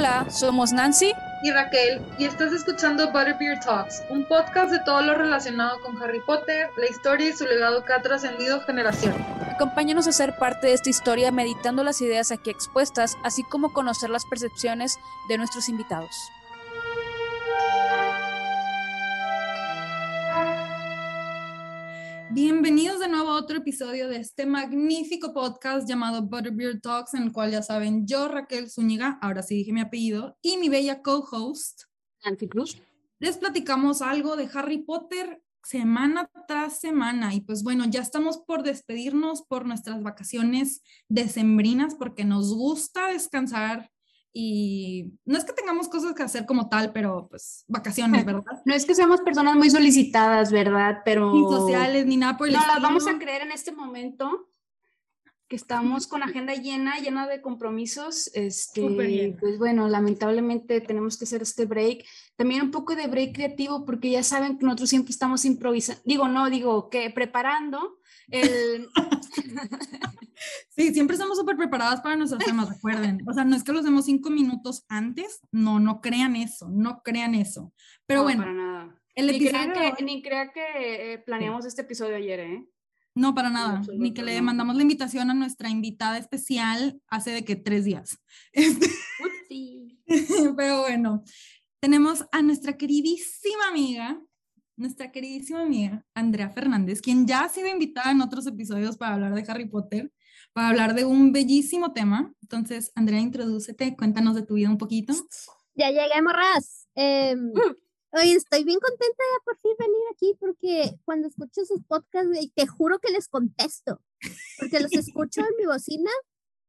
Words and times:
Hola, 0.00 0.24
somos 0.30 0.72
Nancy 0.72 1.12
y 1.42 1.50
Raquel 1.50 2.00
y 2.16 2.24
estás 2.24 2.54
escuchando 2.54 3.12
Butterbeer 3.12 3.60
Talks, 3.60 4.02
un 4.08 4.24
podcast 4.24 4.72
de 4.72 4.78
todo 4.78 5.02
lo 5.02 5.14
relacionado 5.14 5.78
con 5.82 6.02
Harry 6.02 6.20
Potter, 6.20 6.70
la 6.78 6.86
historia 6.88 7.28
y 7.28 7.32
su 7.34 7.44
legado 7.44 7.84
que 7.84 7.92
ha 7.92 8.00
trascendido 8.00 8.62
generaciones. 8.62 9.20
Acompáñanos 9.52 10.08
a 10.08 10.12
ser 10.12 10.38
parte 10.38 10.68
de 10.68 10.72
esta 10.72 10.88
historia 10.88 11.30
meditando 11.32 11.84
las 11.84 12.00
ideas 12.00 12.32
aquí 12.32 12.48
expuestas, 12.48 13.18
así 13.24 13.42
como 13.44 13.74
conocer 13.74 14.08
las 14.08 14.24
percepciones 14.24 14.98
de 15.28 15.36
nuestros 15.36 15.68
invitados. 15.68 16.32
Bienvenidos 22.32 23.00
de 23.00 23.08
nuevo 23.08 23.30
a 23.30 23.40
otro 23.40 23.56
episodio 23.58 24.08
de 24.08 24.18
este 24.18 24.46
magnífico 24.46 25.34
podcast 25.34 25.88
llamado 25.88 26.22
Butterbeer 26.22 26.80
Talks, 26.80 27.14
en 27.14 27.24
el 27.24 27.32
cual 27.32 27.50
ya 27.50 27.60
saben, 27.60 28.06
yo, 28.06 28.28
Raquel 28.28 28.70
Zúñiga, 28.70 29.18
ahora 29.20 29.42
sí 29.42 29.56
dije 29.56 29.72
mi 29.72 29.80
apellido, 29.80 30.38
y 30.40 30.56
mi 30.56 30.68
bella 30.68 31.02
co-host, 31.02 31.82
Nancy 32.24 32.48
Cruz, 32.48 32.80
les 33.18 33.36
platicamos 33.36 34.00
algo 34.00 34.36
de 34.36 34.48
Harry 34.54 34.78
Potter 34.78 35.42
semana 35.64 36.30
tras 36.46 36.78
semana. 36.78 37.34
Y 37.34 37.40
pues 37.40 37.64
bueno, 37.64 37.84
ya 37.86 38.00
estamos 38.00 38.38
por 38.38 38.62
despedirnos 38.62 39.42
por 39.42 39.66
nuestras 39.66 40.00
vacaciones 40.00 40.82
decembrinas, 41.08 41.96
porque 41.96 42.24
nos 42.24 42.54
gusta 42.54 43.08
descansar 43.08 43.90
y 44.32 45.12
no 45.24 45.36
es 45.36 45.44
que 45.44 45.52
tengamos 45.52 45.88
cosas 45.88 46.14
que 46.14 46.22
hacer 46.22 46.46
como 46.46 46.68
tal, 46.68 46.92
pero 46.92 47.26
pues 47.28 47.64
vacaciones, 47.66 48.24
¿verdad? 48.24 48.44
No 48.64 48.74
es 48.74 48.86
que 48.86 48.94
seamos 48.94 49.20
personas 49.22 49.56
muy 49.56 49.70
solicitadas, 49.70 50.52
¿verdad? 50.52 50.98
Pero... 51.04 51.32
Ni 51.32 51.42
sociales, 51.42 52.06
ni 52.06 52.16
nada 52.16 52.36
por 52.36 52.46
el 52.46 52.52
No, 52.54 52.60
las 52.60 52.68
estilo. 52.68 52.88
vamos 52.88 53.08
a 53.08 53.18
creer 53.18 53.42
en 53.42 53.52
este 53.52 53.72
momento 53.72 54.48
que 55.48 55.56
estamos 55.56 56.06
con 56.06 56.22
agenda 56.22 56.54
llena, 56.54 57.00
llena 57.00 57.26
de 57.26 57.42
compromisos. 57.42 58.30
Este, 58.34 59.36
pues 59.40 59.58
bueno, 59.58 59.88
lamentablemente 59.88 60.80
tenemos 60.80 61.18
que 61.18 61.24
hacer 61.24 61.42
este 61.42 61.64
break. 61.64 62.04
También 62.36 62.62
un 62.62 62.70
poco 62.70 62.94
de 62.94 63.08
break 63.08 63.34
creativo, 63.34 63.84
porque 63.84 64.10
ya 64.10 64.22
saben 64.22 64.58
que 64.58 64.64
nosotros 64.64 64.90
siempre 64.90 65.10
estamos 65.10 65.44
improvisando. 65.44 66.00
Digo, 66.04 66.28
no, 66.28 66.48
digo 66.50 66.88
que 66.88 67.10
preparando 67.10 67.98
el... 68.28 68.88
Sí, 70.70 70.92
siempre 70.94 71.14
estamos 71.14 71.36
súper 71.38 71.56
preparadas 71.56 72.00
para 72.00 72.16
nuestros 72.16 72.44
temas, 72.44 72.68
recuerden. 72.68 73.22
O 73.28 73.32
sea, 73.32 73.44
no 73.44 73.54
es 73.56 73.62
que 73.64 73.72
los 73.72 73.84
demos 73.84 74.04
cinco 74.06 74.30
minutos 74.30 74.84
antes, 74.88 75.40
no, 75.52 75.78
no 75.80 76.00
crean 76.00 76.36
eso, 76.36 76.68
no 76.70 77.02
crean 77.02 77.34
eso. 77.34 77.72
Pero 78.06 78.20
No, 78.20 78.24
bueno, 78.24 78.42
para 78.42 78.52
nada. 78.54 79.02
el 79.14 79.26
Ni 79.26 79.38
crean 79.38 79.72
que, 79.72 79.78
hoy- 79.80 80.04
ni 80.04 80.22
crean 80.22 80.50
que 80.54 81.12
eh, 81.14 81.18
planeamos 81.18 81.66
este 81.66 81.82
episodio 81.82 82.16
ayer, 82.16 82.40
¿eh? 82.40 82.64
No, 83.14 83.34
para 83.34 83.50
nada, 83.50 83.82
ni 83.98 84.14
que 84.14 84.22
le 84.22 84.40
mandamos 84.40 84.76
la 84.76 84.82
invitación 84.82 85.30
a 85.30 85.34
nuestra 85.34 85.68
invitada 85.68 86.16
especial 86.16 87.02
hace 87.08 87.32
de 87.32 87.44
que 87.44 87.56
tres 87.56 87.84
días. 87.84 88.18
Este, 89.50 89.96
pero 90.56 90.80
bueno, 90.82 91.24
tenemos 91.80 92.24
a 92.32 92.40
nuestra 92.42 92.76
queridísima 92.76 93.68
amiga, 93.68 94.20
nuestra 94.80 95.12
queridísima 95.12 95.62
amiga, 95.62 96.04
Andrea 96.14 96.50
Fernández, 96.50 97.00
quien 97.00 97.26
ya 97.26 97.42
ha 97.42 97.48
sido 97.48 97.68
invitada 97.68 98.10
en 98.10 98.20
otros 98.20 98.46
episodios 98.46 98.96
para 98.96 99.14
hablar 99.14 99.34
de 99.34 99.44
Harry 99.46 99.68
Potter, 99.68 100.12
para 100.52 100.68
hablar 100.68 100.94
de 100.94 101.04
un 101.04 101.32
bellísimo 101.32 101.92
tema. 101.92 102.34
Entonces, 102.42 102.90
Andrea, 102.94 103.20
introdúcete, 103.20 103.96
cuéntanos 103.96 104.34
de 104.34 104.42
tu 104.42 104.54
vida 104.54 104.68
un 104.68 104.78
poquito. 104.78 105.12
Ya 105.74 105.90
llegué, 105.90 106.20
morras. 106.22 106.88
Em, 106.94 107.52
Oye, 108.12 108.34
estoy 108.34 108.64
bien 108.64 108.80
contenta 108.80 109.06
de 109.06 109.44
por 109.44 109.56
fin 109.60 109.72
venir 109.78 110.02
aquí 110.12 110.34
porque 110.40 110.98
cuando 111.04 111.28
escucho 111.28 111.64
sus 111.64 111.84
podcasts, 111.86 112.28
te 112.56 112.66
juro 112.66 112.98
que 112.98 113.12
les 113.12 113.28
contesto. 113.28 114.02
Porque 114.58 114.80
los 114.80 114.92
escucho 114.92 115.40
en 115.40 115.56
mi 115.58 115.66
bocina 115.66 116.10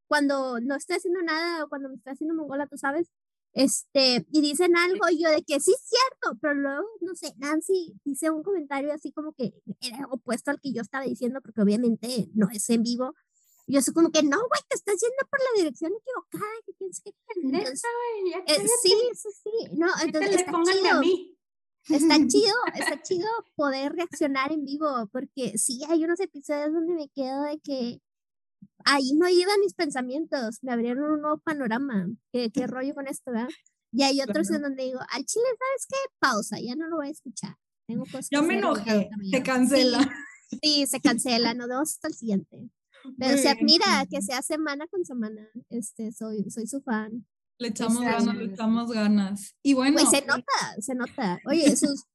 cuando 0.08 0.60
no 0.60 0.76
estoy 0.76 0.98
haciendo 0.98 1.22
nada 1.24 1.64
o 1.64 1.70
cuando 1.70 1.90
me 1.90 1.96
estoy 1.96 2.14
haciendo 2.14 2.36
mongola, 2.36 2.68
tú 2.68 2.78
sabes. 2.78 3.10
Este, 3.54 4.26
y 4.32 4.42
dicen 4.42 4.78
algo 4.78 5.10
y 5.10 5.22
yo 5.22 5.30
de 5.30 5.44
que 5.44 5.60
sí 5.60 5.74
es 5.74 5.84
cierto, 5.84 6.40
pero 6.42 6.54
luego, 6.54 6.88
no 7.02 7.16
sé, 7.16 7.34
Nancy 7.38 7.94
dice 8.06 8.30
un 8.30 8.44
comentario 8.44 8.94
así 8.94 9.12
como 9.12 9.34
que 9.34 9.54
era 9.82 10.08
opuesto 10.10 10.52
al 10.52 10.62
que 10.62 10.72
yo 10.72 10.82
estaba 10.82 11.04
diciendo, 11.04 11.42
porque 11.42 11.62
obviamente 11.62 12.30
no 12.34 12.48
es 12.50 12.70
en 12.70 12.84
vivo. 12.84 13.14
Y 13.68 13.76
yo 13.76 13.82
soy 13.82 13.94
como 13.94 14.12
que 14.12 14.24
no, 14.24 14.38
güey, 14.38 14.62
te 14.70 14.76
estás 14.76 14.96
yendo 15.00 15.30
por 15.30 15.40
la 15.40 15.62
dirección 15.64 15.92
equivocada, 15.92 16.52
que 16.66 16.74
tienes 16.74 17.02
que 17.02 17.12
ya 18.32 18.40
eh, 18.48 18.68
sí, 18.82 18.94
sí, 19.14 19.30
sí. 19.44 19.70
No, 19.74 19.88
entonces 20.04 20.36
está 20.38 20.52
pónganme 20.52 20.80
a 20.80 20.84
chido. 20.84 21.00
mí. 21.02 21.38
Está 21.90 22.16
chido, 22.28 22.56
está 22.76 23.02
chido 23.02 23.28
poder 23.56 23.94
reaccionar 23.94 24.52
en 24.52 24.66
vivo, 24.66 25.08
porque 25.12 25.58
sí 25.58 25.82
hay 25.90 26.04
unos 26.04 26.20
episodios 26.20 26.74
donde 26.74 26.94
me 26.94 27.10
quedo 27.10 27.44
de 27.44 27.60
que 27.60 28.02
ahí 28.86 29.14
no 29.14 29.28
iban 29.30 29.60
mis 29.62 29.74
pensamientos, 29.74 30.60
me 30.62 30.72
abrieron 30.72 31.12
un 31.12 31.22
nuevo 31.22 31.38
panorama. 31.40 32.08
¿Qué, 32.32 32.52
qué 32.52 32.68
rollo 32.68 32.94
con 32.94 33.08
esto, 33.08 33.32
verdad? 33.32 33.50
Y 33.94 34.04
hay 34.04 34.22
otros 34.22 34.50
en 34.52 34.62
donde 34.62 34.84
digo, 34.86 35.00
al 35.00 35.26
chile, 35.26 35.46
¿sabes 35.46 35.86
qué? 35.90 35.96
Pausa, 36.20 36.58
ya 36.62 36.76
no 36.76 36.88
lo 36.88 36.98
voy 36.98 37.08
a 37.08 37.12
escuchar. 37.12 37.56
Tengo 37.88 38.04
cosas 38.06 38.30
que 38.30 38.36
Ya 38.38 38.42
me 38.42 38.54
en 38.54 38.60
enojé, 38.60 38.82
otra 38.82 39.18
vida". 39.20 39.38
te 39.38 39.44
cancela. 39.44 40.00
Sí, 40.50 40.58
sí, 40.64 40.88
se 40.88 41.02
cancela, 41.02 41.54
nos 41.54 41.68
vemos 41.68 41.90
hasta 41.92 42.08
el 42.08 42.14
siguiente. 42.14 42.70
Pero 43.18 43.38
se 43.38 43.54
Muy 43.56 43.58
admira 43.62 44.06
que 44.10 44.22
sea 44.22 44.42
semana 44.42 44.86
con 44.88 45.04
semana. 45.06 45.48
Este, 45.70 46.12
soy, 46.12 46.50
soy 46.50 46.68
su 46.68 46.82
fan. 46.82 47.26
Le 47.58 47.70
echamos 47.70 48.02
ganas, 48.02 48.36
le 48.36 48.46
echamos 48.46 48.92
ganas. 48.92 49.56
Y 49.64 49.74
bueno, 49.74 49.94
Güey, 49.94 50.06
se 50.08 50.26
nota, 50.26 50.76
se 50.80 50.96
nota. 50.96 51.40
Oye, 51.46 51.76
sus, 51.76 52.06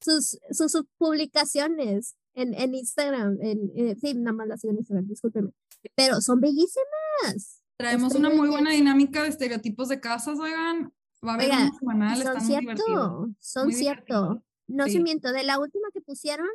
sus, 0.00 0.38
sus, 0.50 0.70
sus 0.72 0.84
publicaciones 0.98 2.16
en, 2.34 2.54
en 2.54 2.74
Instagram, 2.74 3.38
en, 3.40 3.70
eh, 3.76 3.96
sí, 4.00 4.14
nada 4.14 4.32
más 4.32 4.48
las 4.48 4.60
sigo 4.60 4.72
en 4.72 4.78
Instagram, 4.78 5.06
discúlpeme, 5.08 5.50
pero 5.94 6.20
son 6.20 6.40
bellísimas. 6.40 7.62
traemos 7.76 8.14
una 8.14 8.30
muy 8.30 8.48
buena 8.48 8.70
dinámica 8.70 9.22
de 9.22 9.28
estereotipos 9.30 9.88
de 9.88 10.00
casas, 10.00 10.38
oigan. 10.38 10.92
Va 11.26 11.32
a 11.32 11.34
haber 11.34 11.50
Oiga, 11.50 11.62
uno 11.64 11.78
semanal, 11.78 12.22
son 12.22 12.26
está 12.36 12.40
muy 12.40 12.60
divertido. 12.60 12.86
cierto, 12.86 13.28
son 13.40 13.64
muy 13.66 13.74
cierto. 13.74 14.14
divertido. 14.22 14.44
No 14.68 14.84
Sí. 14.86 14.92
se 14.92 15.00
miento, 15.00 15.32
de 15.32 15.42
la 15.44 15.58
última 15.58 15.88
que 15.92 16.00
pusieron, 16.00 16.46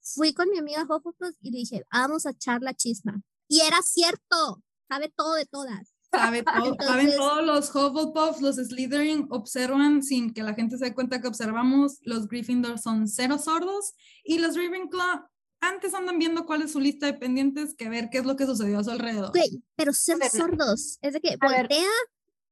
fui 0.00 0.34
con 0.34 0.48
mi 0.50 0.58
amiga 0.58 0.82
Hufflepuff 0.84 1.36
y 1.40 1.50
le 1.52 1.58
dije, 1.58 1.84
vamos 1.92 2.26
a 2.26 2.30
echar 2.30 2.60
la 2.62 2.74
chisma. 2.74 3.22
Y 3.48 3.60
era 3.60 3.78
cierto, 3.82 4.62
sabe 4.88 5.12
todo 5.16 5.34
de 5.34 5.46
todas. 5.46 5.94
Sabe 6.10 6.42
todo, 6.74 6.76
saben 6.80 7.12
todos 7.16 7.44
los 7.44 7.70
Hufflepuff, 7.74 8.40
los 8.40 8.56
Slytherin 8.56 9.26
observan 9.30 10.02
sin 10.02 10.32
que 10.34 10.42
la 10.42 10.54
gente 10.54 10.76
se 10.78 10.86
dé 10.86 10.94
cuenta 10.94 11.20
que 11.20 11.28
observamos. 11.28 11.98
Los 12.02 12.28
Gryffindor 12.28 12.78
son 12.78 13.08
cero 13.08 13.38
sordos 13.38 13.94
y 14.24 14.38
los 14.38 14.56
Ravenclaw 14.56 15.22
antes 15.62 15.94
andan 15.94 16.18
viendo 16.18 16.44
cuál 16.44 16.62
es 16.62 16.72
su 16.72 16.80
lista 16.80 17.06
de 17.06 17.14
pendientes 17.14 17.74
que 17.74 17.88
ver 17.88 18.10
qué 18.10 18.18
es 18.18 18.24
lo 18.24 18.36
que 18.36 18.44
sucedió 18.46 18.80
a 18.80 18.84
su 18.84 18.90
alrededor. 18.90 19.30
Güey, 19.30 19.62
pero 19.76 19.92
no. 19.92 20.28
sordos. 20.28 20.98
Es 21.00 21.14
de 21.14 21.20
que 21.20 21.36
A 21.40 21.48
ver. 21.48 21.68
voltea, 21.68 21.88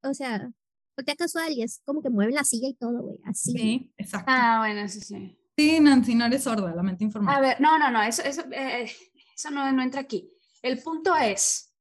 o 0.03 0.15
sea, 0.15 0.51
voltea 0.97 1.17
casual 1.17 1.53
y 1.53 1.63
es 1.63 1.83
como 1.85 2.03
que 2.03 2.09
mueven 2.09 2.35
la 2.35 2.45
silla 2.45 2.69
y 2.69 2.75
todo, 2.75 3.03
güey, 3.03 3.19
así. 3.25 3.53
Sí, 3.53 3.93
exacto. 3.99 4.31
Ah, 4.33 4.59
bueno, 4.61 4.89
sí, 4.89 5.01
sí. 5.01 5.37
Sí, 5.59 5.81
Nancy, 5.81 6.15
no 6.15 6.25
eres 6.25 6.45
sorda, 6.45 6.75
lamento 6.75 7.05
informar. 7.05 7.37
A 7.37 7.41
ver, 7.41 7.61
no, 7.61 7.79
no, 7.79 7.91
no, 7.91 8.03
eso, 8.03 8.23
eso, 8.23 8.43
eh, 8.53 8.91
eso 9.37 9.51
no, 9.51 9.71
no 9.73 9.83
entra 9.83 10.01
aquí. 10.01 10.33
El 10.63 10.81
punto 10.83 11.15
es 11.17 11.75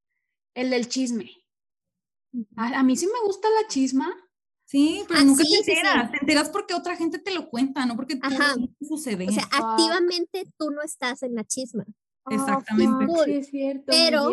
el 0.56 0.72
del 0.72 0.90
chisme. 0.90 1.32
A, 2.58 2.80
a 2.80 2.84
mí 2.84 2.98
sí 2.98 3.06
me 3.06 3.26
gusta 3.26 3.48
la 3.50 3.68
chisma. 3.68 4.14
Sí, 4.70 5.04
pero 5.08 5.22
Ah, 5.22 5.24
nunca 5.24 5.42
te 5.44 5.50
sí. 5.50 5.56
enteras. 5.58 6.12
Te 6.12 6.18
enteras 6.22 6.50
porque 6.50 6.76
otra 6.76 6.96
gente 6.96 7.18
te 7.18 7.34
lo 7.34 7.50
cuenta, 7.50 7.88
no 7.88 7.96
porque 7.96 8.18
tú 8.18 8.28
Ajá. 8.28 8.54
sucede. 8.88 9.28
O 9.28 9.32
sea, 9.32 9.44
Ah. 9.52 9.72
activamente 9.74 10.44
tú 10.60 10.70
no 10.70 10.84
estás 10.84 11.24
en 11.24 11.34
la 11.34 11.44
chisma. 11.44 11.86
Exactamente. 12.30 13.08
fuck, 13.08 13.26
sí 13.26 13.32
es 13.34 13.48
cierto, 13.48 13.86
Pero-. 13.88 14.30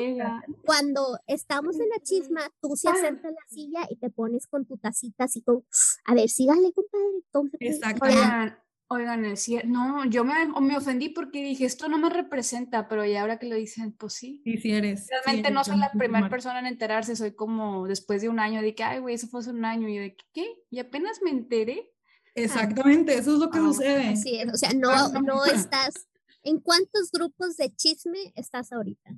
Cuando 0.66 1.18
estamos 1.26 1.76
en 1.80 1.88
la 1.88 1.98
chisma, 2.02 2.42
tú 2.60 2.76
se 2.76 2.88
Ah. 2.88 2.92
acercas 2.92 3.24
a 3.24 3.30
la 3.30 3.46
silla 3.48 3.86
y 3.88 3.96
te 3.96 4.10
pones 4.10 4.46
con 4.46 4.66
tu 4.66 4.76
tacita 4.76 5.24
así 5.24 5.40
con, 5.40 5.64
a 6.04 6.14
ver, 6.14 6.28
sígale, 6.28 6.70
compadre. 6.74 7.22
¿cómo 7.32 7.48
se 7.48 7.56
puede?". 7.56 7.70
Exactamente. 7.70 8.56
Oigan, 8.88 9.24
el 9.24 9.36
cier- 9.36 9.64
no, 9.64 10.04
yo 10.04 10.24
me, 10.24 10.46
me 10.60 10.76
ofendí 10.76 11.08
porque 11.08 11.42
dije, 11.42 11.64
esto 11.64 11.88
no 11.88 11.98
me 11.98 12.08
representa, 12.08 12.86
pero 12.86 13.04
ya 13.04 13.22
ahora 13.22 13.38
que 13.38 13.46
lo 13.46 13.56
dicen, 13.56 13.92
pues 13.92 14.12
sí. 14.14 14.40
Sí, 14.44 14.58
sí 14.58 14.70
eres. 14.70 15.06
sí 15.06 15.10
Realmente 15.10 15.48
eres, 15.48 15.54
no 15.54 15.64
soy 15.64 15.76
la 15.78 15.90
primera 15.90 16.28
persona 16.28 16.60
en 16.60 16.66
enterarse, 16.66 17.16
soy 17.16 17.34
como 17.34 17.88
después 17.88 18.22
de 18.22 18.28
un 18.28 18.38
año 18.38 18.62
de 18.62 18.74
que, 18.76 18.84
ay, 18.84 19.00
güey, 19.00 19.16
eso 19.16 19.26
fue 19.26 19.40
hace 19.40 19.50
un 19.50 19.64
año, 19.64 19.88
y 19.88 19.96
yo 19.96 20.02
de 20.02 20.14
que, 20.14 20.24
¿qué? 20.32 20.54
Y 20.70 20.78
apenas 20.78 21.20
me 21.22 21.30
enteré. 21.30 21.92
Exactamente, 22.34 23.14
eso 23.18 23.32
es 23.32 23.38
lo 23.40 23.50
que 23.50 23.58
Ah, 23.58 23.62
sucede. 23.62 24.08
Así 24.08 24.38
es, 24.38 24.52
o 24.52 24.56
sea, 24.56 24.72
no, 24.72 24.90
Ah, 24.90 25.10
no 25.20 25.44
estás. 25.46 26.08
¿En 26.44 26.60
cuántos 26.60 27.10
grupos 27.10 27.56
de 27.56 27.74
chisme 27.74 28.32
estás 28.36 28.70
ahorita? 28.72 29.10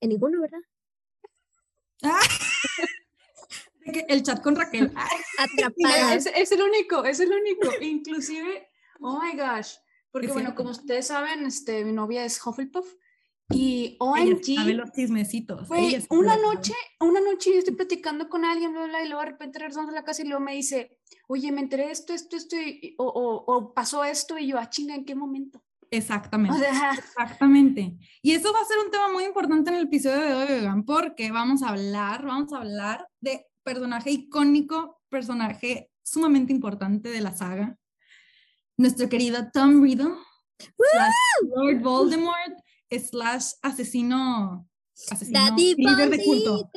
En 0.00 0.08
ninguno, 0.08 0.40
¿verdad? 0.40 0.58
Que 1.98 2.08
El 4.08 4.22
chat 4.22 4.42
con 4.42 4.56
Raquel. 4.56 4.92
Atrapada. 5.38 6.14
Es, 6.14 6.26
es 6.26 6.52
el 6.52 6.62
único, 6.62 7.04
es 7.04 7.20
el 7.20 7.32
único. 7.32 7.68
Inclusive, 7.80 8.68
oh 9.00 9.20
my 9.20 9.32
gosh, 9.38 9.74
porque 10.10 10.28
bueno, 10.28 10.48
cierto. 10.48 10.54
como 10.56 10.70
ustedes 10.70 11.06
saben, 11.06 11.46
este, 11.46 11.84
mi 11.84 11.92
novia 11.92 12.24
es 12.24 12.44
Hufflepuff 12.44 12.86
y 13.50 13.98
ella 14.16 14.36
sabe 14.42 14.72
OMG, 14.72 14.76
los 14.76 14.92
chismecitos. 14.92 15.68
Sabe 15.68 16.04
una 16.10 16.36
noche, 16.36 16.72
una 17.00 17.20
noche 17.20 17.52
yo 17.52 17.58
estoy 17.58 17.74
platicando 17.74 18.28
con 18.28 18.44
alguien, 18.44 18.72
bla, 18.72 18.86
bla, 18.86 19.04
y 19.04 19.08
luego 19.08 19.22
de 19.22 19.30
repente 19.30 19.58
regresamos 19.58 19.90
a 19.90 19.94
la 19.94 20.04
casa 20.04 20.22
y 20.22 20.26
luego 20.26 20.40
me 20.42 20.54
dice, 20.54 20.98
oye, 21.28 21.52
me 21.52 21.60
enteré 21.60 21.86
de 21.86 21.92
esto, 21.92 22.14
esto, 22.14 22.36
esto, 22.36 22.56
y- 22.56 22.94
o, 22.98 23.04
o, 23.04 23.54
o 23.54 23.74
pasó 23.74 24.02
esto, 24.04 24.38
y 24.38 24.46
yo, 24.46 24.58
ah, 24.58 24.70
chinga, 24.70 24.94
¿en 24.94 25.04
qué 25.04 25.14
momento? 25.14 25.62
Exactamente. 25.90 26.56
O 26.56 26.60
sea, 26.60 26.92
Exactamente. 26.98 27.96
Y 28.22 28.32
eso 28.32 28.52
va 28.52 28.60
a 28.60 28.64
ser 28.64 28.78
un 28.78 28.90
tema 28.90 29.12
muy 29.12 29.24
importante 29.24 29.70
en 29.70 29.76
el 29.76 29.84
episodio 29.84 30.20
de 30.20 30.34
hoy, 30.34 30.52
oigan, 30.60 30.84
porque 30.84 31.30
vamos 31.30 31.62
a 31.62 31.68
hablar, 31.68 32.24
vamos 32.24 32.52
a 32.52 32.58
hablar 32.58 33.08
de 33.20 33.46
personaje 33.64 34.10
icónico, 34.10 35.00
personaje 35.08 35.90
sumamente 36.02 36.52
importante 36.52 37.10
de 37.10 37.20
la 37.20 37.36
saga, 37.36 37.76
nuestro 38.76 39.08
querido 39.08 39.50
Tom 39.52 39.82
Riddle, 39.82 40.14
Lord 41.56 41.80
Voldemort, 41.80 42.54
slash 42.90 43.52
asesino, 43.62 44.68
asesino 45.10 45.56
líder 45.56 46.10
de 46.10 46.24
culto. 46.24 46.70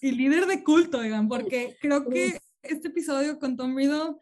Y 0.00 0.12
líder 0.12 0.46
de 0.46 0.62
culto, 0.64 1.00
digan, 1.02 1.28
porque 1.28 1.76
creo 1.80 2.08
que 2.08 2.40
este 2.62 2.88
episodio 2.88 3.38
con 3.38 3.56
Tom 3.56 3.76
Riddle, 3.76 4.14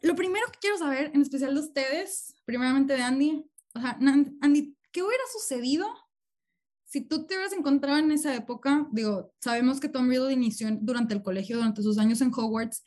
lo 0.00 0.14
primero 0.16 0.46
que 0.52 0.58
quiero 0.60 0.78
saber, 0.78 1.10
en 1.14 1.22
especial 1.22 1.54
de 1.54 1.60
ustedes, 1.60 2.34
primeramente 2.44 2.94
de 2.94 3.02
Andy, 3.02 3.44
o 3.74 3.80
sea, 3.80 3.98
Andy, 4.40 4.76
¿qué 4.92 5.02
hubiera 5.02 5.24
sucedido 5.32 5.86
si 6.94 7.00
tú 7.00 7.26
te 7.26 7.34
hubieras 7.34 7.52
encontrado 7.52 7.98
en 7.98 8.12
esa 8.12 8.32
época? 8.36 8.86
Digo, 8.92 9.34
sabemos 9.40 9.80
que 9.80 9.88
Tom 9.88 10.08
Riddle 10.08 10.32
inició 10.32 10.68
durante 10.80 11.12
el 11.12 11.24
colegio, 11.24 11.56
durante 11.56 11.82
sus 11.82 11.98
años 11.98 12.20
en 12.20 12.30
Hogwarts. 12.32 12.84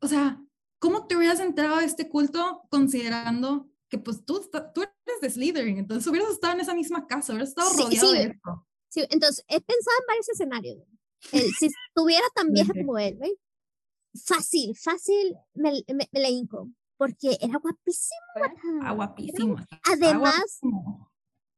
O 0.00 0.08
sea, 0.08 0.42
¿cómo 0.80 1.06
te 1.06 1.16
hubieras 1.16 1.38
enterado 1.38 1.76
de 1.76 1.84
este 1.84 2.08
culto 2.08 2.62
considerando 2.70 3.70
que 3.88 3.98
pues 3.98 4.24
tú, 4.24 4.50
tú 4.74 4.82
eres 4.82 5.20
de 5.22 5.30
Slytherin, 5.30 5.78
entonces 5.78 6.04
hubieras 6.08 6.28
estado 6.30 6.54
en 6.54 6.60
esa 6.60 6.74
misma 6.74 7.06
casa, 7.06 7.32
hubieras 7.32 7.50
estado 7.50 7.72
rodeado 7.72 8.12
de 8.14 8.22
esto. 8.24 8.66
Sí, 8.88 9.06
entonces 9.10 9.44
he 9.46 9.60
pensado 9.60 9.96
en 10.00 10.06
varios 10.08 10.28
escenarios. 10.28 10.78
si 11.20 11.66
estuviera 11.66 12.26
tan 12.34 12.50
vieja 12.52 12.72
como 12.74 12.98
él, 12.98 13.16
¿ve? 13.16 13.30
fácil, 14.26 14.74
fácil 14.74 15.36
me, 15.54 15.84
me, 15.86 16.08
me 16.10 16.20
la 16.20 16.28
hinco, 16.28 16.68
porque 16.96 17.38
era 17.40 17.58
guapísimo. 17.58 18.82
Ah, 18.82 18.92
guapísimo. 18.92 19.54
Además, 19.84 20.58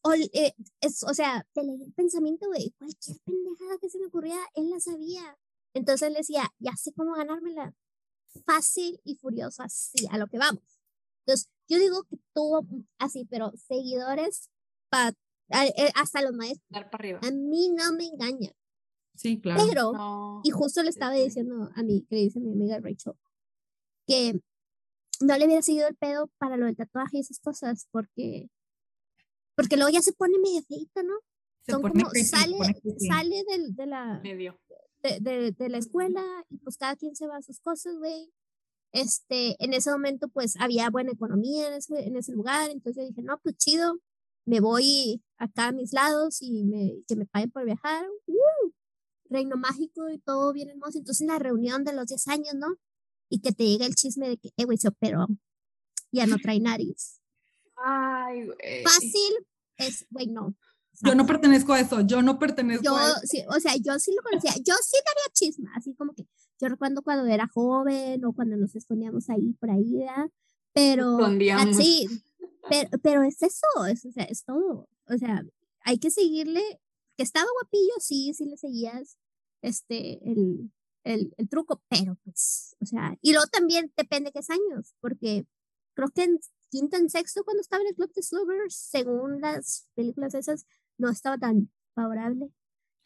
O, 0.05 0.13
eh, 0.15 0.55
es, 0.81 1.03
o 1.05 1.15
sea, 1.15 1.47
te 1.53 1.63
leí 1.63 1.83
el 1.83 1.93
pensamiento 1.93 2.49
de 2.51 2.73
cualquier 2.77 3.19
pendejada 3.25 3.79
que 3.81 3.89
se 3.89 3.99
me 3.99 4.07
ocurría, 4.07 4.39
él 4.55 4.71
la 4.71 4.81
sabía. 4.81 5.39
Entonces 5.75 6.11
le 6.11 6.19
decía, 6.19 6.53
ya 6.59 6.73
sé 6.77 6.93
cómo 6.93 7.15
ganármela. 7.15 7.75
Fácil 8.47 9.01
y 9.05 9.17
furioso, 9.17 9.63
así, 9.63 10.07
a 10.11 10.19
lo 10.19 10.27
que 10.27 10.39
vamos. 10.39 10.63
Entonces, 11.25 11.49
yo 11.69 11.79
digo 11.79 12.03
que 12.05 12.19
tuvo 12.35 12.67
así, 12.99 13.27
pero 13.31 13.53
seguidores 13.57 14.51
para 14.89 15.15
eh, 15.51 15.91
hasta 15.95 16.23
los 16.23 16.33
maestros. 16.33 16.67
Dar 16.71 16.91
para 16.91 17.03
arriba. 17.03 17.21
A 17.23 17.31
mí 17.31 17.71
no 17.71 17.93
me 17.93 18.07
engaña. 18.07 18.51
Sí, 19.15 19.41
claro. 19.41 19.63
Pero, 19.69 20.41
y 20.45 20.51
justo 20.51 20.83
le 20.83 20.89
estaba 20.89 21.15
diciendo 21.15 21.71
a 21.75 21.83
mí, 21.83 22.05
que 22.09 22.17
le 22.17 22.23
dice 22.23 22.41
mi 22.41 22.53
amiga 22.53 22.81
Rachel, 22.81 23.13
que 24.07 24.41
no 25.21 25.37
le 25.37 25.45
hubiera 25.45 25.63
seguido 25.63 25.87
el 25.87 25.97
pedo 25.97 26.31
para 26.39 26.57
lo 26.57 26.67
del 26.67 26.77
tatuaje 26.77 27.19
y 27.19 27.21
esas 27.21 27.39
cosas, 27.39 27.87
porque, 27.91 28.49
porque 29.55 29.77
luego 29.77 29.91
ya 29.91 30.03
se 30.03 30.13
pone 30.13 30.39
medio 30.39 30.63
feito, 30.63 31.03
¿no? 31.03 31.15
Se 31.65 31.73
Son 31.73 31.83
como, 31.83 32.11
sale, 32.11 32.57
sale 33.09 33.45
de, 33.49 33.67
de 33.71 33.87
la, 33.87 34.21
Medio. 34.23 34.59
De, 35.03 35.19
de, 35.21 35.53
de, 35.53 35.69
la 35.69 35.79
escuela 35.79 36.23
y 36.49 36.59
pues 36.59 36.77
cada 36.77 36.97
quien 36.97 37.15
se 37.15 37.27
va 37.27 37.37
a 37.37 37.43
sus 37.43 37.61
cosas, 37.61 37.97
güey 37.99 38.33
este, 38.93 39.57
en 39.65 39.73
ese 39.73 39.91
momento 39.91 40.29
pues 40.29 40.55
había 40.61 40.91
buena 40.91 41.13
economía 41.13 41.69
en 41.69 41.75
ese, 41.75 42.07
en 42.07 42.17
ese 42.17 42.33
lugar, 42.33 42.71
entonces 42.71 43.03
yo 43.03 43.09
dije, 43.09 43.23
no, 43.23 43.39
pues 43.43 43.57
chido, 43.57 43.99
me 44.47 44.61
voy 44.61 45.23
acá 45.39 45.69
a 45.69 45.73
mis 45.73 45.93
lados 45.93 46.43
y 46.43 46.65
me, 46.65 47.03
que 47.09 47.17
me 47.17 47.27
paguen 47.27 47.51
por 47.51 47.65
viajar, 47.65 48.07
¡Uh! 48.27 48.71
reino 49.31 49.57
mágico 49.57 50.11
y 50.11 50.19
todo 50.19 50.53
bien 50.53 50.69
hermoso, 50.69 50.99
entonces 50.99 51.27
la 51.27 51.39
reunión 51.39 51.85
de 51.85 51.95
los 51.95 52.07
10 52.07 52.29
años, 52.29 52.55
¿no? 52.55 52.77
Y 53.31 53.41
que 53.41 53.53
te 53.53 53.65
llega 53.65 53.87
el 53.87 53.95
chisme 53.95 54.29
de 54.29 54.37
que, 54.37 54.51
eh, 54.59 54.65
güey, 54.65 54.77
se 54.77 54.89
operó, 54.89 55.27
ya 56.13 56.27
no 56.27 56.37
trae 56.37 56.61
nariz. 56.61 57.22
Ay, 57.85 58.47
güey. 58.47 58.83
Fácil 58.85 59.47
es, 59.79 60.07
güey, 60.11 60.27
no. 60.27 60.55
Yo 61.05 61.15
no 61.15 61.27
pertenezco 61.27 61.73
a 61.73 61.81
eso, 61.81 62.01
yo 62.03 62.23
no 62.23 62.39
pertenezco 62.39 62.85
yo, 62.85 62.97
a 62.97 63.09
eso. 63.09 63.21
Sí, 63.25 63.43
o 63.49 63.59
sea, 63.59 63.75
yo 63.77 63.99
sí 63.99 64.15
lo 64.15 64.23
conocía, 64.23 64.53
yo 64.63 64.75
sí 64.83 64.97
daría 65.05 65.33
chisme, 65.33 65.69
así 65.75 65.95
como 65.95 66.15
que, 66.15 66.27
yo 66.61 66.69
recuerdo 66.69 67.03
cuando 67.03 67.27
era 67.27 67.49
joven 67.53 68.25
o 68.25 68.33
cuando 68.33 68.57
nos 68.57 68.77
escondíamos 68.77 69.29
ahí 69.29 69.55
por 69.55 69.71
ahí, 69.71 69.97
¿verdad? 69.97 70.31
Pero 70.73 71.19
así, 71.57 72.07
pero, 72.69 72.89
pero 73.03 73.23
es 73.25 73.43
eso, 73.43 73.87
es, 73.89 74.05
o 74.05 74.13
sea, 74.13 74.25
es 74.25 74.45
todo. 74.45 74.89
O 75.09 75.19
sea, 75.19 75.43
hay 75.81 75.99
que 75.99 76.11
seguirle, 76.11 76.63
que 77.17 77.23
estaba 77.25 77.47
guapillo, 77.61 77.95
sí, 77.99 78.33
sí 78.35 78.45
le 78.45 78.57
seguías 78.57 79.19
este, 79.61 80.31
el, 80.31 80.71
el, 81.05 81.35
el 81.37 81.49
truco, 81.49 81.83
pero 81.89 82.17
pues, 82.25 82.77
o 82.81 82.87
sea, 82.87 83.17
y 83.21 83.33
luego 83.33 83.47
también 83.49 83.93
depende 83.97 84.31
de 84.31 84.41
qué 84.41 84.53
años, 84.53 84.95
porque 85.01 85.47
creo 85.95 86.11
que 86.11 86.25
en 86.25 86.39
quinto, 86.73 86.97
en 86.97 87.11
sexto, 87.11 87.45
cuando 87.45 87.61
estaba 87.61 87.83
en 87.83 87.89
el 87.89 87.95
Club 87.95 88.13
de 88.15 88.23
Slovers, 88.23 88.75
según 88.75 89.41
las 89.41 89.87
películas 89.95 90.35
esas, 90.35 90.67
no 90.99 91.11
estaba 91.11 91.37
tan 91.37 91.71
favorable 91.95 92.51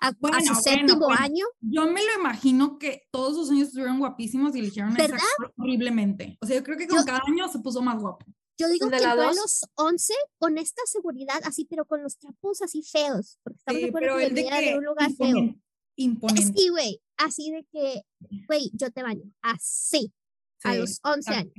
a, 0.01 0.13
bueno, 0.21 0.39
su 0.41 0.55
séptimo 0.55 1.07
pues, 1.07 1.21
año. 1.21 1.45
Yo 1.61 1.87
me 1.91 2.05
lo 2.05 2.21
imagino 2.21 2.79
que 2.79 3.09
todos 3.11 3.35
sus 3.35 3.51
años 3.51 3.69
estuvieron 3.69 3.99
guapísimos 3.99 4.55
y 4.55 4.61
eligieron 4.61 4.95
¿verdad? 4.95 5.19
horriblemente. 5.57 6.39
O 6.41 6.47
sea, 6.47 6.57
yo 6.57 6.63
creo 6.63 6.77
que 6.77 6.87
con 6.87 7.03
cada 7.05 7.23
año 7.27 7.49
se 7.49 7.59
puso 7.59 7.83
más 7.83 8.01
guapo. 8.01 8.25
Yo 8.59 8.69
digo 8.69 8.89
que 8.89 8.97
entró 8.97 9.11
a 9.11 9.35
los 9.35 9.67
11 9.75 10.15
con 10.39 10.57
esta 10.57 10.83
seguridad 10.87 11.41
así, 11.45 11.67
pero 11.67 11.85
con 11.85 12.03
los 12.03 12.19
trapos 12.19 12.63
así 12.63 12.83
feos. 12.83 13.39
Porque 13.43 13.59
estamos 13.59 13.81
sí, 13.81 13.87
de 13.87 13.93
pero 13.93 14.17
que 14.17 14.25
el 14.25 14.35
de, 14.35 14.45
que 14.45 14.61
de 14.71 14.79
un 14.79 14.85
lugar 14.85 15.11
imponente, 15.11 15.53
feo. 15.53 15.63
Imponente. 15.97 16.61
Sí, 16.61 16.69
güey, 16.69 17.03
así 17.19 17.51
de 17.51 17.67
que, 17.71 18.03
güey, 18.47 18.71
yo 18.73 18.91
te 18.91 19.03
baño. 19.03 19.25
Así, 19.43 20.13
sí, 20.59 20.69
a 20.69 20.75
los 20.75 21.01
11 21.03 21.35
años. 21.35 21.53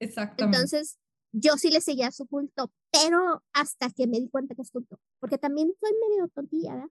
Exactamente. 0.00 0.56
Entonces, 0.56 0.98
yo 1.32 1.56
sí 1.56 1.70
le 1.70 1.80
seguía 1.80 2.10
su 2.12 2.26
culto, 2.26 2.70
pero 2.90 3.42
hasta 3.52 3.90
que 3.90 4.06
me 4.06 4.20
di 4.20 4.28
cuenta 4.28 4.54
que 4.54 4.62
es 4.62 4.70
culto. 4.70 5.00
Porque 5.18 5.38
también 5.38 5.72
soy 5.80 5.90
medio 6.08 6.28
tontilla, 6.28 6.74
¿verdad? 6.74 6.90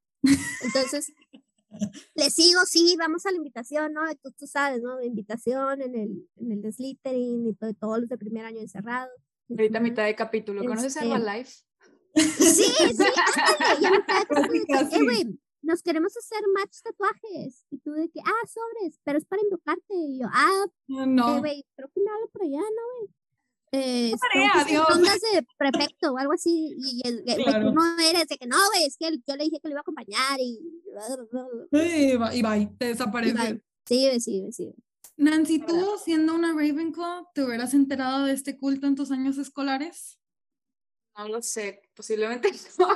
Entonces, 0.64 1.14
le 2.16 2.30
sigo, 2.30 2.66
sí, 2.66 2.96
vamos 2.98 3.26
a 3.26 3.32
la 3.32 3.38
invitación, 3.38 3.94
¿no? 3.94 4.02
Tú, 4.22 4.32
tú 4.32 4.48
sabes, 4.48 4.82
¿no? 4.82 5.02
Invitación 5.02 5.82
en 5.82 5.96
el, 5.96 6.30
en 6.38 6.52
el 6.52 6.62
de 6.62 6.72
Slytherin 6.72 7.48
y 7.48 7.54
todo, 7.54 7.74
todos 7.76 8.00
los 8.00 8.10
de 8.10 8.18
primer 8.18 8.46
año 8.46 8.60
encerrados. 8.60 9.14
Ahorita 9.50 9.78
a 9.78 9.82
mitad 9.82 10.06
de 10.06 10.16
capítulo, 10.16 10.62
¿conoces 10.62 10.96
Este, 10.96 11.08
Herbalife? 11.08 11.52
Sí, 12.16 12.64
sí, 12.64 13.04
ándale, 13.38 13.82
y 13.82 13.86
a 13.86 13.92
mitad 13.92 14.20
de 14.20 14.26
capítulo 14.28 14.80
eh, 14.80 15.04
güey, 15.04 15.40
nos 15.62 15.82
queremos 15.82 16.16
hacer 16.18 16.40
match 16.54 16.82
tatuajes. 16.84 17.66
Y 17.70 17.78
tú 17.80 17.92
de 17.92 18.10
que, 18.10 18.20
ah, 18.26 18.48
sobres, 18.48 19.00
pero 19.04 19.18
es 19.18 19.26
para 19.26 19.42
invocarte. 19.42 19.94
Y 19.94 20.20
yo, 20.20 20.28
ah, 20.32 20.66
No, 20.88 21.38
eh, 21.38 21.40
güey, 21.40 21.66
creo 21.76 21.90
que 21.94 22.02
me 22.02 22.10
hablo 22.10 22.28
por 22.30 22.42
allá, 22.42 22.60
¿no, 22.60 23.00
güey? 23.00 23.16
Eh, 23.74 24.12
Dios. 24.68 24.86
pongas 24.90 25.20
de 25.34 25.46
prefecto 25.58 26.12
o 26.12 26.18
algo 26.18 26.34
así. 26.34 26.76
Y 26.78 27.02
el, 27.08 27.24
güey, 27.24 27.44
Claro. 27.44 27.70
tú 27.70 27.74
no 27.76 28.00
eres 28.00 28.28
de 28.28 28.38
que 28.38 28.46
no, 28.48 28.58
güey, 28.74 28.84
es 28.86 28.98
que 28.98 29.08
él- 29.08 29.24
yo 29.26 29.36
le 29.38 29.46
dije 29.46 29.60
que 29.62 29.70
lo 29.70 29.74
iba 29.74 29.80
a 29.80 29.82
acompañar 29.82 30.40
y. 30.40 30.60
y 31.72 32.16
va- 32.18 32.36
y 32.36 32.42
bye, 32.42 32.70
te 32.78 32.86
y 32.86 32.90
desaparece. 32.90 33.34
bye. 33.34 33.64
Sí, 33.86 34.20
sí, 34.20 34.52
sí. 34.52 34.74
Nancy, 35.18 35.60
¿tú 35.60 35.98
siendo 36.04 36.34
una 36.34 36.50
Ravenclaw 36.54 37.28
te 37.34 37.44
hubieras 37.44 37.74
enterado 37.74 38.26
de 38.26 38.34
este 38.34 38.58
culto 38.58 38.88
en 38.88 38.96
tus 38.96 39.12
años 39.12 39.38
escolares? 39.38 40.18
No 41.18 41.28
lo 41.28 41.42
sé, 41.42 41.82
posiblemente 41.96 42.50
no. 42.80 42.88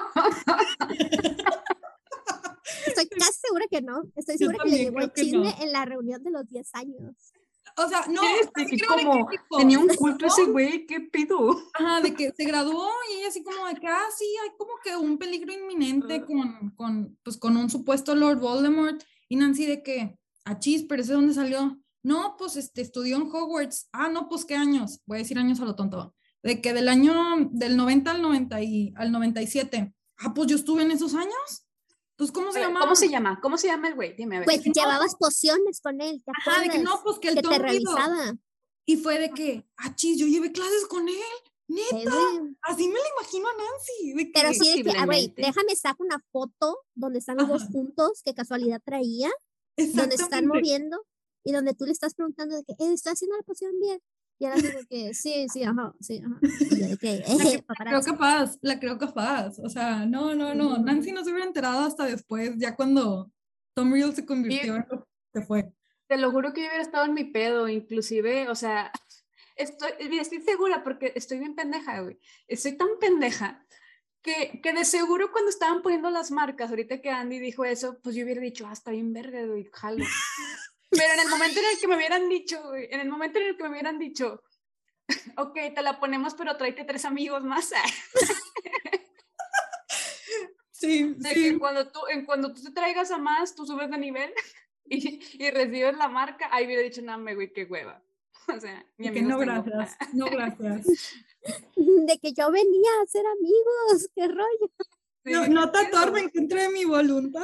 Estoy 2.88 3.08
casi 3.10 3.40
segura 3.42 3.66
que 3.70 3.82
no. 3.82 4.04
Estoy 4.16 4.38
segura 4.38 4.58
que 4.64 4.70
le 4.70 4.78
llegó 4.78 5.00
el 5.00 5.12
chisme 5.14 5.54
no. 5.58 5.64
en 5.64 5.72
la 5.72 5.86
reunión 5.86 6.24
de 6.24 6.32
los 6.32 6.48
10 6.48 6.70
años. 6.74 7.16
O 7.78 7.90
sea, 7.90 8.06
no, 8.08 8.22
¿Qué? 8.22 8.28
¿sabes 8.28 8.52
¿De 8.56 8.66
qué 8.66 8.78
que 8.78 8.86
creo 8.86 8.98
de 8.98 9.04
como 9.04 9.28
qué 9.28 9.38
tipo? 9.38 9.58
tenía 9.58 9.80
un 9.80 9.88
culto 9.90 10.26
ese 10.26 10.46
güey, 10.46 10.86
¿qué 10.86 11.02
pido? 11.02 11.58
Ajá, 11.74 12.02
de 12.02 12.14
que 12.16 12.32
se 12.32 12.46
graduó 12.46 12.90
y 13.12 13.20
ella 13.20 13.28
así 13.28 13.44
como 13.44 13.68
de 13.68 13.76
que, 13.76 13.88
ah, 13.88 14.08
sí, 14.18 14.26
hay 14.44 14.50
como 14.58 14.72
que 14.84 14.96
un 14.96 15.18
peligro 15.18 15.52
inminente 15.52 16.24
con, 16.26 16.72
con, 16.72 17.18
pues, 17.24 17.38
con 17.38 17.58
un 17.58 17.70
supuesto 17.70 18.16
Lord 18.16 18.40
Voldemort. 18.40 19.04
Y 19.28 19.36
Nancy 19.36 19.66
de 19.66 19.84
que, 19.84 20.18
a 20.46 20.60
chis, 20.60 20.84
pero 20.84 21.02
ese 21.02 21.12
de 21.12 21.16
dónde 21.16 21.34
salió. 21.34 21.80
No, 22.04 22.36
pues 22.38 22.56
este, 22.56 22.82
estudió 22.82 23.18
en 23.18 23.24
Hogwarts. 23.24 23.90
Ah, 23.92 24.10
no, 24.10 24.30
pues 24.30 24.46
qué 24.46 24.56
años. 24.56 25.02
Voy 25.08 25.18
a 25.18 25.22
decir 25.22 25.40
años 25.40 25.60
a 25.60 25.66
lo 25.66 25.76
tonto. 25.76 26.14
De 26.44 26.62
que 26.62 26.72
del 26.74 26.88
año, 26.88 27.14
del 27.52 27.76
90 27.76 28.12
al, 28.12 28.22
90 28.22 28.62
y, 28.62 28.94
al 28.96 29.12
97. 29.12 29.94
Ah, 30.20 30.34
pues 30.34 30.48
yo 30.48 30.56
estuve 30.56 30.84
en 30.84 30.92
esos 30.92 31.16
años. 31.16 31.65
Entonces, 32.18 32.34
¿cómo 32.34 32.54
se 32.54 32.62
llama? 32.62 32.80
¿Cómo 32.80 32.96
se 32.96 33.10
llama? 33.10 33.40
¿Cómo 33.42 33.58
se 33.58 33.68
llama 33.68 33.90
el 33.90 33.96
güey? 33.96 34.16
Dime, 34.16 34.38
a 34.38 34.40
ver. 34.40 34.46
Pues 34.46 34.64
llevabas 34.64 35.16
pociones 35.16 35.82
con 35.82 36.00
él, 36.00 36.24
¿te 36.24 36.32
Ajá, 36.32 36.62
de 36.62 36.70
que 36.70 36.80
no, 36.80 37.02
pues 37.04 37.20
que 37.20 37.28
el 37.28 37.36
que 37.36 37.42
te 37.42 37.60
revisaba. 37.60 38.38
Y 38.86 38.98
fue 38.98 39.20
de 39.20 39.32
que, 39.32 39.68
ah, 39.78 39.94
chis, 39.96 40.18
yo 40.18 40.26
llevé 40.26 40.54
clases 40.54 40.86
con 40.88 41.10
él. 41.10 41.16
Neta. 41.68 42.12
Así 42.62 42.88
me 42.88 42.94
lo 42.94 43.06
imagino 43.20 43.50
a 43.50 43.52
Nancy. 43.52 44.14
De 44.14 44.26
que, 44.26 44.32
Pero 44.34 44.54
sí 44.54 44.84
de 44.84 44.92
que, 44.92 45.06
güey, 45.06 45.34
déjame 45.36 45.76
sacar 45.76 45.98
una 46.00 46.24
foto 46.32 46.80
donde 46.94 47.20
están 47.20 47.36
los 47.36 47.50
dos 47.50 47.64
juntos, 47.66 48.22
que 48.24 48.34
casualidad 48.34 48.82
traía, 48.86 49.30
donde 49.76 50.16
se 50.16 50.24
están 50.24 50.46
moviendo 50.48 51.06
y 51.44 51.52
donde 51.52 51.74
tú 51.74 51.86
le 51.86 51.92
estás 51.92 52.14
preguntando 52.14 52.56
de 52.56 52.64
que, 52.64 52.74
eh, 52.74 52.94
¿estoy 52.94 53.12
haciendo 53.14 53.36
la 53.36 53.44
poción 53.44 53.78
bien? 53.80 54.00
Y 54.38 54.46
ahora 54.46 54.62
digo 54.62 54.80
que 54.90 55.14
sí, 55.14 55.48
sí, 55.52 55.64
ajá, 55.64 55.94
sí, 56.02 56.22
ajá. 56.26 56.40
Y 56.42 56.80
yo 56.80 56.88
de 56.88 56.98
que, 56.98 57.20
La 57.20 57.26
eh, 57.26 57.38
creo 57.38 57.64
paparazzi. 57.64 58.12
capaz, 58.12 58.58
la 58.62 58.80
creo 58.80 58.98
capaz. 58.98 59.60
O 59.60 59.70
sea, 59.70 60.06
no, 60.06 60.36
no, 60.36 60.54
no. 60.54 60.78
Nancy 60.78 61.12
no 61.12 61.24
se 61.24 61.32
hubiera 61.32 61.48
enterado 61.48 61.86
hasta 61.86 62.06
después, 62.06 62.52
ya 62.58 62.76
cuando 62.76 63.32
Tom 63.74 63.94
Riddle 63.94 64.14
se 64.14 64.26
convirtió 64.26 64.76
en 64.76 64.86
lo 64.90 65.08
que 65.34 65.42
fue. 65.42 65.72
Te 66.08 66.18
lo 66.18 66.32
juro 66.32 66.54
que 66.54 66.62
yo 66.62 66.68
hubiera 66.68 66.84
estado 66.84 67.06
en 67.06 67.14
mi 67.14 67.24
pedo, 67.24 67.68
inclusive, 67.70 68.50
o 68.50 68.56
sea, 68.56 68.92
estoy, 69.56 69.92
estoy 70.20 70.42
segura 70.42 70.84
porque 70.84 71.14
estoy 71.16 71.40
bien 71.40 71.56
pendeja, 71.56 72.02
güey. 72.02 72.20
Estoy 72.48 72.78
tan 72.78 72.90
pendeja 73.00 73.66
que, 74.22 74.60
que, 74.62 74.74
de 74.74 74.84
seguro 74.84 75.32
cuando 75.32 75.50
estaban 75.50 75.82
poniendo 75.82 76.10
las 76.10 76.32
marcas, 76.32 76.70
ahorita 76.70 77.02
que 77.02 77.10
Andy 77.10 77.40
dijo 77.40 77.64
eso, 77.64 78.00
pues 78.02 78.16
yo 78.16 78.24
hubiera 78.26 78.42
dicho, 78.42 78.68
ah, 78.68 78.74
está 78.74 78.92
bien 78.92 79.14
verde, 79.14 79.48
güey, 79.48 79.70
jalo. 79.72 80.04
Pero 80.96 81.14
en 81.14 81.20
el 81.20 81.30
momento 81.30 81.60
en 81.60 81.66
el 81.66 81.80
que 81.80 81.88
me 81.88 81.96
hubieran 81.96 82.30
dicho, 82.30 82.62
güey, 82.64 82.88
en 82.92 83.00
el 83.00 83.10
momento 83.10 83.40
en 83.40 83.48
el 83.48 83.58
que 83.58 83.64
me 83.64 83.70
hubieran 83.70 84.00
dicho, 84.00 84.42
ok, 85.38 85.54
te 85.74 85.82
la 85.82 86.00
ponemos, 86.00 86.34
pero 86.34 86.58
tráete 86.58 86.84
tres 86.84 87.06
amigos 87.06 87.44
más. 87.44 87.70
sí, 90.72 91.14
de 91.18 91.30
sí. 91.30 91.52
Que 91.52 91.60
cuando 91.60 91.92
tú, 91.92 92.00
en 92.10 92.26
cuando 92.26 92.54
tú 92.54 92.64
te 92.64 92.72
traigas 92.72 93.12
a 93.12 93.18
más, 93.18 93.56
tú 93.56 93.66
subes 93.66 93.90
de 93.90 93.98
nivel 93.98 94.34
y, 94.86 95.44
y 95.44 95.52
recibes 95.52 95.98
la 95.98 96.08
marca, 96.08 96.50
ahí 96.52 96.66
hubiera 96.66 96.82
dicho, 96.82 97.02
no, 97.02 97.18
me 97.18 97.36
güey, 97.36 97.52
qué 97.52 97.66
hueva. 97.66 98.02
O 98.48 98.60
sea, 98.60 98.86
mi 98.98 99.12
que 99.12 99.24
no, 99.24 99.40
gracias, 99.40 99.98
no, 100.14 100.28
gracias. 100.28 100.86
De 100.86 102.20
que 102.20 102.32
yo 102.34 102.52
venía 102.52 102.92
a 103.02 103.08
ser 103.08 103.26
amigos, 103.26 104.10
qué 104.14 104.28
rollo. 104.28 104.72
No, 105.26 105.48
no 105.48 105.72
te 105.72 105.80
atorben 105.80 106.30
que 106.30 106.40
entre 106.40 106.70
mi 106.70 106.86
voluntad. 106.86 107.42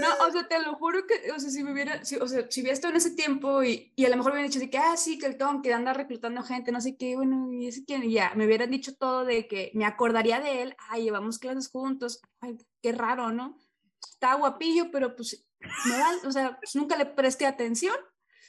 No, 0.00 0.26
o 0.26 0.30
sea, 0.30 0.46
te 0.46 0.60
lo 0.62 0.74
juro 0.74 1.06
que, 1.06 1.30
o 1.32 1.40
sea, 1.40 1.50
si 1.50 1.64
me 1.64 1.72
hubiera, 1.72 2.04
si, 2.04 2.16
o 2.16 2.26
sea, 2.26 2.46
si 2.48 2.60
hubiera 2.60 2.74
estado 2.74 2.92
en 2.92 2.98
ese 2.98 3.12
tiempo 3.12 3.62
y, 3.64 3.92
y 3.96 4.04
a 4.04 4.08
lo 4.08 4.16
mejor 4.16 4.32
me 4.32 4.38
hubieran 4.38 4.50
dicho 4.50 4.60
de 4.60 4.70
que, 4.70 4.78
ah, 4.78 4.96
sí, 4.96 5.18
que 5.18 5.26
el 5.26 5.36
Tom 5.36 5.62
que 5.62 5.72
anda 5.72 5.92
reclutando 5.92 6.42
gente, 6.42 6.70
no 6.70 6.80
sé 6.80 6.96
qué, 6.96 7.16
bueno, 7.16 7.52
y 7.52 7.68
ese 7.68 7.84
quién, 7.84 8.04
y 8.04 8.12
ya, 8.12 8.32
me 8.36 8.46
hubieran 8.46 8.70
dicho 8.70 8.94
todo 8.94 9.24
de 9.24 9.48
que 9.48 9.72
me 9.74 9.84
acordaría 9.84 10.40
de 10.40 10.62
él, 10.62 10.76
ay, 10.88 11.04
llevamos 11.04 11.38
clases 11.38 11.68
juntos, 11.68 12.20
ay, 12.40 12.58
qué 12.82 12.92
raro, 12.92 13.32
¿no? 13.32 13.58
Está 14.00 14.34
guapillo, 14.34 14.90
pero 14.92 15.16
pues, 15.16 15.44
me 15.86 15.96
da, 15.96 16.10
o 16.26 16.32
sea, 16.32 16.58
pues 16.60 16.76
nunca 16.76 16.96
le 16.96 17.06
presté 17.06 17.46
atención. 17.46 17.96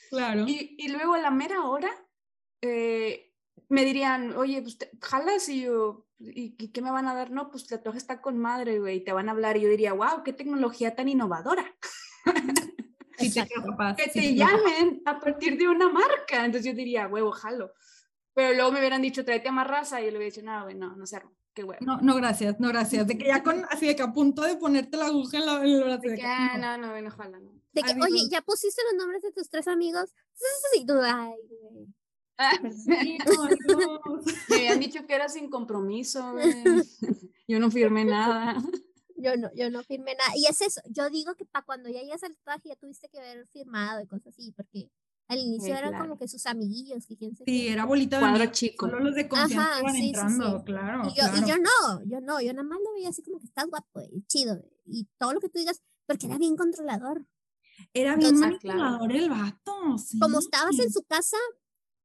Claro. 0.10 0.46
Y, 0.48 0.76
y 0.78 0.90
luego 0.90 1.16
a 1.16 1.20
la 1.20 1.32
mera 1.32 1.64
hora, 1.64 1.90
eh, 2.62 3.34
me 3.70 3.86
dirían, 3.86 4.36
oye, 4.36 4.62
pues 4.62 4.78
jalas 5.02 5.50
y 5.50 5.62
yo, 5.62 6.05
¿y, 6.20 6.56
¿y, 6.58 6.68
qué 6.70 6.82
me 6.82 6.92
van 6.92 7.08
a 7.08 7.14
dar? 7.14 7.32
No, 7.32 7.50
pues 7.50 7.64
el 7.64 7.70
tatuaje 7.70 7.98
está 7.98 8.22
con 8.22 8.38
madre, 8.38 8.80
güey, 8.80 8.98
y 8.98 9.04
te 9.04 9.14
van 9.14 9.30
a 9.30 9.32
hablar. 9.32 9.58
Y 9.58 9.62
yo 9.62 9.70
diría, 9.70 9.94
wow, 9.94 10.24
qué 10.24 10.34
tecnología 10.34 10.96
tan 10.96 11.10
innovadora. 11.10 11.66
Sí 13.18 13.32
te 13.32 13.48
capaz, 13.48 13.96
que 13.96 14.10
sí 14.10 14.10
te 14.12 14.20
te 14.20 14.36
llamen 14.36 15.02
a 15.06 15.20
partir 15.20 15.58
de 15.58 15.68
una 15.70 15.90
marca. 15.90 16.44
Entonces 16.44 16.66
yo 16.66 16.76
diría, 16.76 17.08
huevo, 17.08 17.32
jalo. 17.32 17.72
Pero 18.34 18.54
luego 18.54 18.72
me 18.74 18.80
hubieran 18.80 19.02
dicho, 19.02 19.24
tráete 19.24 19.50
a 19.50 19.52
más 19.52 19.68
raza. 19.68 20.02
Y 20.02 20.06
yo 20.06 20.12
le 20.12 20.18
hubiera 20.18 20.36
dicho, 20.36 20.46
no, 20.46 20.64
güey, 20.64 20.76
no, 20.76 20.96
no 20.96 21.06
se 21.06 21.16
arma. 21.16 21.32
Qué 21.54 21.64
huevo. 21.64 21.80
No, 21.86 22.02
no, 22.02 22.16
gracias, 22.16 22.60
no, 22.60 22.68
gracias. 22.68 23.08
De 23.08 23.18
que 23.18 23.28
ya 23.28 23.42
con, 23.42 23.66
así 23.70 23.88
de 23.88 23.96
que 23.96 24.04
a 24.04 24.12
punto 24.12 24.42
de 24.42 24.58
ponerte 24.58 24.98
la 24.98 25.06
aguja 25.06 25.38
en, 25.38 25.46
la, 25.46 25.64
en 25.64 25.70
el 25.70 25.84
brazo. 25.84 26.02
De 26.02 26.16
que, 26.16 26.26
ah, 26.26 26.58
no, 26.58 26.78
no, 26.78 27.02
no, 27.02 27.08
ojalá 27.08 27.40
no. 27.40 27.54
De 27.72 27.82
que, 27.82 27.94
oye, 28.02 28.28
¿ya 28.30 28.42
pusiste 28.42 28.82
los 28.84 28.96
nombres 28.96 29.22
de 29.22 29.32
tus 29.32 29.50
tres 29.50 29.68
amigos? 29.68 30.14
Ay, 30.76 31.38
güey. 31.48 31.88
Ah, 32.38 32.52
Sí, 32.72 33.18
no, 33.26 33.48
Dios. 33.48 34.26
me 34.50 34.56
habían 34.56 34.80
dicho 34.80 35.06
que 35.08 35.16
era 35.16 35.30
sin 35.30 35.50
compromiso. 35.50 36.32
güey. 36.34 36.54
Yo 37.48 37.60
no 37.60 37.72
firmé 37.72 38.06
nada. 38.06 38.56
Yo 39.18 39.38
no, 39.38 39.50
yo 39.56 39.70
no 39.70 39.82
firmé 39.84 40.14
nada. 40.16 40.32
Y 40.36 40.46
es 40.46 40.60
eso, 40.62 40.82
yo 40.90 41.10
digo 41.10 41.36
que 41.36 41.46
para 41.46 41.66
cuando 41.66 41.90
ya 41.90 42.02
llegas 42.02 42.22
al 42.24 42.36
tatuaje 42.36 42.70
ya 42.70 42.76
tuviste 42.76 43.08
que 43.08 43.18
haber 43.20 43.48
firmado 43.48 44.02
y 44.02 44.08
cosas 44.08 44.28
así, 44.28 44.52
porque 44.52 44.92
al 45.30 45.40
inicio 45.40 45.74
eran 45.74 45.92
claro. 45.92 46.04
como 46.04 46.18
que 46.20 46.28
sus 46.28 46.46
amiguillos, 46.46 47.06
que 47.08 47.16
quién 47.16 47.34
sabe 47.34 47.50
Sí, 47.50 47.68
era 47.70 47.86
bolita 47.86 48.18
de 48.18 48.22
Cuadro 48.22 48.36
amigos, 48.38 48.58
chico. 48.58 48.88
Solo 48.90 49.00
los 49.00 49.16
de 49.16 49.28
confianza 49.30 49.72
Ajá, 49.72 49.80
iban 49.80 49.94
sí, 49.96 50.02
sí, 50.02 50.08
entrando, 50.08 50.58
sí. 50.60 50.66
claro. 50.66 51.02
Y 51.06 51.10
yo, 51.10 51.14
claro. 51.16 51.38
y 51.38 51.50
yo 51.50 51.56
no, 51.58 52.04
yo 52.06 52.20
no, 52.22 52.42
yo 52.42 52.54
nada 52.54 52.68
más 52.68 52.78
lo 52.84 52.94
veía 52.94 53.10
así 53.10 53.24
como 53.24 53.40
que 53.40 53.46
estás 53.46 53.66
guapo 53.68 54.02
y 54.02 54.22
chido 54.28 54.62
y 54.86 55.08
todo 55.18 55.34
lo 55.34 55.40
que 55.40 55.48
tú 55.50 55.60
digas, 55.60 55.82
porque 56.06 56.26
era 56.28 56.38
bien 56.38 56.58
controlador. 56.58 57.26
Era 57.94 58.16
bien 58.18 58.36
Entonces, 58.36 58.60
claro. 58.60 58.80
manipulador 58.80 59.12
el 59.16 59.30
vato. 59.30 59.98
Sí. 59.98 60.20
Como 60.20 60.40
estabas 60.40 60.78
en 60.80 60.92
su 60.92 61.04
casa, 61.04 61.38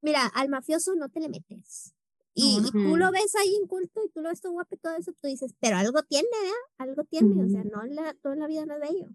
mira, 0.03 0.27
al 0.27 0.49
mafioso 0.49 0.95
no 0.95 1.09
te 1.09 1.21
le 1.21 1.29
metes. 1.29 1.95
Y, 2.35 2.61
No, 2.61 2.69
y 2.69 2.71
tú 2.71 2.97
lo 2.97 3.11
ves 3.11 3.35
ahí 3.37 3.55
inculto 3.61 4.01
y 4.05 4.09
tú 4.11 4.21
lo 4.21 4.29
ves 4.29 4.41
todo 4.41 4.53
guapo 4.53 4.75
y 4.75 4.79
todo 4.79 4.95
eso, 4.97 5.13
tú 5.21 5.27
dices, 5.29 5.53
pero 5.61 5.77
algo 5.77 6.03
tiene, 6.05 6.29
¿verdad? 6.33 6.55
Algo 6.79 7.05
tiene, 7.05 7.45
o 7.45 7.49
sea, 7.49 7.65
no 7.65 7.83
la, 7.85 8.15
todo 8.23 8.33
en 8.35 8.39
la 8.39 8.47
vida 8.47 8.65
no 8.67 8.75
es 8.75 8.81
bello. 8.81 9.09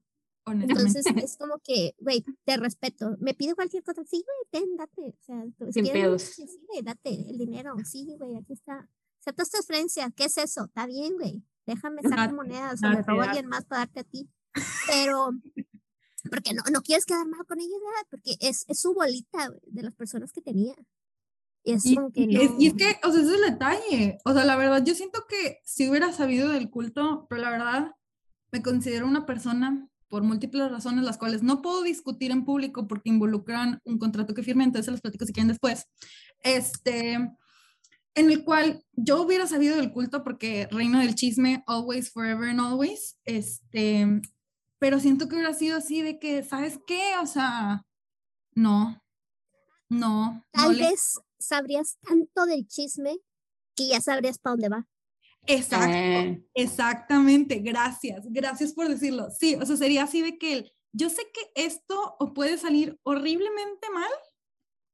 Entonces 0.48 1.06
es 1.24 1.38
como 1.38 1.58
que, 1.64 1.96
güey, 2.00 2.24
te 2.44 2.58
respeto. 2.58 3.16
Me 3.20 3.34
pide 3.34 3.56
cualquier 3.56 3.84
cosa, 3.84 4.04
sí, 4.06 4.24
güey, 4.24 4.64
ten, 4.64 4.76
date. 4.78 5.16
O 5.20 5.24
sea, 5.24 5.44
tú- 5.58 5.72
Sin 5.72 5.84
¿quieres 5.86 6.04
pedos. 6.04 6.22
Sí, 6.22 6.46
güey, 6.68 6.82
date 6.84 7.10
el 7.30 7.38
dinero. 7.38 7.74
Sí, 7.84 8.16
güey, 8.20 8.36
aquí 8.36 8.54
está. 8.54 8.88
Acepta 9.22 9.42
esta 9.42 9.58
transferencia. 9.58 10.12
¿Qué 10.16 10.26
es 10.26 10.38
eso? 10.38 10.66
Está 10.66 10.86
bien, 10.86 11.16
güey. 11.16 11.42
Déjame 11.66 12.04
sacar 12.04 12.32
monedas 12.34 12.80
o 12.84 12.90
me 12.90 13.02
robo 13.02 13.22
a 13.22 13.24
alguien 13.26 13.48
más 13.48 13.66
para 13.66 13.80
darte 13.86 14.02
a 14.02 14.04
ti. 14.04 14.30
Pero, 14.86 15.32
porque 16.30 16.54
no, 16.54 16.64
no 16.72 16.82
quieres 16.82 17.06
quedar 17.06 17.28
mal 17.28 17.46
con 17.46 17.60
ellos, 17.60 17.80
¿verdad? 17.84 18.08
Porque 18.10 18.36
es, 18.40 18.66
es 18.68 18.80
su 18.80 18.94
bolita, 18.94 19.50
de 19.66 19.84
las 19.84 19.96
personas 19.96 20.32
que 20.32 20.42
tenía. 20.42 20.76
Y 21.64 21.74
es 21.74 21.86
Y, 21.86 21.96
como 21.96 22.12
que 22.12 22.28
y 22.30 22.36
es, 22.38 22.52
no. 22.52 22.56
y 22.60 22.68
es 22.68 22.74
que, 22.74 23.00
o 23.04 23.12
sea, 23.12 23.22
ese 23.22 23.34
es 23.34 23.42
el 23.42 23.52
detalle. 23.52 24.18
O 24.26 24.34
sea, 24.34 24.46
la 24.46 24.56
verdad, 24.56 24.84
yo 24.84 24.94
siento 24.94 25.26
que 25.28 25.60
si 25.64 25.90
hubiera 25.90 26.12
sabido 26.14 26.50
del 26.50 26.70
culto, 26.70 27.26
pero 27.30 27.42
la 27.42 27.50
verdad, 27.52 27.92
me 28.52 28.62
considero 28.62 29.08
una 29.08 29.26
persona 29.26 29.88
por 30.08 30.24
múltiples 30.24 30.70
razones, 30.72 31.04
las 31.04 31.18
cuales 31.18 31.44
no 31.44 31.62
puedo 31.62 31.84
discutir 31.84 32.32
en 32.32 32.46
público 32.46 32.88
porque 32.88 33.10
involucran 33.10 33.82
un 33.84 33.98
contrato 33.98 34.34
que 34.34 34.44
firmé, 34.44 34.64
entonces 34.64 34.86
se 34.86 34.92
los 34.92 35.02
platico 35.02 35.26
si 35.26 35.34
quieren 35.34 35.50
después. 35.50 35.88
Este, 36.44 37.14
en 38.16 38.32
el 38.32 38.44
cual 38.44 38.84
yo 38.94 39.22
hubiera 39.22 39.48
sabido 39.48 39.76
del 39.76 39.92
culto 39.92 40.24
porque 40.24 40.68
reino 40.72 41.00
del 41.00 41.16
chisme, 41.16 41.64
always, 41.68 42.12
forever 42.12 42.50
and 42.50 42.62
always. 42.62 43.20
Este, 43.26 44.22
pero 44.86 45.00
siento 45.00 45.28
que 45.28 45.34
hubiera 45.34 45.52
sido 45.56 45.78
así 45.78 46.04
de 46.04 46.20
que, 46.20 46.44
¿sabes 46.44 46.80
qué? 46.86 47.14
O 47.20 47.26
sea, 47.26 47.84
no, 48.54 49.02
no. 49.90 50.32
no 50.36 50.44
Tal 50.52 50.78
le- 50.78 50.90
vez 50.92 51.20
sabrías 51.40 51.98
tanto 52.02 52.46
del 52.46 52.68
chisme 52.68 53.18
que 53.76 53.88
ya 53.88 54.00
sabrías 54.00 54.38
para 54.38 54.52
dónde 54.52 54.70
va. 54.70 54.88
Exacto, 55.48 55.88
Eh, 55.92 56.46
exactamente, 56.54 57.62
gracias, 57.62 58.28
gracias 58.30 58.74
por 58.74 58.88
decirlo. 58.88 59.30
Sí, 59.32 59.56
o 59.56 59.66
sea, 59.66 59.76
sería 59.76 60.04
así 60.04 60.22
de 60.22 60.38
que 60.38 60.54
el- 60.54 60.72
yo 60.94 61.10
sé 61.10 61.24
que 61.34 61.42
esto 61.56 62.16
o 62.20 62.36
puede 62.36 62.60
salir 62.60 63.00
horriblemente 63.02 63.90
mal 63.90 64.12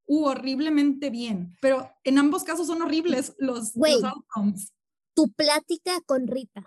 u 0.05 0.23
horriblemente 0.23 1.09
bien, 1.09 1.57
pero 1.61 1.91
en 2.05 2.17
ambos 2.17 2.45
casos 2.45 2.65
son 2.67 2.81
horribles 2.81 3.35
los, 3.39 3.73
Güey. 3.73 3.95
los 3.95 4.05
outcomes. 4.05 4.71
Tu 5.13 5.29
plática 5.33 5.99
con 6.05 6.27
Rita. 6.27 6.65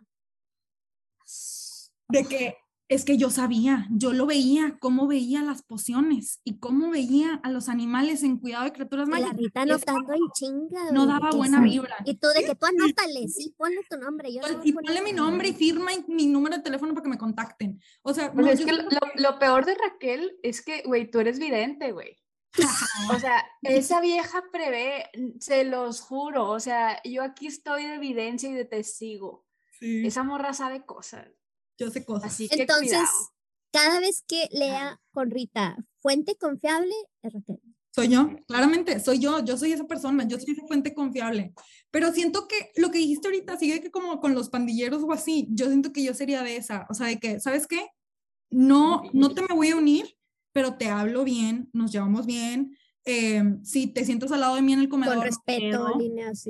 De 2.10 2.24
que 2.26 2.58
es 2.88 3.04
que 3.04 3.16
yo 3.16 3.30
sabía, 3.30 3.86
yo 3.90 4.12
lo 4.12 4.26
veía, 4.26 4.76
cómo 4.78 5.06
veía 5.06 5.42
las 5.42 5.62
pociones 5.62 6.40
y 6.44 6.58
cómo 6.58 6.90
veía 6.90 7.40
a 7.42 7.50
los 7.50 7.68
animales 7.68 8.22
en 8.22 8.38
cuidado 8.38 8.64
de 8.64 8.72
criaturas 8.72 9.08
la 9.08 9.20
mágicas. 9.20 9.40
Eso 9.42 9.60
anotando 9.60 10.12
en 10.12 10.20
chinga. 10.34 10.90
no 10.92 11.06
daba 11.06 11.30
buena 11.30 11.60
vibra. 11.62 11.96
Y 12.04 12.16
tú 12.18 12.28
de 12.28 12.44
que 12.44 12.54
tú 12.54 12.66
anótale, 12.66 13.26
sí, 13.28 13.54
ponle 13.56 13.80
tu 13.88 13.96
nombre. 13.96 14.32
Yo 14.34 14.42
no 14.42 14.48
voy 14.48 14.56
a 14.56 14.60
Y 14.68 14.72
ponle 14.72 15.02
mi 15.02 15.12
nombre 15.12 15.48
y 15.48 15.54
firma 15.54 15.92
y 15.94 16.04
mi 16.08 16.26
número 16.26 16.56
de 16.56 16.62
teléfono 16.62 16.92
para 16.92 17.04
que 17.04 17.10
me 17.10 17.18
contacten. 17.18 17.80
O 18.02 18.12
sea, 18.12 18.32
Pues 18.32 18.46
no, 18.46 18.52
es 18.52 18.60
yo 18.60 18.66
que 18.66 18.72
lo- 18.72 18.88
lo 19.16 19.38
peor 19.38 19.64
de 19.64 19.74
Raquel 19.76 20.36
es 20.42 20.62
que, 20.62 20.82
güey, 20.84 21.10
tú 21.10 21.20
eres 21.20 21.38
vidente, 21.38 21.92
güey. 21.92 22.18
O 23.10 23.18
sea, 23.18 23.44
esa 23.62 24.00
vieja 24.00 24.44
prevé, 24.52 25.10
se 25.40 25.64
los 25.64 26.00
juro. 26.00 26.50
O 26.50 26.60
sea, 26.60 27.00
yo 27.02 27.22
aquí 27.22 27.46
estoy 27.48 27.84
de 27.84 27.94
evidencia 27.94 28.48
y 28.48 28.52
de 28.54 28.64
testigo. 28.64 29.44
Sí, 29.80 30.06
Esa 30.06 30.22
morra 30.22 30.52
sabe 30.52 30.84
cosas. 30.84 31.26
Yo 31.78 31.90
sé 31.90 32.04
cosas. 32.04 32.32
Así 32.32 32.48
que 32.48 32.62
Entonces, 32.62 32.88
cuidado. 32.90 33.08
cada 33.72 34.00
vez 34.00 34.24
que 34.26 34.48
lea 34.52 35.00
con 35.12 35.30
Rita, 35.30 35.76
fuente 36.00 36.36
confiable, 36.36 36.94
es 37.22 37.32
Raquel. 37.32 37.60
Soy 37.94 38.08
yo, 38.08 38.28
claramente, 38.48 38.98
soy 38.98 39.20
yo, 39.20 39.44
yo 39.44 39.56
soy 39.56 39.70
esa 39.70 39.84
persona, 39.84 40.26
yo 40.26 40.36
soy 40.40 40.52
esa 40.54 40.66
fuente 40.66 40.94
confiable. 40.94 41.54
Pero 41.92 42.12
siento 42.12 42.48
que 42.48 42.72
lo 42.74 42.90
que 42.90 42.98
dijiste 42.98 43.28
ahorita 43.28 43.56
sigue 43.56 43.80
que 43.80 43.92
como 43.92 44.18
con 44.20 44.34
los 44.34 44.48
pandilleros 44.48 45.04
o 45.04 45.12
así, 45.12 45.46
yo 45.50 45.66
siento 45.66 45.92
que 45.92 46.02
yo 46.02 46.12
sería 46.12 46.42
de 46.42 46.56
esa, 46.56 46.86
o 46.90 46.94
sea, 46.94 47.06
de 47.06 47.20
que, 47.20 47.38
¿sabes 47.38 47.68
qué? 47.68 47.86
No, 48.50 49.02
no 49.12 49.32
te 49.32 49.42
me 49.42 49.54
voy 49.54 49.70
a 49.70 49.76
unir, 49.76 50.16
pero 50.52 50.74
te 50.76 50.88
hablo 50.88 51.22
bien, 51.22 51.70
nos 51.72 51.92
llevamos 51.92 52.26
bien. 52.26 52.76
eh, 53.04 53.42
si 53.62 53.86
te 53.86 54.04
sientas 54.04 54.32
al 54.32 54.40
lado 54.40 54.56
de 54.56 54.62
mí 54.62 54.72
en 54.72 54.80
el 54.80 54.88
comedor, 54.88 55.16
Con 55.16 55.24
respeto, 55.24 55.86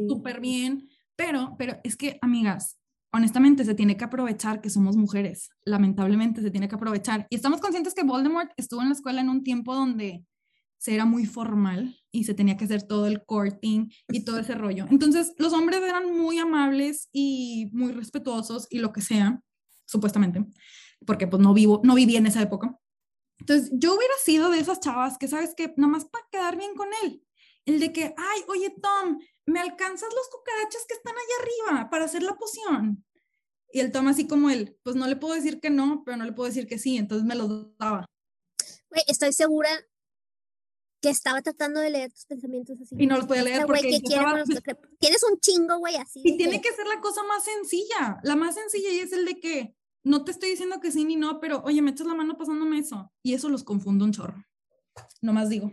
súper 0.09 0.41
bien, 0.41 0.89
pero, 1.17 1.57
pero 1.59 1.79
es 1.85 1.97
que, 1.97 2.19
amigas, 2.23 2.79
honestamente 3.15 3.65
se 3.65 3.77
tiene 3.77 3.97
que 3.97 4.05
aprovechar 4.05 4.61
que 4.61 4.71
somos 4.71 4.97
mujeres, 4.97 5.51
lamentablemente 5.65 6.43
se 6.43 6.51
tiene 6.51 6.69
que 6.69 6.75
aprovechar. 6.75 7.29
Y 7.31 7.37
estamos 7.37 7.61
conscientes 7.61 7.95
que 7.95 8.03
Voldemort 8.03 8.51
estuvo 8.57 8.83
en 8.83 8.89
la 8.89 8.95
escuela 8.95 9.21
en 9.21 9.29
un 9.29 9.45
tiempo 9.45 9.73
donde 9.73 10.27
se 10.79 10.95
era 10.95 11.05
muy 11.05 11.25
formal 11.25 11.97
y 12.11 12.25
se 12.25 12.35
tenía 12.35 12.57
que 12.57 12.65
hacer 12.65 12.83
todo 12.83 13.07
el 13.07 13.25
courting 13.25 13.89
y 14.09 14.25
todo 14.25 14.41
ese 14.41 14.57
rollo. 14.57 14.87
Entonces, 14.91 15.33
los 15.39 15.53
hombres 15.53 15.81
eran 15.81 16.13
muy 16.13 16.39
amables 16.39 17.09
y 17.13 17.71
muy 17.73 17.93
respetuosos 17.93 18.67
y 18.69 18.81
lo 18.81 18.93
que 18.93 19.01
sea, 19.01 19.41
supuestamente, 19.87 20.45
porque 21.07 21.29
pues 21.29 21.41
no 21.41 21.55
vivo, 21.55 21.81
no 21.85 21.95
viví 21.95 22.17
en 22.17 22.27
esa 22.27 22.43
época. 22.43 22.77
Entonces, 23.39 23.71
yo 23.75 23.95
hubiera 23.95 24.15
sido 24.25 24.51
de 24.51 24.59
esas 24.59 24.81
chavas 24.81 25.19
que, 25.19 25.29
¿sabes 25.29 25.55
que 25.57 25.73
Nada 25.77 25.93
más 25.93 26.05
para 26.07 26.25
quedar 26.33 26.57
bien 26.57 26.75
con 26.75 26.89
él. 27.05 27.23
El 27.65 27.79
de 27.79 27.93
que, 27.93 28.13
ay, 28.17 28.41
oye, 28.49 28.75
Tom, 28.83 29.19
¿me 29.47 29.61
alcanzas 29.61 30.09
los 30.15 30.29
cucarachas 30.29 30.85
que 30.87 30.95
están 30.95 31.15
allá 31.15 31.43
arriba 31.43 31.91
para 31.91 32.05
hacer 32.05 32.23
la 32.23 32.35
poción? 32.37 33.05
Y 33.73 33.81
el 33.81 33.91
Tom 33.91 34.07
así 34.09 34.27
como 34.29 34.51
él, 34.51 34.79
pues 34.85 34.95
no 34.97 35.07
le 35.07 35.17
puedo 35.17 35.35
decir 35.35 35.61
que 35.61 35.71
no, 35.71 36.03
pero 36.05 36.17
no 36.17 36.25
le 36.25 36.33
puedo 36.33 36.49
decir 36.49 36.67
que 36.67 36.79
sí, 36.79 36.97
entonces 36.97 37.27
me 37.27 37.35
los 37.35 37.77
daba. 37.77 38.07
Güey, 38.89 39.03
estoy 39.09 39.33
segura 39.33 39.69
que 41.03 41.11
estaba 41.11 41.43
tratando 41.43 41.81
de 41.81 41.91
leer 41.91 42.13
tus 42.13 42.25
pensamientos 42.25 42.81
así. 42.81 42.95
Y 42.99 43.07
no 43.07 43.17
los 43.17 43.27
podía 43.27 43.43
leer 43.43 43.57
Este 43.57 43.67
porque 43.67 43.83
quiere 43.83 43.99
estaba- 44.01 44.39
los 44.39 44.49
Tienes 44.99 45.23
un 45.25 45.39
chingo, 45.41 45.79
güey, 45.79 45.97
así. 45.97 46.23
Y 46.25 46.37
tiene 46.37 46.61
que 46.61 46.73
ser 46.73 46.87
la 46.87 47.01
cosa 47.01 47.23
más 47.25 47.45
sencilla. 47.45 48.21
La 48.23 48.37
más 48.37 48.55
sencilla 48.55 48.91
y 48.91 49.01
es 49.01 49.13
el 49.13 49.25
de 49.27 49.41
que 49.41 49.77
no 50.05 50.25
te 50.25 50.31
estoy 50.31 50.51
diciendo 50.51 50.81
que 50.81 50.93
sí 50.93 51.05
ni 51.05 51.17
no, 51.17 51.41
pero 51.41 51.63
oye, 51.65 51.83
me 51.83 51.91
echas 51.91 52.07
la 52.07 52.15
mano 52.15 52.39
pasándome 52.39 52.79
eso. 52.79 53.13
Y 53.23 53.35
eso 53.35 53.49
los 53.49 53.65
confundo 53.65 54.05
un 54.05 54.13
chorro. 54.13 54.43
No 55.21 55.33
más 55.33 55.49
digo. 55.49 55.73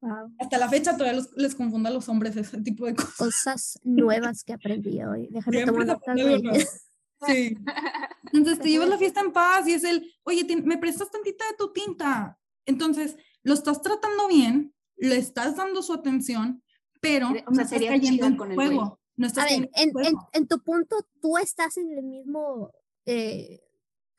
Wow, 0.00 0.32
Hasta 0.38 0.58
la 0.58 0.68
fecha 0.68 0.92
todavía 0.96 1.14
los- 1.20 1.32
les 1.36 1.54
confundo 1.56 1.88
a 1.88 1.92
los 1.92 2.08
hombres 2.08 2.36
ese 2.36 2.60
tipo 2.62 2.86
de 2.86 2.94
cosas. 2.94 3.16
cosas 3.16 3.78
nuevas 3.82 4.44
que 4.44 4.52
aprendí 4.52 5.02
hoy. 5.02 5.28
Déjame 5.30 5.64
tomar 5.66 5.86
notas. 5.86 6.84
Sí. 7.26 7.56
Entonces 8.32 8.60
te 8.62 8.68
llevas 8.70 8.88
la 8.88 8.96
fiesta 8.98 9.20
en 9.20 9.32
paz 9.32 9.66
y 9.66 9.72
es 9.72 9.82
el, 9.82 10.14
oye, 10.22 10.46
me 10.62 10.78
prestas 10.78 11.10
tantita 11.10 11.44
de 11.50 11.56
tu 11.56 11.72
tinta. 11.72 12.38
Entonces 12.64 13.16
lo 13.42 13.54
estás 13.54 13.82
tratando 13.82 14.28
bien, 14.28 14.72
le 14.96 15.16
estás 15.16 15.56
dando 15.56 15.82
su 15.82 15.92
atención, 15.94 16.62
pero 17.00 17.28
O 17.30 17.32
sea, 17.32 17.42
no 17.46 17.52
estás 17.52 17.70
sería 17.70 17.90
cayendo 17.90 18.26
en 18.26 18.36
con 18.36 18.50
el 18.50 18.54
juego. 18.56 18.80
güey. 18.80 18.90
No 19.16 19.26
estás 19.26 19.46
A 19.46 19.48
ver, 19.48 19.54
en 19.56 19.64
en, 19.74 19.88
en, 19.88 19.92
juego. 19.92 20.28
en 20.32 20.46
tu 20.46 20.62
punto, 20.62 20.96
tú 21.20 21.38
estás 21.38 21.76
en 21.76 21.90
el 21.90 22.04
mismo, 22.04 22.70
eh, 23.04 23.62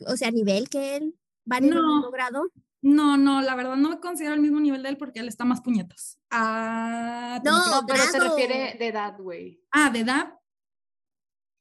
o 0.05 0.17
sea, 0.17 0.29
nivel 0.29 0.67
que 0.67 0.97
él, 0.97 1.15
van 1.45 1.63
en 1.63 1.71
el 1.73 1.81
mismo 1.81 2.11
grado. 2.11 2.43
No, 2.81 3.17
no, 3.17 3.41
la 3.41 3.55
verdad 3.55 3.75
no 3.75 3.89
me 3.89 3.99
considero 3.99 4.33
al 4.33 4.39
mismo 4.39 4.59
nivel 4.59 4.81
de 4.83 4.89
él 4.89 4.97
porque 4.97 5.19
él 5.19 5.27
está 5.27 5.43
más 5.45 5.61
puñetas. 5.61 6.17
Ah, 6.29 7.41
No, 7.43 7.85
pero 7.85 8.03
se 8.03 8.17
grado. 8.17 8.29
refiere 8.37 8.77
de 8.79 8.87
edad, 8.87 9.17
güey. 9.19 9.61
ah, 9.71 9.89
de 9.89 9.99
edad. 9.99 10.33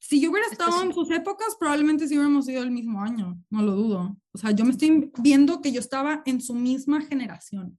Si 0.00 0.20
yo 0.20 0.30
hubiera 0.30 0.46
estado 0.46 0.70
en 0.80 0.88
Específico. 0.90 1.04
sus 1.06 1.14
épocas, 1.16 1.56
probablemente 1.58 2.06
sí 2.06 2.14
hubiéramos 2.16 2.46
sido 2.46 2.62
el 2.62 2.70
mismo 2.70 3.02
año, 3.02 3.42
no 3.50 3.62
lo 3.62 3.72
dudo. 3.72 4.16
O 4.32 4.38
sea, 4.38 4.52
yo 4.52 4.64
me 4.64 4.70
estoy 4.70 5.10
viendo 5.18 5.60
que 5.60 5.72
yo 5.72 5.80
estaba 5.80 6.22
en 6.25 6.40
su 6.40 6.54
misma 6.54 7.02
generación. 7.02 7.76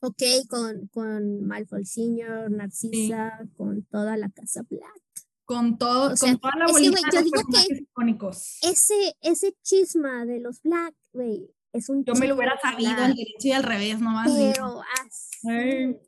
Ok, 0.00 0.22
con, 0.50 0.88
con 0.88 1.46
Malfoy 1.46 1.86
Senior, 1.86 2.50
Narcisa, 2.50 3.38
con 3.56 3.84
toda 3.84 4.16
la 4.18 4.28
casa 4.28 4.62
Black. 4.68 5.00
Con 5.46 5.78
todo, 5.78 6.12
O 6.12 6.16
sea, 6.16 6.32
con 6.32 6.40
toda 6.40 6.56
la 6.56 6.64
es 6.66 6.72
que, 6.72 6.90
bolita 6.90 7.00
yo 7.00 7.06
de 7.10 7.14
los 7.16 7.24
digo 7.24 7.36
que- 7.36 7.44
personajes 7.52 7.80
icónicos. 7.80 8.58
Ese, 8.62 9.16
ese 9.22 9.54
chisma 9.62 10.26
de 10.26 10.40
los 10.40 10.60
Black, 10.62 10.94
güey, 11.12 11.48
es 11.74 11.88
un 11.88 12.04
Yo 12.04 12.14
me 12.14 12.28
lo 12.28 12.36
hubiera 12.36 12.58
sabido 12.60 12.92
al 12.92 13.14
derecho 13.14 13.48
y 13.48 13.52
al 13.52 13.64
revés, 13.64 14.00
nomás. 14.00 14.30
Pero 14.32 14.80
así. 15.04 15.98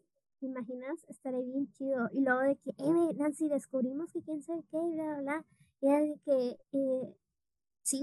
¿te 0.41 0.47
imaginas? 0.47 1.05
Estaré 1.09 1.43
bien 1.43 1.71
chido. 1.73 2.09
Y 2.13 2.21
luego 2.21 2.41
de 2.41 2.57
que, 2.57 2.71
eh, 2.71 3.15
Nancy, 3.17 3.49
descubrimos 3.49 4.13
que 4.13 4.23
quién 4.23 4.43
sabe 4.43 4.63
qué, 4.71 4.79
bla, 4.79 5.05
bla, 5.05 5.21
bla. 5.21 5.45
Y 5.81 5.89
era 5.89 6.01
de 6.01 6.21
que, 6.25 6.59
eh, 6.73 7.17
sí, 7.83 8.03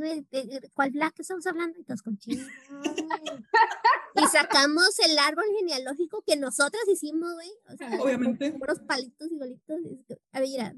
¿cuál 0.74 0.92
Black 0.92 1.20
estamos 1.20 1.48
hablando? 1.48 1.80
Y 1.80 1.84
todos 1.84 2.02
con 2.02 2.20
güey. 2.26 2.38
Y 4.16 4.28
sacamos 4.28 5.00
el 5.00 5.18
árbol 5.18 5.46
genealógico 5.58 6.22
que 6.22 6.36
nosotras 6.36 6.84
hicimos, 6.88 7.34
güey. 7.34 7.50
O 7.68 7.76
sea, 7.76 7.90
con 7.90 8.02
Obviamente. 8.02 8.52
puros 8.52 8.80
palitos 8.82 9.32
y 9.32 9.38
bolitos. 9.38 9.80
y 9.82 10.14
A 10.32 10.40
ver, 10.40 10.50
mira, 10.50 10.76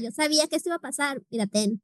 yo 0.00 0.10
sabía 0.12 0.46
que 0.46 0.56
esto 0.56 0.68
iba 0.68 0.76
a 0.76 0.80
pasar. 0.80 1.20
Mira, 1.28 1.46
ten. 1.46 1.82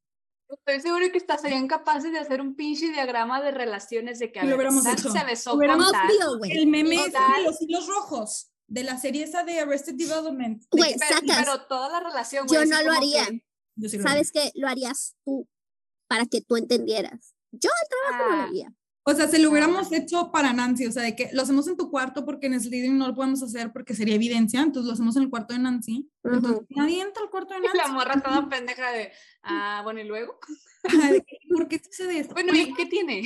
Estoy 0.53 0.81
seguro 0.81 1.05
que 1.11 1.19
hasta 1.19 1.39
serían 1.39 1.67
capaces 1.67 2.13
de 2.13 2.19
hacer 2.19 2.41
un 2.41 2.55
pinche 2.55 2.91
diagrama 2.91 3.41
de 3.41 3.51
relaciones 3.53 4.19
de 4.19 4.31
que 4.31 4.41
a 4.41 4.43
lo 4.45 4.49
ver, 4.51 4.57
hubiéramos 4.57 4.85
Sam 4.85 4.93
hecho. 4.99 5.11
se 5.11 5.25
besó 5.25 5.55
Hubiéramos- 5.55 5.91
con. 5.91 6.51
El 6.51 6.67
meme 6.67 6.97
de 6.97 7.43
los 7.45 7.61
hilos 7.63 7.87
rojos 7.87 8.51
de 8.67 8.85
la 8.85 8.99
serie 8.99 9.25
esa 9.25 9.45
de 9.45 9.61
Arrested 9.61 9.95
Development. 9.95 10.61
de 10.63 10.67
Güey, 10.71 10.95
Pero, 10.99 11.15
sacas. 11.21 11.45
pero 11.45 11.67
toda 11.67 11.89
la 11.89 12.01
relación, 12.01 12.47
güey. 12.47 12.61
Yo 12.61 12.67
no 12.67 12.79
lo 12.83 12.87
como 12.89 12.99
haría. 12.99 13.27
que, 13.27 13.45
yo 13.77 13.89
sí 13.89 13.97
lo 13.99 14.03
haría. 14.05 14.13
¿Sabes 14.13 14.33
qué? 14.33 14.53
Lo 14.55 14.69
harías 14.69 15.15
tú 15.25 15.49
para 16.09 16.27
que 16.27 16.41
tú 16.41 16.57
entendieras. 16.57 17.35
Yo 17.53 17.71
el 17.83 17.89
trabajo 17.89 18.31
no 18.31 18.37
lo 18.37 18.43
ah, 18.43 18.45
haría. 18.47 18.75
O 19.05 19.13
sea, 19.15 19.27
se 19.27 19.39
lo 19.41 19.51
hubiéramos 19.51 19.91
hecho 19.91 20.31
para 20.31 20.53
Nancy, 20.53 20.87
o 20.87 20.93
sea, 20.93 21.03
de 21.03 21.17
que 21.17 21.29
lo 21.33 21.43
hacemos 21.43 21.67
en 21.67 21.77
tu 21.77 21.91
cuarto 21.91 22.25
porque 22.25 22.47
en 22.47 22.61
Slytherin 22.61 22.97
no 22.97 23.09
lo 23.09 23.15
podemos 23.15 23.43
hacer 23.43 23.73
porque 23.73 23.95
sería 23.95 24.15
evidencia, 24.15 24.61
entonces 24.63 24.87
lo 24.87 24.93
hacemos 24.93 25.17
en 25.17 25.25
el 25.25 25.31
cuarto 25.31 25.55
de 25.55 25.61
Nancy. 25.61 26.09
Entonces, 26.23 26.53
Ujú. 26.53 26.67
nadie 26.71 27.03
entra 27.03 27.23
al 27.25 27.31
cuarto 27.31 27.53
de 27.55 27.61
y 27.61 27.63
la 27.67 27.75
Nancy. 27.75 27.93
morra 27.93 28.23
toda 28.23 28.49
pendeja 28.49 28.93
de, 28.93 29.11
ah, 29.43 29.81
bueno, 29.83 30.01
¿y 30.01 30.05
luego? 30.05 30.39
¿Por 31.57 31.69
qué 31.69 31.81
sucede 31.85 32.21
esto? 32.21 32.35
Bueno, 32.35 32.53
¿y 32.55 32.73
qué 32.75 32.87
tiene? 32.87 33.23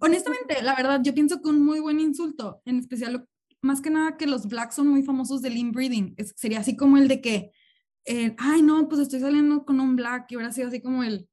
Honestamente, 0.00 0.62
la 0.62 0.76
verdad, 0.76 1.00
yo 1.02 1.12
pienso 1.12 1.42
que 1.42 1.48
un 1.48 1.64
muy 1.64 1.80
buen 1.80 1.98
insulto, 1.98 2.62
en 2.64 2.78
especial, 2.78 3.26
más 3.62 3.80
que 3.80 3.90
nada 3.90 4.16
que 4.16 4.26
los 4.28 4.46
blacks 4.46 4.76
son 4.76 4.86
muy 4.86 5.02
famosos 5.02 5.42
del 5.42 5.56
inbreeding, 5.56 6.14
es- 6.16 6.34
sería 6.36 6.60
así 6.60 6.76
como 6.76 6.96
el 6.96 7.08
de 7.08 7.20
que, 7.20 7.50
eh, 8.04 8.34
ay, 8.38 8.62
no, 8.62 8.88
pues 8.88 9.00
estoy 9.00 9.18
saliendo 9.20 9.64
con 9.64 9.80
un 9.80 9.96
black 9.96 10.26
y 10.30 10.36
hubiera 10.36 10.52
sido 10.52 10.68
así 10.68 10.80
como 10.80 11.02
el, 11.02 11.28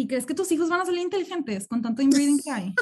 ¿y 0.00 0.06
crees 0.06 0.26
que 0.26 0.34
tus 0.34 0.50
hijos 0.52 0.68
van 0.68 0.80
a 0.80 0.86
salir 0.86 1.00
inteligentes 1.02 1.66
con 1.66 1.82
tanto 1.82 2.02
inbreeding 2.02 2.38
que 2.40 2.50
hay? 2.50 2.74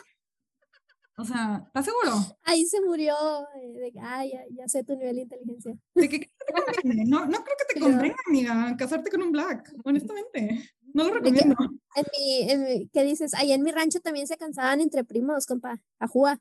O 1.18 1.24
sea, 1.24 1.62
¿estás 1.66 1.86
seguro? 1.86 2.12
Ahí 2.42 2.66
se 2.66 2.78
murió. 2.82 3.14
eh, 3.62 3.72
de 3.92 3.92
ah, 4.02 4.22
ya, 4.26 4.40
ya 4.50 4.68
sé 4.68 4.84
tu 4.84 4.94
nivel 4.96 5.16
de 5.16 5.22
inteligencia. 5.22 5.74
¿De 5.94 6.08
que, 6.10 6.20
qué 6.20 6.30
no, 6.84 7.24
no 7.24 7.42
creo 7.42 7.56
que 7.58 7.74
te 7.74 7.80
convenga, 7.80 8.16
amiga, 8.26 8.76
casarte 8.76 9.10
con 9.10 9.22
un 9.22 9.32
black, 9.32 9.72
honestamente. 9.84 10.70
No 10.92 11.04
lo 11.04 11.08
que- 11.14 11.30
recomiendo. 11.30 11.56
En 11.94 12.04
mi, 12.18 12.50
en 12.50 12.64
mi- 12.64 12.88
¿Qué 12.88 13.02
dices? 13.02 13.32
Allá 13.32 13.54
en 13.54 13.62
mi 13.62 13.70
rancho 13.72 14.00
también 14.00 14.26
se 14.26 14.36
cansaban 14.36 14.82
entre 14.82 15.04
primos, 15.04 15.46
compa. 15.46 15.80
A 15.98 16.06
jugar. 16.06 16.38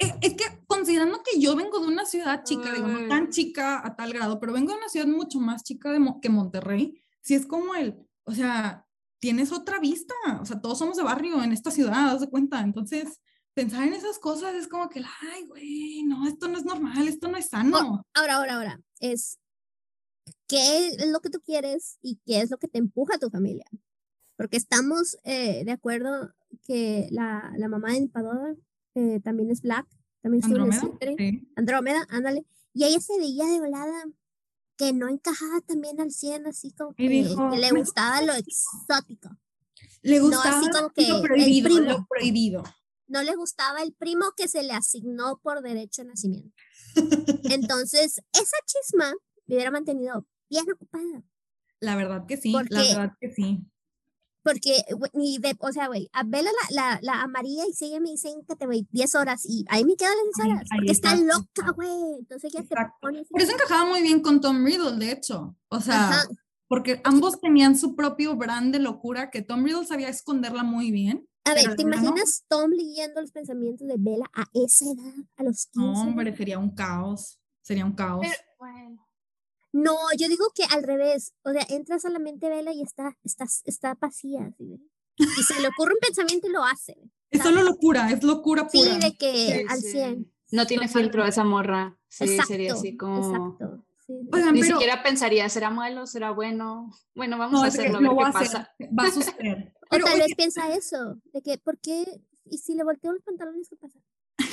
Eh, 0.00 0.12
Es 0.22 0.34
que 0.34 0.44
considerando 0.66 1.22
que 1.22 1.38
yo 1.38 1.54
vengo 1.54 1.78
de 1.78 1.86
una 1.86 2.06
ciudad 2.06 2.42
chica, 2.42 2.72
digo, 2.72 2.88
no 2.88 3.06
tan 3.08 3.28
chica 3.30 3.80
a 3.86 3.94
tal 3.94 4.12
grado, 4.12 4.40
pero 4.40 4.52
vengo 4.52 4.72
de 4.72 4.78
una 4.78 4.88
ciudad 4.88 5.06
mucho 5.06 5.38
más 5.38 5.62
chica 5.62 5.92
de 5.92 6.00
que 6.20 6.30
Monterrey, 6.30 7.00
si 7.20 7.34
es 7.34 7.46
como 7.46 7.74
el, 7.76 7.96
o 8.24 8.32
sea, 8.32 8.86
tienes 9.20 9.52
otra 9.52 9.78
vista, 9.78 10.14
o 10.40 10.44
sea, 10.44 10.60
todos 10.60 10.78
somos 10.78 10.96
de 10.96 11.02
barrio 11.02 11.42
en 11.42 11.52
esta 11.52 11.70
ciudad, 11.70 12.10
haz 12.10 12.20
de 12.20 12.30
cuenta, 12.30 12.60
entonces 12.60 13.20
pensar 13.54 13.86
en 13.86 13.92
esas 13.92 14.18
cosas 14.18 14.54
es 14.54 14.66
como 14.66 14.88
que, 14.88 15.02
ay, 15.32 15.46
güey, 15.46 16.02
no, 16.04 16.26
esto 16.26 16.48
no 16.48 16.58
es 16.58 16.64
normal, 16.64 17.06
esto 17.06 17.28
no 17.28 17.36
es 17.36 17.48
sano. 17.48 18.04
Ahora, 18.14 18.36
ahora, 18.36 18.54
ahora. 18.56 18.80
Es 18.98 19.38
qué 20.46 20.88
es 20.88 21.06
lo 21.06 21.20
que 21.20 21.30
tú 21.30 21.40
quieres 21.40 21.98
y 22.02 22.18
qué 22.24 22.40
es 22.40 22.50
lo 22.50 22.58
que 22.58 22.68
te 22.68 22.78
empuja 22.78 23.16
a 23.16 23.18
tu 23.18 23.30
familia. 23.30 23.66
Porque 24.36 24.56
estamos 24.56 25.18
eh, 25.24 25.64
de 25.64 25.72
acuerdo 25.72 26.32
que 26.66 27.08
la, 27.10 27.52
la 27.56 27.68
mamá 27.68 27.92
de 27.92 28.00
mi 28.00 28.08
Padova 28.08 28.54
eh, 28.94 29.20
también 29.20 29.50
es 29.50 29.60
black, 29.60 29.86
también 30.22 30.42
el 30.44 30.50
Andrómeda, 30.50 30.82
sí. 31.18 31.48
Andrómeda, 31.56 32.06
ándale. 32.08 32.46
Y 32.72 32.84
ella 32.84 33.00
se 33.00 33.18
veía 33.18 33.46
de 33.46 33.60
volada 33.60 34.04
que 34.80 34.94
no 34.94 35.08
encajaba 35.10 35.60
también 35.60 36.00
al 36.00 36.10
100, 36.10 36.46
así 36.46 36.72
como 36.72 36.94
que, 36.94 37.06
dijo, 37.06 37.50
que 37.50 37.58
le 37.58 37.70
"Me 37.70 37.80
gustaba 37.80 38.22
lo 38.22 38.32
exótico. 38.32 39.28
Le 40.00 40.18
No, 40.18 40.22
gustaba 40.22 40.58
así 40.58 40.70
como 40.70 40.88
que 40.88 41.06
lo 41.06 41.16
el 41.16 41.22
prohibido, 41.22 41.68
primo. 41.68 41.80
lo 41.82 42.06
prohibido. 42.08 42.62
No 43.06 43.22
le 43.22 43.36
gustaba 43.36 43.82
el 43.82 43.92
primo 43.92 44.32
que 44.34 44.48
se 44.48 44.62
le 44.62 44.72
asignó 44.72 45.38
por 45.42 45.60
derecho 45.60 46.00
de 46.00 46.08
nacimiento. 46.08 46.56
Entonces, 47.44 48.22
esa 48.32 48.56
chisma 48.64 49.12
me 49.46 49.56
hubiera 49.56 49.70
mantenido 49.70 50.26
bien 50.48 50.64
ocupada. 50.72 51.22
La 51.80 51.94
verdad 51.96 52.24
que 52.26 52.38
sí, 52.38 52.52
¿Por 52.52 52.70
la 52.70 52.82
verdad 52.82 53.12
que 53.20 53.30
sí. 53.30 53.69
Porque, 54.42 54.82
ni 55.12 55.38
de, 55.38 55.54
o 55.58 55.70
sea, 55.72 55.88
güey, 55.88 56.08
a 56.12 56.22
Bella 56.24 56.50
la, 56.70 56.74
la, 56.74 56.98
la 57.02 57.22
amaría 57.22 57.66
y 57.68 57.72
si 57.74 57.86
ella 57.86 58.00
me 58.00 58.10
dice, 58.10 58.32
te 58.58 58.66
güey, 58.66 58.86
10 58.90 59.14
horas 59.16 59.44
y 59.44 59.64
ahí 59.68 59.84
me 59.84 59.96
quedan 59.96 60.14
las 60.16 60.24
10 60.36 60.38
Ahí- 60.46 60.50
horas. 60.52 60.68
ahí 60.70 60.78
Porque 60.78 60.92
está 60.92 61.12
está, 61.14 61.24
loca, 61.38 61.72
güey. 61.72 62.18
Entonces 62.20 62.54
ella 62.54 62.62
te 62.62 62.74
Exacto. 62.74 62.96
pone 63.02 63.20
así. 63.20 63.28
Por 63.30 63.42
eso 63.42 63.52
encajaba 63.52 63.84
muy 63.84 64.02
bien 64.02 64.20
con 64.20 64.40
Tom 64.40 64.64
Riddle, 64.64 64.96
de 64.96 65.12
hecho. 65.12 65.56
O 65.68 65.80
sea, 65.80 66.08
Ajá. 66.08 66.22
porque 66.68 67.00
ambos 67.04 67.40
tenían 67.40 67.76
su 67.76 67.94
propio 67.94 68.34
brand 68.36 68.72
de 68.72 68.78
locura 68.78 69.30
que 69.30 69.42
Tom 69.42 69.64
Riddle 69.64 69.84
sabía 69.86 70.08
esconderla 70.08 70.62
muy 70.62 70.90
bien. 70.90 71.26
A 71.44 71.54
ver, 71.54 71.64
pero 71.64 71.76
¿te 71.76 71.84
verdad 71.84 71.98
no. 72.00 72.06
imaginas 72.08 72.44
Tom 72.48 72.70
leyendo 72.70 73.20
los 73.20 73.32
pensamientos 73.32 73.86
de 73.88 73.96
Bella 73.98 74.30
a 74.34 74.44
esa 74.54 74.84
edad, 74.86 75.14
a 75.36 75.42
los 75.42 75.66
15? 75.66 75.78
No, 75.78 76.02
hombre, 76.02 76.36
sería 76.36 76.58
un 76.58 76.70
caos. 76.74 77.38
Sería 77.62 77.84
un 77.84 77.92
caos. 77.92 78.20
Pero, 78.22 78.34
bueno. 78.58 79.06
No, 79.72 79.94
yo 80.18 80.28
digo 80.28 80.46
que 80.54 80.64
al 80.64 80.82
revés. 80.82 81.34
O 81.42 81.52
sea, 81.52 81.64
entras 81.68 82.04
a 82.04 82.10
la 82.10 82.18
mente 82.18 82.48
Bella 82.48 82.72
y 82.72 82.82
está, 82.82 83.16
está, 83.24 83.46
está 83.64 83.94
vacía. 84.00 84.52
Y 84.58 85.42
se 85.42 85.60
le 85.60 85.68
ocurre 85.68 85.92
un 85.94 86.00
pensamiento 86.00 86.48
y 86.48 86.50
lo 86.52 86.64
hace. 86.64 86.96
es 87.30 87.42
solo 87.42 87.62
locura, 87.62 88.10
es 88.10 88.22
locura 88.24 88.68
Sí, 88.70 88.78
pura. 88.78 88.98
de 88.98 89.16
que 89.16 89.32
Sí, 89.32 89.64
al 89.68 89.80
sí. 89.80 89.90
100. 89.92 90.32
No 90.52 90.66
tiene 90.66 90.88
filtro 90.88 91.24
esa 91.24 91.44
morra. 91.44 91.96
Sí, 92.08 92.24
exacto. 92.24 92.48
sería 92.48 92.72
así 92.72 92.96
como... 92.96 93.18
Exacto. 93.18 93.84
sí. 94.06 94.14
Oigan, 94.32 94.54
Ni 94.54 94.62
pero 94.62 94.76
siquiera 94.78 95.02
pensaría, 95.04 95.48
¿será 95.48 95.70
malo? 95.70 96.06
¿Será 96.06 96.32
bueno? 96.32 96.90
Bueno, 97.14 97.38
vamos 97.38 97.60
no, 97.60 97.64
a 97.64 97.68
hacerlo, 97.68 97.98
a 97.98 98.00
ver 98.00 98.10
va 98.10 98.16
qué 98.16 98.22
a 98.24 98.40
hacer, 98.40 98.46
pasa. 98.52 98.74
va 98.98 99.04
a 99.04 99.10
suceder. 99.12 99.74
O 99.92 99.98
tal 99.98 100.14
oye, 100.14 100.22
vez 100.22 100.34
piensa 100.36 100.72
eso, 100.74 101.20
de 101.32 101.42
que, 101.42 101.58
¿por 101.58 101.78
qué? 101.78 102.20
¿Y 102.46 102.58
si 102.58 102.74
le 102.74 102.82
volteo 102.82 103.12
los 103.12 103.22
pantalones, 103.22 103.68
qué 103.68 103.76
pasa? 103.76 103.98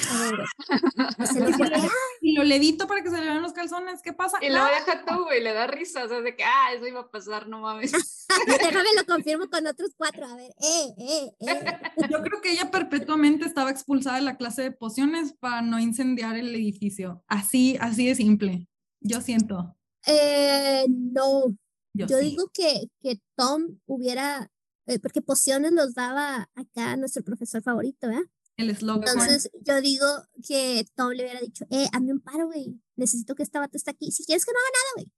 y 2.22 2.34
lo 2.34 2.44
levito 2.44 2.88
para 2.88 3.02
que 3.02 3.10
se 3.10 3.18
le 3.18 3.26
vean 3.26 3.42
los 3.42 3.54
calzones, 3.54 4.02
¿qué 4.02 4.14
pasa? 4.14 4.38
Y 4.42 4.50
luego 4.50 4.68
deja 4.68 5.06
tú, 5.06 5.26
güey, 5.26 5.44
le 5.44 5.54
da 5.54 5.68
risa, 5.68 6.06
o 6.06 6.08
sea, 6.08 6.22
de 6.22 6.36
que, 6.36 6.44
ah, 6.44 6.74
eso 6.74 6.88
iba 6.88 7.02
a 7.02 7.12
pasar, 7.12 7.48
no 7.48 7.60
mames. 7.60 7.92
Déjame 8.48 8.90
lo 8.96 9.06
confirmo 9.06 9.50
con 9.50 9.66
otros 9.68 9.92
cuatro. 9.98 10.26
A 10.26 10.36
ver, 10.36 10.52
eh, 10.62 10.94
eh, 10.98 11.32
eh. 11.40 11.80
Yo 12.10 12.22
creo 12.22 12.42
que 12.42 12.52
ella 12.52 12.72
perpetuamente 12.72 13.46
estaba 13.46 13.72
expulsada 13.72 14.18
de 14.18 14.24
la 14.24 14.38
clase 14.38 14.64
de 14.64 14.72
pociones 14.72 15.34
para 15.34 15.62
no 15.62 15.80
incendiar 15.80 16.36
el 16.36 16.54
edificio. 16.54 17.24
Así, 17.28 17.78
así 17.80 18.08
de 18.08 18.16
simple. 18.16 18.68
Yo 19.00 19.22
siento. 19.22 19.76
Eh, 20.06 20.86
no, 20.90 21.46
Yo, 21.94 22.08
yo 22.08 22.20
sí. 22.20 22.30
digo 22.30 22.50
que, 22.54 22.90
que 23.02 23.20
Tom 23.36 23.80
hubiera, 23.86 24.50
eh, 24.86 25.00
porque 25.00 25.22
pociones 25.22 25.72
los 25.72 25.94
daba 25.94 26.50
acá 26.56 26.96
nuestro 26.96 27.24
profesor 27.24 27.62
favorito, 27.62 28.08
¿verdad? 28.08 28.24
El 28.58 28.70
eslogan. 28.72 29.08
Entonces, 29.08 29.50
yo 29.62 29.82
digo 29.82 30.06
que 30.48 30.86
Tom 30.96 31.12
le 31.12 31.24
hubiera 31.24 31.40
dicho, 31.40 31.66
eh, 31.70 31.88
hazme 31.94 32.14
un 32.14 32.20
paro, 32.20 32.48
güey. 32.48 32.80
Necesito 32.96 33.36
que 33.36 33.44
esta 33.44 33.60
vato 33.60 33.78
esté 33.78 33.92
aquí. 33.92 34.12
Si 34.12 34.26
quieres 34.26 34.46
que 34.46 34.52
no 34.52 34.58
haga 34.60 34.70
nada, 34.70 34.92
güey. 34.96 35.12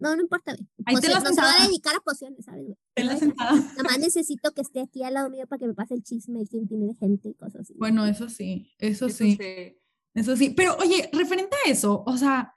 No, 0.00 0.16
no 0.16 0.22
importa, 0.22 0.54
güey. 0.54 0.66
Ahí 0.86 0.96
te 0.96 1.08
la 1.08 1.20
no 1.20 1.32
se 1.32 1.40
va 1.40 1.62
a 1.62 1.66
dedicar 1.66 1.94
a 1.96 2.00
pociones, 2.00 2.44
¿sabes, 2.44 2.64
güey? 2.64 2.78
Ten 2.94 3.06
la 3.06 3.14
Nada 3.14 3.26
sentada. 3.26 3.52
más 3.82 3.98
necesito 3.98 4.52
que 4.54 4.62
esté 4.62 4.80
aquí 4.80 5.02
al 5.02 5.14
lado 5.14 5.28
mío 5.28 5.46
para 5.46 5.58
que 5.60 5.66
me 5.66 5.74
pase 5.74 5.94
el 5.94 6.02
chisme 6.02 6.40
y 6.42 6.46
que 6.46 6.56
intimide 6.56 6.94
gente 6.94 7.28
y 7.28 7.34
cosas 7.34 7.62
así. 7.62 7.74
Bueno, 7.76 8.06
eso 8.06 8.28
sí, 8.28 8.72
eso 8.78 9.06
Eso 9.06 9.16
sí. 9.16 9.36
sí. 9.38 9.78
Eso 10.14 10.36
sí, 10.36 10.50
pero 10.50 10.76
oye, 10.78 11.10
referente 11.12 11.56
a 11.66 11.70
eso, 11.70 12.02
o 12.04 12.16
sea, 12.16 12.52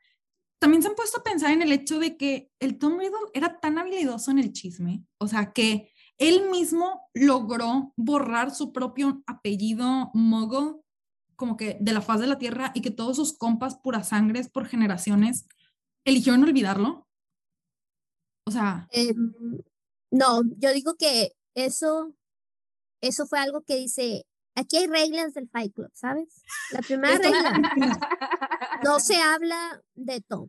también 0.60 0.82
se 0.82 0.88
han 0.88 0.96
puesto 0.96 1.20
a 1.20 1.24
pensar 1.24 1.52
en 1.52 1.62
el 1.62 1.72
hecho 1.72 2.00
de 2.00 2.18
que 2.18 2.52
el 2.60 2.80
Tom 2.80 2.98
Riddle 2.98 3.30
era 3.34 3.60
tan 3.60 3.78
habilidoso 3.78 4.32
en 4.32 4.40
el 4.40 4.52
chisme, 4.52 5.06
o 5.20 5.28
sea, 5.28 5.52
que 5.54 5.91
él 6.22 6.50
mismo 6.50 7.10
logró 7.14 7.94
borrar 7.98 8.52
su 8.54 8.72
propio 8.72 9.24
apellido 9.26 10.12
Muggle 10.14 10.80
como 11.36 11.58
que 11.58 11.78
de 11.82 11.92
la 11.94 12.02
faz 12.02 12.20
de 12.20 12.28
la 12.28 12.38
tierra 12.38 12.72
y 12.76 12.82
que 12.82 12.92
todos 12.92 13.16
sus 13.16 13.36
compas 13.38 13.76
puras 13.76 14.10
sangres 14.10 14.48
por 14.50 14.68
generaciones 14.68 15.48
eligieron 16.06 16.44
olvidarlo. 16.44 17.08
O 18.48 18.52
sea, 18.52 18.88
Em, 18.92 19.34
no, 20.12 20.42
yo 20.58 20.72
digo 20.74 20.96
que 20.96 21.32
eso, 21.56 22.14
eso 23.02 23.26
fue 23.26 23.40
algo 23.40 23.62
que 23.64 23.76
dice, 23.78 24.26
aquí 24.56 24.78
hay 24.78 24.88
reglas 24.88 25.34
del 25.34 25.50
Fight 25.50 25.74
Club, 25.74 25.90
¿sabes? 25.94 26.44
La 26.72 26.82
primera 26.82 27.18
regla, 27.18 27.62
no 28.84 29.00
se 29.00 29.16
habla 29.22 29.82
de 29.96 30.22
Tom. 30.22 30.48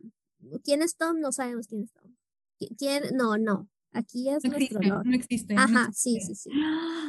¿Quién 0.63 0.81
es 0.83 0.95
Tom? 0.97 1.19
No 1.19 1.31
sabemos 1.31 1.67
quién 1.67 1.83
es 1.83 1.91
Tom. 1.93 2.15
¿Qui- 2.59 2.75
¿Quién? 2.77 3.03
No, 3.15 3.37
no. 3.37 3.67
Aquí 3.93 4.27
es 4.29 4.43
no 4.43 4.49
nuestro 4.51 4.57
existe, 4.79 4.87
Lord. 4.87 5.05
no 5.05 5.15
existe. 5.15 5.53
no 5.53 5.61
Ajá, 5.61 5.91
sí, 5.93 6.15
existe. 6.17 6.49
sí, 6.51 6.59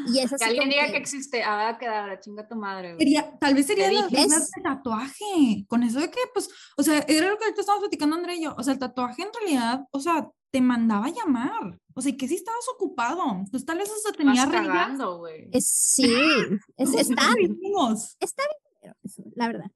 sí. 0.07 0.13
Y 0.15 0.19
es 0.21 0.33
así 0.33 0.45
Que 0.45 0.51
alguien 0.51 0.69
diga 0.69 0.87
que- 0.87 0.93
que 0.93 0.99
existe, 0.99 1.43
ah, 1.43 1.57
va 1.57 1.69
a 1.71 1.79
quedar 1.79 2.09
la 2.09 2.21
chinga 2.21 2.47
tu 2.47 2.57
madre, 2.57 2.95
güey. 2.95 2.99
Sería, 2.99 3.39
tal 3.39 3.55
vez 3.55 3.67
sería 3.67 3.91
las 3.93 4.11
reglas 4.11 4.51
de 4.51 4.63
tatuaje, 4.63 5.65
con 5.69 5.83
eso 5.83 6.01
de 6.01 6.11
que, 6.11 6.21
pues, 6.33 6.49
o 6.77 6.83
sea, 6.83 6.99
era 7.09 7.29
lo 7.31 7.39
que 7.39 7.45
ahorita 7.45 7.61
estábamos 7.61 7.85
platicando 7.89 8.17
André 8.17 8.37
y 8.37 8.43
yo, 8.45 8.55
o 8.57 8.63
sea, 8.63 8.75
el 8.75 8.79
tatuaje 8.79 9.23
en 9.23 9.29
realidad, 9.41 9.87
o 9.91 10.01
sea, 10.01 10.31
te 10.51 10.61
mandaba 10.61 11.07
a 11.07 11.11
llamar, 11.13 11.81
o 11.95 12.01
sea, 12.01 12.17
que 12.17 12.29
si 12.29 12.35
estabas 12.37 12.65
ocupado, 12.75 13.23
pues 13.51 13.65
tal 13.65 13.79
vez 13.79 13.91
hasta 13.91 14.13
tenía 14.13 14.45
Vas 14.47 14.53
reglas. 14.53 14.99
es, 15.53 15.67
sí, 15.69 16.15
es, 16.77 16.89
está, 16.95 17.01
está 17.01 17.35
bien, 17.37 17.59
pero 18.81 18.95
eso, 19.03 19.23
la 19.35 19.47
verdad. 19.49 19.71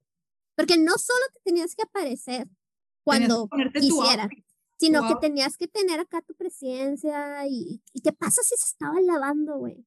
Porque 0.55 0.77
no 0.77 0.91
solo 0.97 1.19
te 1.33 1.39
tenías 1.43 1.73
que 1.75 1.83
aparecer 1.83 2.47
cuando 3.03 3.47
quisieras. 3.73 4.27
Sino 4.79 5.07
que 5.07 5.15
tenías 5.19 5.57
que 5.57 5.67
tener 5.67 5.99
acá 5.99 6.21
tu 6.21 6.33
presencia 6.35 7.45
y, 7.47 7.81
y 7.93 8.01
qué 8.01 8.13
pasa 8.13 8.41
si 8.43 8.55
se 8.55 8.65
estaba 8.65 8.99
lavando, 9.01 9.57
güey. 9.57 9.85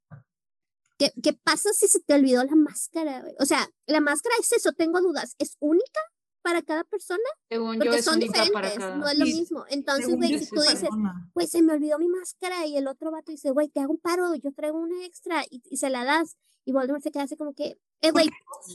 ¿Qué, 0.99 1.13
¿Qué 1.23 1.33
pasa 1.33 1.71
si 1.73 1.89
se 1.89 2.01
te 2.01 2.15
olvidó 2.15 2.45
la 2.45 2.55
máscara, 2.55 3.23
güey? 3.23 3.35
O 3.41 3.47
sea, 3.47 3.69
la 3.87 4.01
máscara 4.01 4.35
es 4.39 4.53
eso, 4.53 4.73
tengo 4.73 5.01
dudas, 5.01 5.35
¿es 5.39 5.57
única 5.61 6.01
para 6.43 6.61
cada 6.61 6.85
persona? 6.85 7.23
Según 7.49 7.79
Porque 7.79 8.03
son 8.03 8.19
diferentes, 8.19 8.79
cada. 8.79 8.97
no 8.97 9.09
es 9.09 9.19
lo 9.19 9.25
mismo. 9.25 9.65
Entonces, 9.71 10.15
güey, 10.15 10.39
si 10.39 10.47
tú 10.51 10.61
dices, 10.61 10.91
güey, 11.35 11.47
se 11.47 11.63
me 11.63 11.73
olvidó 11.73 11.99
mi 11.99 12.09
máscara 12.09 12.67
y 12.67 12.77
el 12.77 12.87
otro 12.87 13.11
vato 13.11 13.33
dice, 13.33 13.51
güey, 13.51 13.69
te 13.69 13.81
hago 13.81 13.93
un 13.93 13.99
paro, 13.99 14.35
yo 14.35 14.53
traigo 14.53 14.79
una 14.79 15.07
extra 15.07 15.43
y, 15.51 15.63
y 15.71 15.79
se 15.79 15.89
la 15.89 16.05
das. 16.05 16.37
Y 16.65 16.73
Voldemort 16.73 17.03
se 17.03 17.11
queda 17.11 17.25
así 17.25 17.37
como 17.37 17.55
que, 17.55 17.79
eh, 18.03 18.11
güey, 18.11 18.29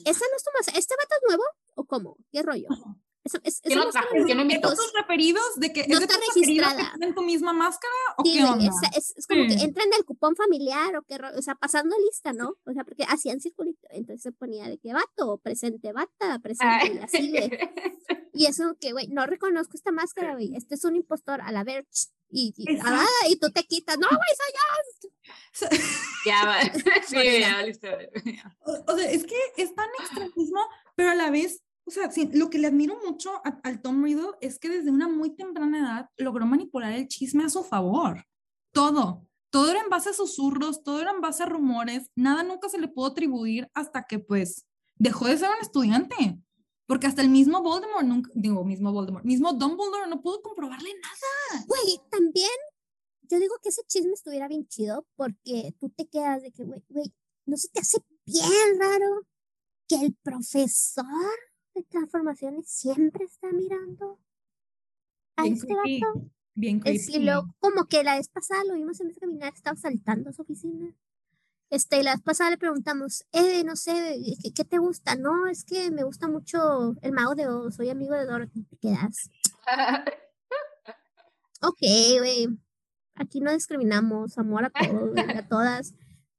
esa 0.06 0.26
no 0.26 0.36
es 0.36 0.44
tu 0.44 0.52
máscara, 0.58 0.80
¿este 0.80 0.96
vato 0.96 1.16
es 1.16 1.22
nuevo 1.28 1.44
o 1.76 1.86
cómo? 1.86 2.18
¿Qué 2.32 2.42
rollo? 2.42 2.68
Eso, 3.28 3.38
es, 3.44 3.62
¿Quién 3.62 3.74
esa 3.74 3.80
lo 3.80 3.86
máscara 3.86 4.06
trajo? 4.08 4.20
no- 4.20 4.26
¿Quién 4.26 4.38
lo 4.38 4.42
invitó? 4.44 4.58
Entonces, 4.70 4.86
¿Tus 4.86 4.94
referidos 5.02 5.56
de 5.58 5.74
que 5.74 5.88
no 5.88 5.94
es 5.96 6.00
de 6.00 6.06
está 6.06 6.16
que 6.20 6.40
registrada. 6.42 6.92
tienen 6.98 7.14
tu 7.16 7.22
misma 7.22 7.54
máscara 7.54 7.94
o 8.18 8.24
Sí, 8.24 8.34
qué 8.34 8.44
onda? 8.44 8.66
es, 8.66 8.98
es, 8.98 9.18
es 9.18 9.28
como 9.28 9.44
que 9.48 9.54
Sí. 9.58 9.64
entra 9.64 9.84
en 9.84 9.94
el 9.94 10.06
cupón 10.06 10.36
familiar 10.36 10.96
o 10.96 11.04
qué 11.04 11.18
rollo, 11.18 11.38
o 11.38 11.42
sea, 11.42 11.56
pasando 11.56 11.96
lista, 12.06 12.34
¿no? 12.34 12.56
O 12.66 12.74
sea, 12.74 12.84
porque 12.84 13.04
hacían 13.04 13.40
circulito, 13.42 13.88
entonces 13.92 14.22
se 14.24 14.32
ponía 14.32 14.68
de 14.68 14.78
que 14.78 14.94
vato, 14.94 15.38
presente 15.44 15.92
bata, 15.94 16.40
presente 16.40 16.94
y 16.94 16.98
así, 17.00 17.30
güey. 17.32 17.52
Y 18.34 18.46
eso 18.46 18.76
que, 18.80 18.92
güey, 18.92 19.08
no 19.08 19.26
reconozco 19.26 19.72
esta 19.76 19.92
máscara, 19.92 20.34
güey, 20.34 20.56
este 20.56 20.76
es 20.76 20.84
un 20.86 20.96
impostor 20.96 21.42
a 21.42 21.52
la 21.52 21.64
verge. 21.64 21.88
Y, 22.30 22.54
y, 22.58 22.78
ah, 22.84 23.06
y 23.30 23.38
tú 23.38 23.50
te 23.52 23.64
quitas, 23.64 23.98
no, 23.98 24.08
güey, 24.10 24.20
soy 24.38 25.72
Ya 26.26 26.46
va. 26.46 26.60
Sí, 27.08 27.40
ya 27.40 27.62
güey. 27.62 28.40
O, 28.66 28.94
o 28.94 28.98
sea, 28.98 29.10
es 29.12 29.24
que 29.26 29.36
es 29.58 29.74
tan 29.74 29.88
extremismo, 30.00 30.60
pero 30.96 31.12
a 31.12 31.16
la 31.16 31.32
vez, 31.32 31.64
o 31.88 31.92
sea, 31.92 32.12
sí, 32.12 32.30
lo 32.34 32.50
que 32.50 32.60
le 32.60 32.68
admiro 32.68 33.00
mucho 33.06 33.32
a- 33.46 33.60
al 33.64 33.82
Tom 33.82 34.04
Riddle 34.04 34.32
es 34.42 34.60
que 34.60 34.70
desde 34.70 34.92
una 34.92 35.08
muy 35.08 35.36
temprana 35.36 35.80
edad 35.80 36.10
logró 36.18 36.46
manipular 36.46 36.92
el 36.92 37.08
chisme 37.08 37.46
a 37.46 37.50
su 37.50 37.64
favor. 37.64 38.24
Todo. 38.74 39.26
Todo 39.50 39.72
era 39.72 39.82
en 39.82 39.90
base 39.90 40.10
a 40.10 40.14
susurros, 40.14 40.84
todo 40.84 41.00
era 41.00 41.12
en 41.12 41.22
base 41.22 41.44
a 41.44 41.46
rumores, 41.46 42.12
nada 42.16 42.44
nunca 42.44 42.68
se 42.68 42.78
le 42.78 42.90
pudo 42.90 43.08
atribuir 43.08 43.70
hasta 43.74 44.04
que 44.04 44.20
pues 44.20 44.66
dejó 44.96 45.26
de 45.28 45.38
ser 45.38 45.50
un 45.50 45.62
estudiante. 45.62 46.38
Porque 46.86 47.08
hasta 47.08 47.22
el 47.22 47.30
mismo 47.30 47.62
Voldemort, 47.62 48.06
nunca, 48.06 48.32
digo, 48.34 48.64
mismo 48.64 48.92
Voldemort, 48.94 49.26
mismo 49.26 49.52
Dumbledore 49.54 50.08
no 50.10 50.22
pudo 50.22 50.42
comprobarle 50.42 50.90
nada. 51.02 51.66
Güey, 51.68 52.00
también, 52.10 52.50
yo 53.24 53.40
digo 53.40 53.56
que 53.62 53.70
ese 53.70 53.84
chisme 53.88 54.14
estuviera 54.14 54.48
bien 54.48 54.68
chido 54.68 55.06
porque 55.16 55.74
tú 55.80 55.90
te 55.90 56.08
quedas 56.08 56.42
de 56.44 56.52
que, 56.52 56.64
güey, 56.64 56.82
güey, 56.90 57.14
¿no 57.46 57.58
se 57.58 57.68
te 57.70 57.80
hace 57.82 57.98
bien 58.26 58.80
raro 58.80 59.22
que 59.90 59.96
el 59.96 60.16
profesor 60.24 61.06
de 61.78 61.84
transformaciones 61.84 62.68
siempre 62.68 63.26
está 63.26 63.52
mirando 63.52 64.20
a 65.36 65.44
Bien 65.44 65.54
este 65.54 65.68
creepy, 65.68 66.02
vato? 66.02 66.22
Bien 66.56 66.82
Es, 66.86 67.10
y 67.10 67.20
luego, 67.20 67.54
como 67.60 67.86
que 67.86 68.04
la 68.04 68.16
vez 68.16 68.30
pasada 68.30 68.64
lo 68.64 68.74
vimos 68.74 69.00
en 69.00 69.08
vez 69.08 69.16
de 69.16 69.22
caminar, 69.22 69.54
estaba 69.54 69.78
saltando 69.78 70.30
a 70.30 70.34
su 70.34 70.42
oficina. 70.42 70.94
Este, 71.70 72.02
la 72.02 72.14
vez 72.14 72.24
pasada 72.24 72.50
le 72.50 72.58
preguntamos, 72.58 73.26
eh, 73.34 73.64
no 73.64 73.76
sé, 73.76 74.18
¿qué, 74.42 74.54
qué 74.54 74.64
te 74.64 74.78
gusta? 74.78 75.16
No, 75.16 75.48
es 75.48 75.66
que 75.66 75.92
me 75.92 76.04
gusta 76.04 76.28
mucho 76.28 76.96
el 77.02 77.12
mago 77.12 77.36
de 77.36 77.48
Oz, 77.48 77.76
soy 77.76 77.90
amigo 77.90 78.16
de 78.16 78.26
Dorothy. 78.26 78.64
Te 78.64 78.78
quedas, 78.78 79.30
ok, 81.62 81.82
güey, 82.20 82.48
aquí 83.16 83.42
no 83.42 83.52
discriminamos, 83.52 84.38
amor 84.38 84.66
a 84.66 84.70
todos, 84.70 85.18
a 85.18 85.48
todas. 85.48 85.94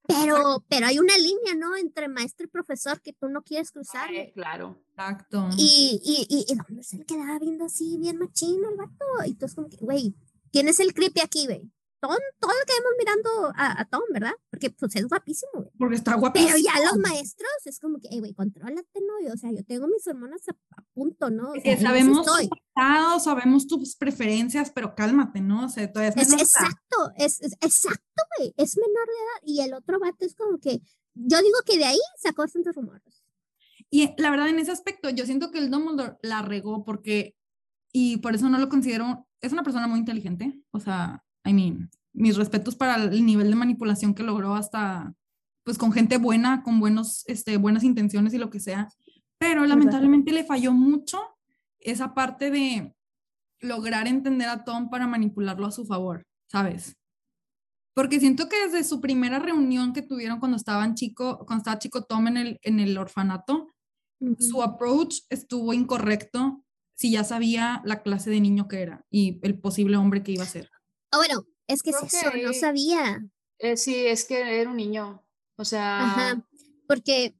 Pero, 0.08 0.64
pero 0.70 0.86
hay 0.86 0.98
una 0.98 1.16
línea, 1.18 1.54
¿no? 1.54 1.76
Entre 1.76 2.08
maestro 2.08 2.46
y 2.46 2.48
profesor 2.48 3.02
que 3.02 3.12
tú 3.12 3.28
no 3.28 3.42
quieres 3.42 3.70
cruzar, 3.70 4.08
claro. 4.32 4.82
Exacto. 4.88 5.50
Y, 5.58 6.00
y, 6.02 6.26
y, 6.34 6.50
y 6.50 6.56
Dumbledore 6.56 6.82
se 6.82 6.96
le 6.96 7.04
quedaba 7.04 7.38
viendo 7.38 7.66
así, 7.66 7.98
bien 7.98 8.18
machino 8.18 8.70
el 8.70 8.76
vato. 8.76 9.04
Y 9.26 9.34
tú 9.34 9.44
es 9.44 9.54
como 9.54 9.68
que, 9.68 9.76
güey, 9.76 10.14
¿quién 10.50 10.66
es 10.66 10.80
el 10.80 10.94
creepy 10.94 11.20
aquí, 11.20 11.44
güey? 11.44 11.70
Tom, 12.00 12.16
todo 12.38 12.50
lo 12.52 12.64
que 12.66 12.72
vemos 12.74 12.92
mirando 12.98 13.52
a, 13.56 13.80
a 13.80 13.84
Tom, 13.86 14.02
¿verdad? 14.12 14.32
Porque 14.50 14.70
pues 14.70 14.94
es 14.96 15.06
guapísimo, 15.08 15.50
güey. 15.54 15.70
Porque 15.78 15.96
está 15.96 16.14
guapísimo. 16.14 16.52
Pero 16.52 16.62
ya 16.64 16.84
los 16.88 16.98
maestros 16.98 17.50
es 17.64 17.78
como 17.80 17.98
que, 18.00 18.08
güey, 18.18 18.34
contrólate, 18.34 19.00
¿no? 19.00 19.32
O 19.32 19.36
sea, 19.36 19.50
yo 19.52 19.64
tengo 19.64 19.86
mis 19.88 20.06
hormonas 20.06 20.42
a, 20.48 20.52
a 20.76 20.82
punto, 20.94 21.30
¿no? 21.30 21.50
O 21.50 21.54
sea, 21.54 21.62
Que 21.62 21.76
sabemos 21.80 22.24
tu 22.24 22.48
pasado, 22.74 23.20
sabemos 23.20 23.66
tus 23.66 23.96
preferencias, 23.96 24.70
pero 24.70 24.94
cálmate, 24.94 25.40
¿no? 25.40 25.64
O 25.66 25.68
sea, 25.68 25.90
todavía 25.92 26.12
es 26.22 26.32
Es 26.32 26.40
exacto, 26.40 27.12
es, 27.16 27.40
es- 27.40 27.56
exacto, 27.60 28.22
güey. 28.38 28.54
Es 28.56 28.76
menor 28.76 29.06
de 29.06 29.12
edad. 29.12 29.42
Y 29.44 29.60
el 29.62 29.74
otro 29.74 29.98
vato 29.98 30.24
es 30.24 30.34
como 30.34 30.58
que, 30.58 30.80
yo 31.14 31.38
digo 31.38 31.58
que 31.66 31.78
de 31.78 31.84
ahí 31.84 31.98
sacó 32.18 32.42
bastantes 32.42 32.74
rumores. 32.76 33.24
Y 33.90 34.14
la 34.20 34.30
verdad, 34.30 34.48
en 34.50 34.58
ese 34.58 34.70
aspecto, 34.70 35.08
yo 35.10 35.24
siento 35.24 35.50
que 35.50 35.58
el 35.58 35.70
Dumbledore 35.70 36.16
la 36.22 36.42
regó 36.42 36.84
porque, 36.84 37.34
y 37.92 38.18
por 38.18 38.34
eso 38.34 38.48
no 38.50 38.58
lo 38.58 38.68
considero, 38.68 39.26
es 39.40 39.52
una 39.52 39.62
persona 39.62 39.86
muy 39.86 39.98
inteligente, 39.98 40.60
o 40.72 40.78
sea, 40.80 41.24
I 41.44 41.52
mean, 41.52 41.90
mis 42.12 42.36
respetos 42.36 42.74
para 42.74 42.96
el 42.96 43.24
nivel 43.24 43.50
de 43.50 43.56
manipulación 43.56 44.14
que 44.14 44.22
logró 44.22 44.54
hasta, 44.54 45.14
pues 45.64 45.78
con 45.78 45.92
gente 45.92 46.18
buena, 46.18 46.62
con 46.62 46.80
buenos, 46.80 47.24
este, 47.26 47.56
buenas 47.56 47.84
intenciones 47.84 48.34
y 48.34 48.38
lo 48.38 48.50
que 48.50 48.60
sea, 48.60 48.88
pero 49.38 49.64
lamentablemente 49.66 50.32
le 50.32 50.44
falló 50.44 50.72
mucho 50.72 51.20
esa 51.78 52.14
parte 52.14 52.50
de 52.50 52.94
lograr 53.60 54.06
entender 54.06 54.48
a 54.48 54.64
Tom 54.64 54.90
para 54.90 55.06
manipularlo 55.06 55.66
a 55.66 55.72
su 55.72 55.84
favor, 55.84 56.26
¿sabes? 56.50 56.96
Porque 57.94 58.20
siento 58.20 58.48
que 58.48 58.56
desde 58.66 58.84
su 58.84 59.00
primera 59.00 59.38
reunión 59.38 59.92
que 59.92 60.02
tuvieron 60.02 60.38
cuando 60.38 60.56
estaban 60.56 60.94
chico, 60.94 61.38
cuando 61.46 61.62
estaba 61.62 61.78
chico 61.78 62.04
Tom 62.04 62.28
en 62.28 62.36
el, 62.36 62.58
en 62.62 62.80
el 62.80 62.96
orfanato, 62.96 63.68
su 64.38 64.62
approach 64.62 65.20
estuvo 65.30 65.72
incorrecto 65.72 66.64
si 66.94 67.12
ya 67.12 67.22
sabía 67.22 67.80
la 67.84 68.02
clase 68.02 68.30
de 68.30 68.40
niño 68.40 68.66
que 68.66 68.82
era 68.82 69.04
y 69.10 69.38
el 69.42 69.58
posible 69.60 69.96
hombre 69.96 70.22
que 70.22 70.32
iba 70.32 70.42
a 70.42 70.48
ser. 70.48 70.70
Ah, 71.10 71.18
bueno, 71.18 71.46
es 71.66 71.82
que 71.82 71.90
es 71.90 72.02
eso, 72.02 72.30
no 72.42 72.52
sabía. 72.52 73.24
Eh, 73.58 73.76
sí, 73.76 74.06
es 74.06 74.24
que 74.24 74.60
era 74.60 74.70
un 74.70 74.76
niño. 74.76 75.24
O 75.56 75.64
sea, 75.64 76.04
Ajá, 76.04 76.46
porque 76.86 77.34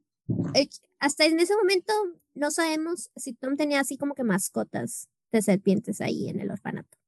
eh, 0.55 0.69
hasta 0.99 1.25
en 1.27 1.39
ese 1.41 1.55
momento 1.57 1.93
no 2.35 2.51
sabemos 2.51 3.11
si 3.17 3.33
Tom 3.35 3.57
tenía 3.57 3.81
así 3.81 3.97
como 3.97 4.15
que 4.15 4.25
mascotas 4.25 5.09
de 5.31 5.43
serpientes 5.43 6.01
ahí 6.01 6.29
en 6.29 6.41
el 6.41 6.51
orfanato, 6.51 6.99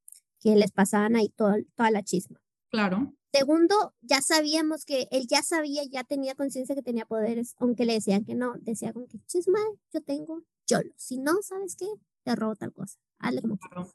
que 0.40 0.54
les 0.56 0.70
pasaban 0.70 1.16
ahí 1.16 1.28
todo- 1.30 1.56
toda 1.74 1.90
la 1.90 2.02
chisma. 2.02 2.40
Claro. 2.70 3.14
Segundo, 3.32 3.94
ya 4.00 4.20
sabíamos 4.22 4.84
que 4.84 5.06
él 5.10 5.26
ya 5.28 5.42
sabía, 5.42 5.82
ya 5.90 6.04
tenía 6.04 6.34
conciencia 6.34 6.74
que 6.74 6.82
tenía 6.82 7.06
poderes, 7.06 7.54
aunque 7.58 7.84
le 7.84 7.94
decían 7.94 8.24
que 8.24 8.34
no, 8.34 8.54
decía 8.60 8.92
como 8.92 9.06
que 9.06 9.18
chisma, 9.26 9.60
yo 9.92 10.00
tengo, 10.02 10.42
yo 10.66 10.82
lo. 10.82 10.92
Si 10.96 11.18
no, 11.18 11.40
¿sabes 11.42 11.76
qué? 11.76 11.86
Te 12.24 12.34
robo 12.36 12.54
tal 12.56 12.72
cosa. 12.72 12.98
Hazle 13.18 13.40
como. 13.42 13.56
Claro. 13.58 13.90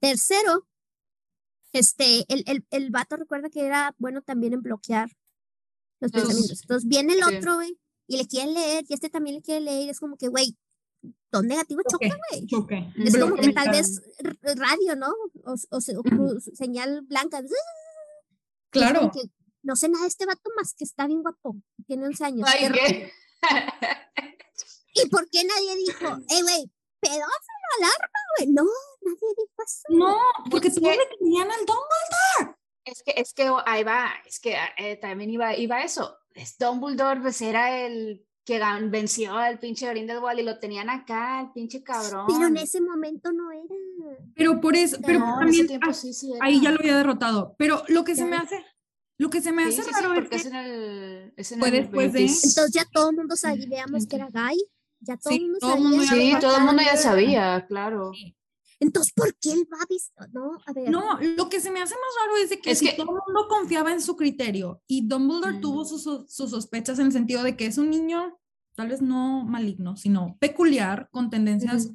Tercero, 0.00 0.66
este, 1.72 2.24
el, 2.28 2.44
el, 2.46 2.64
el 2.70 2.90
vato 2.90 3.16
recuerda 3.16 3.48
que 3.48 3.64
era 3.64 3.94
bueno 3.98 4.22
también 4.22 4.52
en 4.52 4.62
bloquear 4.62 5.10
los 6.00 6.10
pensamientos. 6.10 6.60
Entonces 6.62 6.88
viene 6.88 7.14
el 7.14 7.20
sí. 7.20 7.36
otro, 7.36 7.54
güey, 7.56 7.78
y 8.06 8.16
le 8.16 8.26
quieren 8.26 8.54
leer 8.54 8.84
y 8.88 8.94
este 8.94 9.08
también 9.08 9.36
le 9.36 9.42
quiere 9.42 9.60
leer. 9.60 9.88
Es 9.88 10.00
como 10.00 10.16
que, 10.16 10.28
güey, 10.28 10.56
todo 11.30 11.42
negativo 11.42 11.80
choca, 11.88 12.16
güey. 12.30 12.46
Choque. 12.46 12.92
Es 12.96 13.16
como 13.16 13.36
que 13.36 13.52
tal 13.52 13.70
vez 13.70 14.02
radio, 14.42 14.96
¿no? 14.96 15.08
O, 15.44 15.54
o, 15.70 15.80
señal 16.54 17.02
blanca. 17.02 17.42
Claro. 18.70 19.10
no 19.62 19.76
sé 19.76 19.88
nada 19.88 20.02
de 20.02 20.08
este 20.08 20.26
vato 20.26 20.50
más 20.56 20.74
que 20.74 20.84
está 20.84 21.06
bien 21.06 21.22
guapo. 21.22 21.56
Tiene 21.86 22.06
11 22.06 22.24
años. 22.24 22.48
Ay, 22.52 22.70
¿qué? 22.72 23.12
¿Y 24.94 25.08
por 25.08 25.28
qué 25.30 25.44
nadie 25.44 25.76
dijo, 25.76 26.06
eh, 26.06 26.42
güey, 26.42 26.70
pedófilo 27.00 27.61
alarma, 27.78 28.18
güey? 28.36 28.52
No, 28.52 28.64
nadie 29.02 29.28
dijo 29.36 29.62
eso. 29.64 29.82
No, 29.90 30.18
porque 30.50 30.70
todos 30.70 30.82
le 30.82 31.08
querían 31.18 31.50
al 31.50 31.66
Dumbledore. 31.66 32.58
Es 32.84 33.02
que, 33.02 33.14
es 33.16 33.32
que 33.32 33.50
ahí 33.66 33.84
va, 33.84 34.10
es 34.26 34.40
que 34.40 34.56
eh, 34.76 34.96
también 34.96 35.30
iba, 35.30 35.56
iba 35.56 35.82
eso. 35.84 36.18
Es 36.34 36.58
Dumbledore, 36.58 37.20
pues 37.20 37.40
era 37.42 37.84
el 37.84 38.26
que 38.44 38.60
venció 38.88 39.34
al 39.34 39.58
pinche 39.58 39.88
Grindelwald 39.88 40.40
y 40.40 40.42
lo 40.42 40.58
tenían 40.58 40.90
acá, 40.90 41.42
el 41.42 41.52
pinche 41.52 41.82
cabrón. 41.82 42.26
Pero 42.26 42.46
en 42.46 42.56
ese 42.56 42.80
momento 42.80 43.30
no 43.30 43.52
era. 43.52 43.74
Pero 44.34 44.60
por 44.60 44.74
eso, 44.74 44.98
pero 45.04 45.20
también, 45.20 45.68
ah, 45.80 45.92
sí, 45.92 46.12
sí 46.12 46.32
ahí 46.40 46.60
ya 46.60 46.70
lo 46.70 46.80
había 46.80 46.96
derrotado. 46.96 47.54
Pero 47.56 47.84
lo 47.88 48.02
que 48.04 48.16
se 48.16 48.24
me 48.24 48.36
hace, 48.36 48.64
lo 49.18 49.30
que 49.30 49.40
se 49.40 49.52
me 49.52 49.64
hace 49.64 49.82
raro 49.82 50.14
porque 50.14 50.36
es, 50.36 50.46
en 50.46 50.56
el, 50.56 51.32
es 51.36 51.52
en 51.52 51.60
fue 51.60 51.70
después 51.70 52.12
de. 52.12 52.22
Entonces 52.22 52.72
ya 52.72 52.84
todo 52.92 53.10
el 53.10 53.16
mundo 53.16 53.36
sabíamos 53.36 54.06
que 54.06 54.16
era 54.16 54.28
gay. 54.32 54.58
Ya 55.02 55.16
todo 55.16 55.34
el 55.34 55.42
mundo 55.42 55.58
sabía. 55.60 55.76
Mundo 55.76 56.04
sí, 56.04 56.34
todo 56.40 56.56
el 56.56 56.64
mundo 56.64 56.82
ya 56.82 56.96
sabía, 56.96 57.66
claro. 57.66 58.12
Entonces, 58.80 59.12
¿por 59.12 59.34
qué 59.36 59.52
él 59.52 59.68
va 59.72 59.78
a 59.82 59.86
visto? 59.88 60.14
No, 60.32 60.58
a 60.66 60.72
ver. 60.72 60.90
No, 60.90 61.18
lo 61.20 61.48
que 61.48 61.60
se 61.60 61.70
me 61.70 61.80
hace 61.80 61.94
más 61.94 62.14
raro 62.20 62.36
es 62.42 62.50
de 62.50 62.60
que, 62.60 62.74
si 62.74 62.86
todo 62.96 63.16
el 63.16 63.32
mundo 63.32 63.46
confiaba 63.48 63.92
en 63.92 64.00
su 64.00 64.16
criterio 64.16 64.82
y 64.88 65.06
Dumbledore 65.06 65.58
tuvo 65.58 65.84
sus, 65.84 66.02
sus, 66.02 66.50
sospechas 66.50 66.98
en 66.98 67.06
el 67.06 67.12
sentido 67.12 67.42
de 67.42 67.56
que 67.56 67.66
es 67.66 67.78
un 67.78 67.90
niño, 67.90 68.38
tal 68.74 68.88
vez 68.88 69.00
no 69.00 69.44
maligno, 69.44 69.96
sino 69.96 70.36
peculiar, 70.40 71.08
con 71.12 71.30
tendencias 71.30 71.92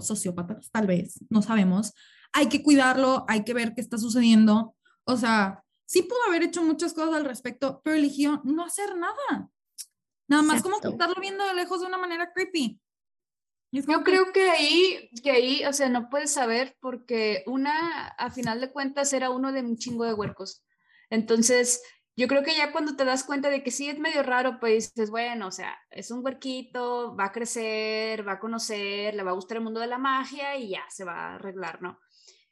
sociópatas, 0.00 0.70
tal 0.70 0.86
vez, 0.86 1.20
no 1.30 1.42
sabemos. 1.42 1.92
Hay 2.32 2.48
que 2.48 2.62
cuidarlo, 2.62 3.24
hay 3.28 3.44
que 3.44 3.54
ver 3.54 3.74
qué 3.74 3.80
está 3.80 3.98
sucediendo. 3.98 4.74
O 5.04 5.16
sea, 5.16 5.62
sí 5.86 6.02
pudo 6.02 6.18
haber 6.28 6.42
hecho 6.42 6.62
muchas 6.62 6.92
cosas 6.92 7.14
al 7.14 7.24
respecto, 7.24 7.80
pero 7.84 7.96
eligió 7.96 8.40
no 8.44 8.64
hacer 8.64 8.96
nada. 8.96 9.50
Nada 10.28 10.42
más 10.42 10.62
como 10.62 10.76
estarlo 10.76 11.20
viendo 11.20 11.44
de 11.44 11.54
lejos 11.54 11.80
de 11.80 11.86
una 11.86 11.98
manera 11.98 12.32
creepy. 12.32 12.80
Yo 13.70 14.04
creo 14.04 14.32
que 14.32 14.50
ahí, 14.50 15.10
que 15.22 15.32
ahí, 15.32 15.64
o 15.64 15.72
sea, 15.72 15.88
no 15.88 16.08
puedes 16.08 16.32
saber 16.32 16.76
porque 16.80 17.42
una, 17.46 18.06
a 18.06 18.30
final 18.30 18.60
de 18.60 18.70
cuentas, 18.70 19.12
era 19.12 19.30
uno 19.30 19.50
de 19.50 19.62
un 19.62 19.76
chingo 19.76 20.04
de 20.04 20.14
huercos. 20.14 20.64
Entonces, 21.10 21.82
yo 22.16 22.28
creo 22.28 22.44
que 22.44 22.54
ya 22.54 22.70
cuando 22.70 22.94
te 22.94 23.04
das 23.04 23.24
cuenta 23.24 23.50
de 23.50 23.64
que 23.64 23.72
sí 23.72 23.88
es 23.88 23.98
medio 23.98 24.22
raro, 24.22 24.60
pues 24.60 24.94
dices, 24.94 25.10
bueno, 25.10 25.48
o 25.48 25.50
sea, 25.50 25.76
es 25.90 26.12
un 26.12 26.24
huerquito, 26.24 27.16
va 27.16 27.26
a 27.26 27.32
crecer, 27.32 28.26
va 28.26 28.34
a 28.34 28.38
conocer, 28.38 29.16
le 29.16 29.24
va 29.24 29.32
a 29.32 29.34
gustar 29.34 29.56
el 29.56 29.64
mundo 29.64 29.80
de 29.80 29.88
la 29.88 29.98
magia 29.98 30.56
y 30.56 30.70
ya 30.70 30.84
se 30.88 31.02
va 31.02 31.14
a 31.14 31.34
arreglar, 31.34 31.82
¿no? 31.82 31.98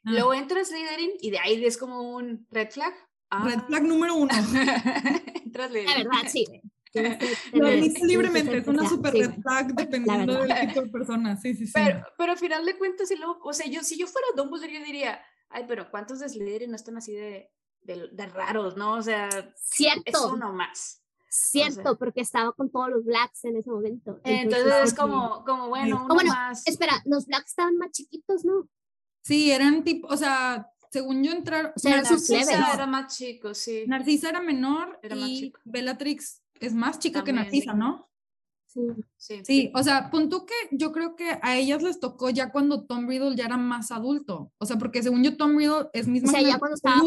Ah. 0.03 0.11
Luego 0.11 0.33
entras 0.33 0.67
Slytherin 0.67 1.11
y 1.21 1.31
de 1.31 1.39
ahí 1.39 1.63
es 1.63 1.77
como 1.77 2.01
un 2.01 2.45
red 2.51 2.69
flag. 2.69 2.93
Red 3.31 3.61
flag 3.67 3.83
número 3.83 4.15
uno. 4.15 4.33
entras 5.45 5.71
La 5.71 5.79
verdad, 5.79 6.27
sí. 6.27 6.45
Lo 7.53 7.69
dice 7.69 8.05
libremente, 8.05 8.57
es 8.57 8.67
una 8.67 8.87
super 8.87 9.13
red 9.13 9.33
flag 9.41 9.73
dependiendo 9.73 10.43
del 10.43 10.67
tipo 10.67 10.81
de 10.81 10.89
persona. 10.89 11.35
Sí, 11.37 11.55
sí, 11.55 11.65
sí. 11.65 11.73
Pero, 11.73 12.05
pero 12.17 12.31
al 12.33 12.37
final 12.37 12.65
de 12.65 12.77
cuentas, 12.77 13.07
si 13.07 13.15
luego, 13.15 13.39
o 13.43 13.53
sea, 13.53 13.65
yo, 13.67 13.81
si 13.81 13.97
yo 13.97 14.05
fuera 14.07 14.27
Dumbledore, 14.35 14.73
yo 14.73 14.85
diría, 14.85 15.19
ay, 15.49 15.65
pero 15.67 15.89
¿cuántos 15.89 16.19
de 16.19 16.29
Slytherin 16.29 16.69
no 16.69 16.75
están 16.75 16.97
así 16.97 17.13
de, 17.13 17.51
de, 17.81 18.25
raros, 18.27 18.77
no? 18.77 18.93
O 18.93 19.01
sea, 19.01 19.29
Cierto. 19.55 20.03
es 20.05 20.19
uno 20.19 20.53
más. 20.53 21.01
Cierto, 21.29 21.97
porque 21.97 22.21
estaba 22.21 22.51
con 22.53 22.69
todos 22.69 22.89
los 22.89 23.05
blacks 23.05 23.43
en 23.45 23.57
ese 23.57 23.71
momento. 23.71 24.19
Entonces, 24.23 24.73
es 24.83 24.93
como, 24.93 25.43
como 25.43 25.69
bueno, 25.69 26.05
uno 26.05 26.15
más. 26.25 26.67
Espera, 26.67 27.01
los 27.05 27.25
blacks 27.25 27.49
estaban 27.49 27.75
más 27.77 27.89
chiquitos, 27.91 28.45
¿no? 28.45 28.69
Sí, 29.23 29.51
eran 29.51 29.83
tipo, 29.83 30.07
o 30.09 30.17
sea, 30.17 30.69
según 30.91 31.23
yo 31.23 31.31
entrar, 31.31 31.73
o 31.75 31.79
sea, 31.79 32.03
Narcisa 32.03 32.73
era 32.73 32.85
más 32.85 33.17
chico, 33.17 33.55
sí. 33.55 33.85
Narcisa 33.87 34.29
era 34.29 34.41
menor 34.41 34.99
era 35.01 35.15
y 35.15 35.19
más 35.19 35.29
chico. 35.29 35.59
Bellatrix 35.63 36.42
es 36.59 36.73
más 36.73 36.99
chica 36.99 37.23
que 37.23 37.33
Narcisa, 37.33 37.73
¿no? 37.73 38.09
Sí. 38.67 38.81
sí. 39.17 39.41
Sí, 39.43 39.71
o 39.75 39.83
sea, 39.83 40.09
punto 40.09 40.45
que 40.45 40.53
yo 40.71 40.91
creo 40.91 41.15
que 41.15 41.37
a 41.41 41.57
ellas 41.57 41.83
les 41.83 41.99
tocó 41.99 42.29
ya 42.29 42.51
cuando 42.51 42.85
Tom 42.85 43.07
Riddle 43.07 43.35
ya 43.35 43.45
era 43.45 43.57
más 43.57 43.91
adulto. 43.91 44.51
O 44.57 44.65
sea, 44.65 44.77
porque 44.77 45.03
según 45.03 45.23
yo, 45.23 45.37
Tom 45.37 45.57
Riddle 45.57 45.89
es 45.93 46.07
misma. 46.07 46.29
O 46.29 46.31
sea, 46.31 46.41
ya 46.41 46.57
cuando 46.57 46.75
estaba 46.75 47.01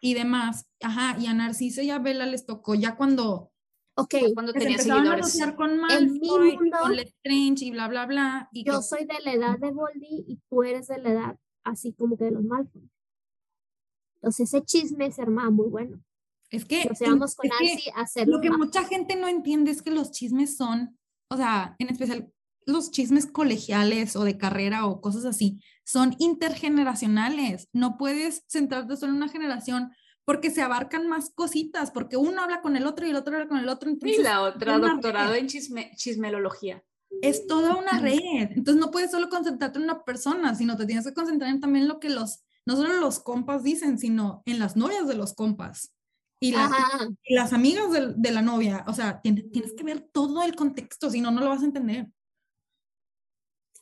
y 0.00 0.12
demás. 0.12 0.66
Ajá, 0.82 1.16
y 1.18 1.26
a 1.26 1.34
Narcisa 1.34 1.82
y 1.82 1.90
a 1.90 1.98
Bella 1.98 2.26
les 2.26 2.44
tocó 2.44 2.74
ya 2.74 2.96
cuando. 2.96 3.50
Ok, 3.96 4.14
cuando 4.34 4.52
tenía 4.52 4.78
seguidores. 4.78 5.40
A 5.40 5.56
con 5.56 5.78
Malfoy, 5.78 6.58
con 6.82 6.96
Lestrange 6.96 7.64
y 7.64 7.70
bla, 7.70 7.88
bla, 7.88 8.04
bla. 8.06 8.48
Y 8.52 8.64
yo 8.64 8.82
soy 8.82 9.06
de 9.06 9.20
la 9.22 9.32
edad 9.32 9.58
de 9.58 9.70
Voldy 9.70 10.24
y 10.26 10.40
tú 10.48 10.62
eres 10.62 10.88
de 10.88 10.98
la 10.98 11.10
edad 11.10 11.38
así 11.62 11.92
como 11.94 12.16
que 12.18 12.24
de 12.24 12.32
los 12.32 12.44
Malfoy. 12.44 12.90
Entonces 14.16 14.52
ese 14.52 14.64
chisme 14.64 15.10
se 15.10 15.22
armaba 15.22 15.50
muy 15.50 15.68
bueno. 15.68 16.02
Es 16.50 16.64
que, 16.64 16.88
con 16.98 17.18
Lo 18.26 18.40
que 18.40 18.50
mucha 18.50 18.84
gente 18.84 19.16
no 19.16 19.28
entiende 19.28 19.70
es 19.70 19.82
que 19.82 19.90
los 19.90 20.12
chismes 20.12 20.56
son, 20.56 20.98
o 21.28 21.36
sea, 21.36 21.74
en 21.78 21.88
especial 21.88 22.30
los 22.66 22.90
chismes 22.90 23.26
colegiales 23.26 24.16
o 24.16 24.24
de 24.24 24.38
carrera 24.38 24.86
o 24.86 25.00
cosas 25.00 25.24
así, 25.24 25.60
son 25.84 26.16
intergeneracionales. 26.18 27.68
No 27.72 27.98
puedes 27.98 28.44
centrarte 28.48 28.96
solo 28.96 29.12
en 29.12 29.16
una 29.16 29.28
generación 29.28 29.92
porque 30.24 30.50
se 30.50 30.62
abarcan 30.62 31.06
más 31.06 31.30
cositas, 31.30 31.90
porque 31.90 32.16
uno 32.16 32.42
habla 32.42 32.62
con 32.62 32.76
el 32.76 32.86
otro 32.86 33.06
y 33.06 33.10
el 33.10 33.16
otro 33.16 33.34
habla 33.34 33.48
con 33.48 33.58
el 33.58 33.68
otro. 33.68 33.90
y 33.90 34.18
la 34.18 34.42
otra, 34.42 34.78
doctorado 34.78 35.34
en 35.34 35.48
chisme, 35.48 35.92
chismelología. 35.96 36.82
Es 37.20 37.46
toda 37.46 37.76
una 37.76 38.00
red. 38.00 38.50
Entonces 38.52 38.76
no 38.76 38.90
puedes 38.90 39.10
solo 39.10 39.28
concentrarte 39.28 39.78
en 39.78 39.84
una 39.84 40.02
persona, 40.02 40.54
sino 40.54 40.76
te 40.76 40.86
tienes 40.86 41.04
que 41.04 41.14
concentrar 41.14 41.50
en 41.50 41.60
también 41.60 41.86
lo 41.86 42.00
que 42.00 42.08
los, 42.08 42.42
no 42.64 42.76
solo 42.76 42.94
los 42.94 43.20
compas 43.20 43.62
dicen, 43.62 43.98
sino 43.98 44.42
en 44.46 44.58
las 44.58 44.76
novias 44.76 45.06
de 45.06 45.14
los 45.14 45.34
compas 45.34 45.93
y, 46.48 47.34
las 47.34 47.52
amigas 47.52 47.86
de, 48.16 48.30
la 48.30 48.42
novia. 48.42 48.84
O 48.86 48.92
sea, 48.92 49.20
tienes, 49.20 49.44
que 49.76 49.84
ver 49.84 50.00
todo 50.12 50.42
el 50.42 50.54
contexto, 50.54 51.10
si 51.10 51.20
no, 51.20 51.30
no 51.30 51.40
lo 51.40 51.48
vas 51.48 51.62
a 51.62 51.66
entender. 51.66 52.08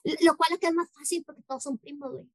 Lo 0.04 0.36
cual 0.36 0.52
es 0.52 0.58
que 0.58 0.66
es 0.66 0.74
más 0.74 0.90
fácil 0.92 1.22
porque 1.24 1.42
todos 1.42 1.62
son 1.62 1.78
primos, 1.78 2.12
güey. 2.12 2.26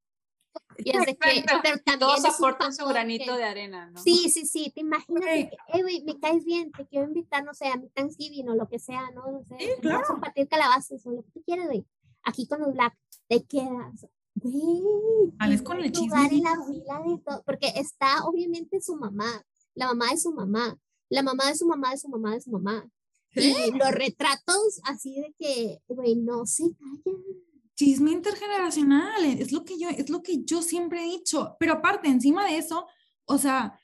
Y 0.77 0.89
es 0.89 1.05
de 1.05 1.15
que, 1.15 1.45
pero 1.61 1.99
todos 1.99 2.25
aportan 2.25 2.73
su 2.73 2.85
granito 2.85 3.35
de 3.35 3.43
arena, 3.43 3.91
¿no? 3.91 4.01
Sí, 4.01 4.29
sí, 4.29 4.45
sí. 4.45 4.71
Te 4.73 4.81
imaginas 4.81 5.23
que, 5.23 5.51
eh, 5.73 5.81
güey, 5.81 6.03
me 6.03 6.19
caes 6.19 6.43
bien, 6.45 6.71
te 6.71 6.87
quiero 6.87 7.07
invitar, 7.07 7.43
no 7.43 7.53
sé, 7.53 7.67
a 7.67 7.77
mi 7.77 7.89
Thanksgiving 7.89 8.49
o 8.49 8.55
lo 8.55 8.67
que 8.67 8.79
sea, 8.79 9.11
¿no? 9.11 9.31
No 9.31 9.43
sé, 9.43 9.57
sí, 9.59 9.81
claro. 9.81 10.07
compartir 10.07 10.47
calabazas 10.47 11.05
o 11.05 11.11
lo 11.11 11.23
que 11.23 11.31
tú 11.31 11.43
quieras, 11.43 11.67
güey. 11.67 11.85
Aquí 12.23 12.47
con 12.47 12.61
los 12.61 12.73
Black, 12.73 12.95
te 13.27 13.43
quedas, 13.45 14.01
güey. 14.01 14.17
Sales 15.39 15.61
con 15.61 15.79
el 15.79 15.91
chisme. 15.91 16.27
En 16.27 16.43
la 16.43 16.55
fila 16.67 17.01
de 17.05 17.17
todo, 17.23 17.43
porque 17.43 17.71
está 17.75 18.23
obviamente 18.25 18.81
su 18.81 18.95
mamá, 18.95 19.43
la 19.77 19.87
mamá 19.87 20.09
de 20.11 20.17
su 20.17 20.33
mamá, 20.33 20.77
la 21.09 21.23
mamá 21.23 21.47
de 21.47 21.55
su 21.55 21.67
mamá 21.67 21.91
de 21.91 21.97
su 21.97 22.09
mamá 22.09 22.33
de 22.33 22.41
su 22.41 22.51
mamá. 22.51 22.89
Y 23.31 23.71
los 23.71 23.91
retratos 23.91 24.81
así 24.83 25.15
de 25.15 25.35
que, 25.37 25.79
güey, 25.87 26.15
no 26.15 26.45
se 26.47 26.63
callan. 26.79 27.23
Chisme 27.75 28.11
intergeneracional, 28.11 29.23
es 29.25 29.51
lo 29.51 29.63
que 29.63 29.77
yo, 29.77 29.89
es 29.89 30.09
lo 30.09 30.23
que 30.23 30.43
yo 30.43 30.63
siempre 30.63 31.03
he 31.03 31.17
dicho. 31.17 31.55
Pero 31.59 31.73
aparte, 31.73 32.07
encima 32.07 32.47
de 32.47 32.57
eso, 32.57 32.87
o 33.25 33.37
sea, 33.37 33.79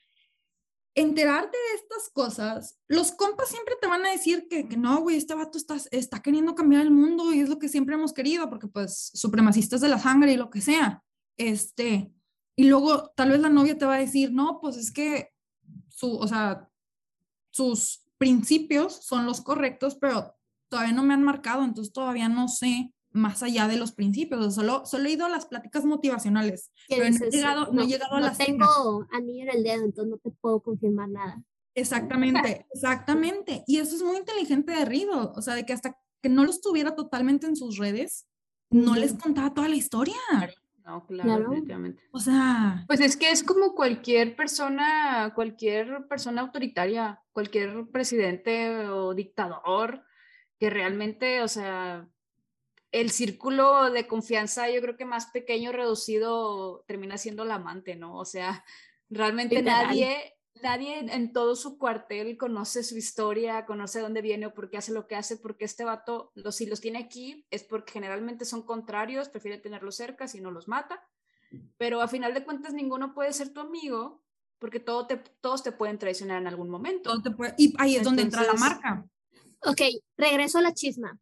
enterarte 0.95 1.55
de 1.55 1.75
estas 1.75 2.09
cosas, 2.09 2.79
los 2.87 3.11
compas 3.11 3.49
siempre 3.49 3.75
te 3.79 3.85
van 3.85 4.03
a 4.03 4.11
decir 4.11 4.47
que, 4.49 4.67
que 4.67 4.77
no, 4.77 5.01
güey, 5.01 5.17
este 5.17 5.35
vato 5.35 5.59
está, 5.59 5.77
está 5.91 6.23
queriendo 6.23 6.55
cambiar 6.55 6.81
el 6.81 6.91
mundo 6.91 7.31
y 7.31 7.41
es 7.41 7.49
lo 7.49 7.59
que 7.59 7.69
siempre 7.69 7.93
hemos 7.93 8.13
querido, 8.13 8.49
porque 8.49 8.67
pues 8.67 9.11
supremacistas 9.13 9.81
de 9.81 9.89
la 9.89 9.99
sangre 9.99 10.33
y 10.33 10.37
lo 10.37 10.49
que 10.49 10.61
sea. 10.61 11.03
Este, 11.37 12.11
y 12.55 12.63
luego 12.63 13.11
tal 13.15 13.29
vez 13.29 13.41
la 13.41 13.49
novia 13.49 13.77
te 13.77 13.85
va 13.85 13.95
a 13.95 13.99
decir, 13.99 14.31
no, 14.31 14.59
pues 14.59 14.77
es 14.77 14.91
que 14.91 15.32
su, 15.93 16.17
o 16.17 16.27
sea, 16.27 16.69
sus 17.51 18.03
principios 18.17 18.93
son 19.05 19.25
los 19.25 19.41
correctos, 19.41 19.95
pero 19.95 20.35
todavía 20.69 20.93
no 20.93 21.03
me 21.03 21.13
han 21.13 21.23
marcado, 21.23 21.63
entonces 21.63 21.93
todavía 21.93 22.29
no 22.29 22.47
sé 22.47 22.93
más 23.11 23.43
allá 23.43 23.67
de 23.67 23.77
los 23.77 23.91
principios, 23.91 24.55
solo, 24.55 24.87
solo 24.87 25.07
he 25.07 25.11
ido 25.11 25.25
a 25.27 25.29
las 25.29 25.45
pláticas 25.45 25.85
motivacionales, 25.85 26.71
pero 26.89 27.07
no 27.07 27.25
he 27.25 27.29
llegado, 27.29 27.71
no, 27.71 27.83
he 27.83 27.87
llegado 27.87 28.15
a 28.15 28.21
las... 28.21 28.39
No 28.39 28.45
tengo 28.45 29.07
anillo 29.11 29.43
en 29.43 29.57
el 29.57 29.63
dedo, 29.63 29.85
entonces 29.85 30.09
no 30.09 30.17
te 30.17 30.31
puedo 30.31 30.61
confirmar 30.61 31.09
nada. 31.09 31.43
Exactamente, 31.75 32.65
exactamente. 32.73 33.63
Y 33.67 33.77
eso 33.77 33.95
es 33.95 34.01
muy 34.01 34.17
inteligente 34.17 34.71
de 34.71 34.85
Rido, 34.85 35.31
o 35.35 35.41
sea, 35.43 35.53
de 35.53 35.63
que 35.63 35.73
hasta 35.73 35.95
que 36.23 36.29
no 36.29 36.43
los 36.43 36.61
tuviera 36.61 36.95
totalmente 36.95 37.45
en 37.45 37.55
sus 37.55 37.77
redes, 37.77 38.27
no 38.71 38.95
les 38.95 39.13
contaba 39.13 39.53
toda 39.53 39.67
la 39.67 39.75
historia. 39.75 40.15
No, 40.85 41.05
claro, 41.05 41.49
definitivamente. 41.49 42.03
O 42.11 42.19
sea. 42.19 42.83
Pues 42.87 42.99
es 42.99 43.15
que 43.15 43.31
es 43.31 43.43
como 43.43 43.73
cualquier 43.73 44.35
persona, 44.35 45.31
cualquier 45.33 46.07
persona 46.07 46.41
autoritaria, 46.41 47.21
cualquier 47.31 47.87
presidente 47.91 48.87
o 48.87 49.13
dictador 49.13 50.03
que 50.59 50.69
realmente, 50.69 51.41
o 51.41 51.47
sea, 51.47 52.07
el 52.91 53.09
círculo 53.09 53.89
de 53.89 54.07
confianza, 54.07 54.69
yo 54.69 54.81
creo 54.81 54.95
que 54.95 55.05
más 55.05 55.27
pequeño, 55.27 55.71
reducido, 55.71 56.83
termina 56.87 57.17
siendo 57.17 57.43
el 57.43 57.51
amante, 57.51 57.95
¿no? 57.95 58.17
O 58.17 58.25
sea, 58.25 58.63
realmente 59.09 59.61
nadie, 59.61 60.35
nadie 60.63 60.99
en 60.99 61.33
todo 61.33 61.55
su 61.55 61.77
cuartel 61.77 62.37
conoce 62.37 62.83
su 62.83 62.97
historia, 62.97 63.65
conoce 63.65 63.99
dónde 63.99 64.21
viene 64.21 64.47
o 64.47 64.53
por 64.53 64.69
qué 64.69 64.77
hace 64.77 64.91
lo 64.91 65.05
que 65.05 65.15
hace, 65.15 65.37
porque 65.37 65.65
este 65.65 65.83
vato, 65.83 66.31
los, 66.33 66.55
si 66.55 66.65
los 66.65 66.81
tiene 66.81 66.99
aquí, 66.99 67.45
es 67.51 67.63
porque 67.63 67.91
generalmente 67.91 68.45
son 68.45 68.63
contrarios, 68.63 69.29
prefiere 69.29 69.59
tenerlos 69.59 69.95
cerca 69.95 70.27
si 70.27 70.41
no 70.41 70.49
los 70.49 70.67
mata, 70.67 71.05
pero 71.77 72.01
a 72.01 72.07
final 72.07 72.33
de 72.33 72.43
cuentas 72.43 72.73
ninguno 72.73 73.13
puede 73.13 73.33
ser 73.33 73.53
tu 73.53 73.59
amigo 73.59 74.23
porque 74.57 74.79
todo 74.79 75.05
te, 75.05 75.17
todos 75.41 75.61
te 75.61 75.73
pueden 75.73 75.99
traicionar 75.99 76.41
en 76.41 76.47
algún 76.47 76.69
momento. 76.69 77.13
y 77.57 77.73
ahí 77.77 77.97
es 77.97 78.03
donde 78.03 78.21
entra 78.21 78.43
la 78.43 78.53
marca. 78.53 79.05
Ok, 79.65 79.81
regreso 80.17 80.59
a 80.59 80.61
la 80.61 80.73
chisma. 80.73 81.19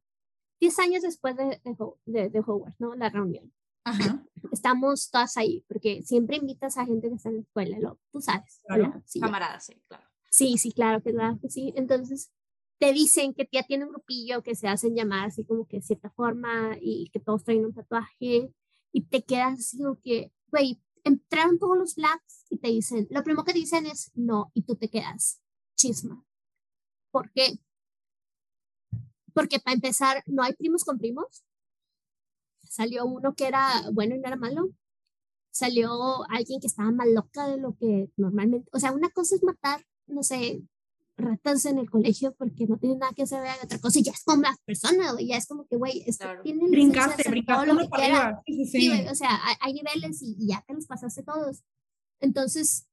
Diez 0.60 0.78
años 0.78 1.02
después 1.02 1.36
de, 1.36 1.60
de, 2.06 2.30
de, 2.30 2.40
Hogwarts, 2.40 2.80
¿no? 2.80 2.94
La 2.94 3.10
reunión. 3.10 3.52
Ajá. 3.84 4.24
Estamos 4.52 5.10
todas 5.10 5.38
ahí, 5.38 5.64
porque 5.68 6.02
siempre 6.04 6.38
invitas 6.38 6.78
a 6.78 6.86
gente 6.86 7.10
que 7.10 7.16
está 7.16 7.30
en 7.30 7.36
la 7.36 7.42
escuela, 7.42 7.80
lo, 7.80 8.00
tú 8.12 8.22
sabes. 8.22 8.62
Claro, 8.66 9.02
sí, 9.06 9.20
camaradas, 9.20 9.66
sí, 9.66 9.82
claro. 9.88 10.04
Sí, 10.30 10.58
sí, 10.58 10.72
claro, 10.72 11.02
que 11.02 11.12
claro 11.12 11.40
que 11.42 11.50
sí. 11.50 11.74
Entonces, 11.76 12.32
te 12.80 12.94
dicen 12.94 13.34
que 13.34 13.48
ya 13.52 13.64
tiene 13.64 13.86
un 13.86 13.92
grupillo 13.92 14.42
que 14.42 14.56
se 14.56 14.68
hacen 14.68 14.96
llamar 14.96 15.28
así 15.28 15.44
como 15.46 15.68
que 15.68 15.78
de 15.78 15.84
cierta 15.84 16.10
forma 16.10 16.78
y 16.82 17.10
que 17.12 17.20
todos 17.20 17.44
traen 17.44 17.66
un 17.66 17.74
tatuaje 17.74 18.52
y 18.92 19.02
te 19.04 19.24
quedas 19.24 19.60
así 19.60 19.78
como 19.78 20.00
que, 20.02 20.32
güey, 20.48 20.82
entraron 21.04 21.60
todos 21.60 21.78
los 21.78 21.96
blacks 21.96 22.46
y 22.50 22.58
te 22.58 22.70
dicen, 22.70 23.08
lo 23.10 23.24
primero 23.24 23.44
que 23.44 23.54
dicen 23.54 23.86
es 23.86 24.12
no, 24.16 24.52
y 24.54 24.64
tú 24.64 24.76
te 24.76 24.90
quedas 24.90 25.42
chisma. 25.76 26.26
¿Por 27.12 27.32
qué? 27.32 27.60
Porque 29.34 29.60
para 29.60 29.76
empezar, 29.76 30.24
no 30.26 30.44
hay 30.44 30.54
primos 30.54 30.84
con 30.84 30.98
primos. 30.98 31.44
Salió 32.72 33.06
uno 33.06 33.36
que 33.36 33.48
era 33.48 33.84
bueno 33.92 34.16
y 34.16 34.20
no 34.20 34.28
era 34.28 34.38
malo. 34.38 34.70
Salió 35.52 36.24
alguien 36.30 36.62
que 36.62 36.68
estaba 36.68 36.90
más 36.90 37.08
loca 37.10 37.46
de 37.46 37.58
lo 37.58 37.76
que 37.76 38.10
normalmente, 38.16 38.70
o 38.72 38.80
sea, 38.80 38.94
una 38.94 39.10
cosa 39.10 39.36
es 39.36 39.44
matar, 39.44 39.86
no 40.08 40.24
sé, 40.24 40.64
ratas 41.18 41.66
en 41.66 41.80
el 41.80 41.90
colegio 41.90 42.34
porque 42.34 42.68
no 42.68 42.78
tienen 42.78 43.00
nada 43.00 43.12
que 43.12 43.24
hacer, 43.24 43.42
otra 43.62 43.78
cosa 43.78 44.00
y 44.00 44.04
ya 44.04 44.14
es 44.14 44.24
como 44.24 44.44
las 44.44 44.58
personas, 44.62 45.18
ya 45.20 45.36
es 45.36 45.48
como 45.48 45.68
que, 45.68 45.76
güey, 45.76 46.02
esto 46.08 46.26
tiene 46.44 46.70
brincaste, 46.70 47.30
brincaste 47.30 47.74
lo 47.74 47.90
que 47.90 48.66
Sí, 48.68 48.90
o 48.90 49.16
sea, 49.16 49.38
hay, 49.60 49.74
niveles 49.74 50.22
y, 50.22 50.48
ya 50.48 50.64
te 50.66 50.74
los 50.74 50.86
pasaste 50.86 51.24
todos. 51.24 51.66
Entonces, 52.22 52.88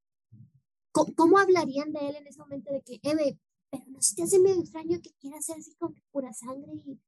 ¿cómo, 0.91 1.39
hablarían 1.39 1.93
de 1.93 2.01
él 2.01 2.17
en 2.17 2.27
ese 2.27 2.41
momento 2.41 2.73
de 2.73 2.83
que, 2.83 2.99
Eve, 3.05 3.39
pero 3.71 3.85
no 3.87 4.03
se 4.03 4.17
te 4.17 4.25
hace 4.25 4.41
medio 4.41 4.61
extraño 4.61 4.99
que 5.01 5.13
quiera 5.21 5.41
ser 5.41 5.59
así 5.59 5.73
como 5.79 5.95
pura 6.11 6.33
sangre 6.33 6.73
y, 6.75 6.99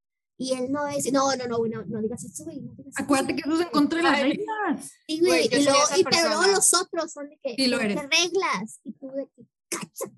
y 0.40 0.54
él 0.54 0.72
no 0.72 0.88
es, 0.88 1.12
no, 1.12 1.36
no, 1.36 1.46
no, 1.46 1.58
no, 1.66 1.84
no 1.84 2.00
digas 2.00 2.24
eso, 2.24 2.44
güey. 2.44 2.62
No 2.62 2.72
digas 2.74 2.94
Acuérdate 2.96 3.36
que 3.36 3.42
eso 3.42 3.60
es 3.60 3.60
en 3.60 3.68
contra 3.68 3.98
de 3.98 4.04
las 4.04 4.22
reglas. 4.22 4.90
Sí, 5.06 5.20
güey, 5.20 5.50
y, 5.52 5.64
luego, 5.64 5.78
y 5.98 6.04
pero 6.04 6.28
luego 6.28 6.46
los 6.46 6.72
otros 6.72 7.12
son 7.12 7.28
de 7.28 7.38
que, 7.42 7.54
sí, 7.56 7.66
lo 7.66 7.78
eres. 7.78 8.00
reglas, 8.00 8.80
y 8.82 8.92
tú 8.92 9.10
de 9.10 9.28
que, 9.36 9.44
cállate, 9.68 10.16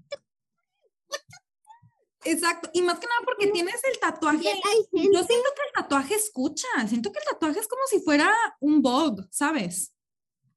Exacto, 2.25 2.71
y 2.73 2.83
más 2.83 3.01
que 3.01 3.09
nada 3.09 3.21
porque 3.25 3.49
tienes 3.49 3.81
el 3.83 3.99
tatuaje. 3.99 4.45
Yo 4.93 5.25
siento 5.25 5.27
que 5.27 5.63
el 5.67 5.73
tatuaje 5.75 6.15
escucha, 6.15 6.69
siento 6.89 7.11
que 7.11 7.19
el 7.19 7.25
tatuaje 7.25 7.59
es 7.59 7.67
como 7.67 7.83
si 7.91 7.99
fuera 7.99 8.33
un 8.61 8.81
bug, 8.81 9.27
¿sabes? 9.33 9.93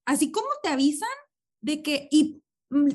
Así 0.06 0.32
como 0.32 0.48
te 0.62 0.70
avisan 0.70 1.10
de 1.62 1.82
que, 1.82 2.08
y 2.12 2.44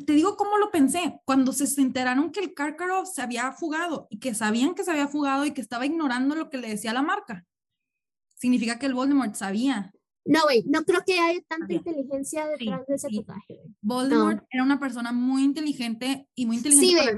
te 0.05 0.13
digo 0.13 0.37
cómo 0.37 0.59
lo 0.59 0.71
pensé, 0.71 1.21
cuando 1.25 1.53
se 1.53 1.81
enteraron 1.81 2.33
que 2.33 2.41
el 2.41 2.55
Karkaroff 2.55 3.09
se 3.09 3.23
había 3.23 3.51
fugado 3.53 4.07
y 4.11 4.19
que 4.19 4.35
sabían 4.35 4.75
que 4.75 4.85
se 4.85 4.91
había 4.91 5.09
fugado 5.09 5.45
y 5.45 5.53
que 5.53 5.61
estaba 5.61 5.87
ignorando 5.87 6.35
lo 6.35 6.51
que 6.51 6.59
le 6.59 6.69
decía 6.69 6.93
la 6.93 7.03
marca, 7.03 7.47
significa 8.37 8.79
que 8.79 8.87
el 8.87 8.95
Voldemort 8.95 9.35
sabía. 9.35 9.93
No, 10.25 10.43
güey, 10.43 10.65
no 10.67 10.85
creo 10.85 11.03
que 11.07 11.19
haya 11.19 11.41
tanta 11.49 11.73
inteligencia 11.73 12.47
detrás 12.47 12.87
de 12.87 12.95
ese 12.95 13.09
tatuaje. 13.09 13.61
Voldemort 13.81 14.45
era 14.51 14.63
una 14.63 14.79
persona 14.79 15.13
muy 15.13 15.45
inteligente 15.45 16.29
y 16.35 16.47
muy 16.47 16.57
inteligente. 16.57 17.03
Sí, 17.03 17.11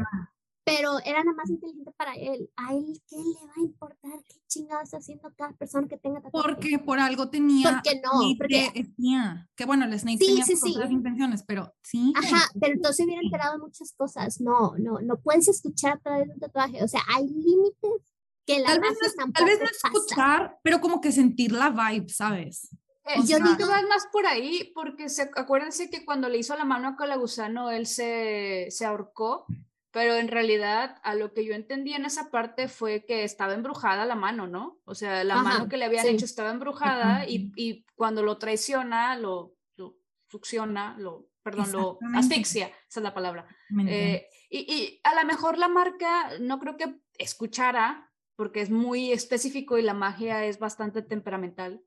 pero 0.64 0.98
era 1.04 1.24
nada 1.24 1.36
más 1.36 1.50
inteligente 1.50 1.92
para 1.96 2.14
él. 2.14 2.48
¿A 2.56 2.74
él 2.74 3.02
qué 3.08 3.16
le 3.16 3.46
va 3.46 3.52
a 3.56 3.60
importar 3.60 4.12
qué 4.28 4.36
chingados 4.46 4.84
está 4.84 4.98
haciendo 4.98 5.32
cada 5.36 5.52
persona 5.52 5.88
que 5.88 5.96
tenga 5.96 6.20
tatuaje? 6.20 6.48
Porque 6.48 6.78
por 6.78 7.00
algo 7.00 7.30
tenía. 7.30 7.72
Porque 7.72 8.00
no. 8.00 8.10
Porque... 8.38 8.70
Tenía, 8.96 9.48
que 9.56 9.64
bueno, 9.64 9.86
el 9.86 9.98
Snape 9.98 10.18
tenía 10.18 10.44
sí, 10.44 10.56
sí. 10.56 10.74
intenciones, 10.90 11.42
pero 11.42 11.74
sí. 11.82 12.12
Ajá, 12.16 12.48
pero 12.60 12.74
entonces 12.74 13.04
hubiera 13.04 13.22
enterado 13.22 13.58
muchas 13.58 13.92
cosas. 13.92 14.40
No, 14.40 14.74
no, 14.78 15.00
no 15.00 15.16
puedes 15.16 15.48
escuchar 15.48 15.94
a 15.94 15.98
través 15.98 16.28
de 16.28 16.34
un 16.34 16.40
tatuaje. 16.40 16.84
O 16.84 16.88
sea, 16.88 17.00
hay 17.08 17.26
límites 17.26 18.12
que 18.46 18.60
la 18.60 18.68
tal 18.68 18.80
vez, 18.80 18.98
no, 19.18 19.32
tal 19.32 19.44
vez 19.44 19.58
no 19.60 19.66
escuchar, 19.66 20.58
pero 20.62 20.80
como 20.80 21.00
que 21.00 21.12
sentir 21.12 21.52
la 21.52 21.70
vibe, 21.70 22.08
¿sabes? 22.08 22.68
Eh, 23.04 23.20
yo 23.26 23.38
digo 23.38 23.66
más 23.88 24.06
por 24.12 24.26
ahí, 24.26 24.70
porque 24.74 25.08
se, 25.08 25.28
acuérdense 25.34 25.90
que 25.90 26.04
cuando 26.04 26.28
le 26.28 26.38
hizo 26.38 26.56
la 26.56 26.64
mano 26.64 26.88
a 26.88 26.96
Calagusano, 26.96 27.70
él 27.70 27.86
se, 27.86 28.68
se 28.70 28.84
ahorcó 28.84 29.44
pero 29.92 30.16
en 30.16 30.28
realidad 30.28 30.96
a 31.02 31.14
lo 31.14 31.32
que 31.34 31.44
yo 31.44 31.54
entendí 31.54 31.92
en 31.92 32.06
esa 32.06 32.30
parte 32.30 32.66
fue 32.66 33.04
que 33.04 33.24
estaba 33.24 33.52
embrujada 33.52 34.06
la 34.06 34.14
mano, 34.14 34.46
¿no? 34.46 34.80
O 34.84 34.94
sea, 34.94 35.22
la 35.22 35.36
mano 35.42 35.68
que 35.68 35.76
le 35.76 35.84
habían 35.84 36.06
hecho 36.06 36.24
estaba 36.24 36.50
embrujada 36.50 37.28
y, 37.28 37.52
y, 37.56 37.84
cuando 37.94 38.22
lo 38.22 38.38
traiciona, 38.38 39.16
lo, 39.16 39.54
lo 39.76 39.98
succiona, 40.28 40.96
lo, 40.98 41.28
perdón, 41.42 41.72
lo 41.72 41.98
asfixia, 42.14 42.68
esa 42.88 43.00
es 43.00 43.02
la 43.04 43.12
palabra. 43.12 43.46
Eh, 43.86 44.26
y, 44.48 44.58
y, 44.60 45.00
a 45.04 45.14
lo 45.14 45.26
mejor 45.26 45.58
la 45.58 45.68
marca 45.68 46.30
no 46.40 46.58
creo 46.58 46.78
que 46.78 46.96
escuchara, 47.18 48.10
porque 48.34 48.62
es 48.62 48.70
muy 48.70 49.12
específico 49.12 49.76
y 49.76 49.82
la 49.82 49.94
magia 49.94 50.46
es 50.46 50.58
bastante 50.58 51.02
temperamental. 51.02 51.82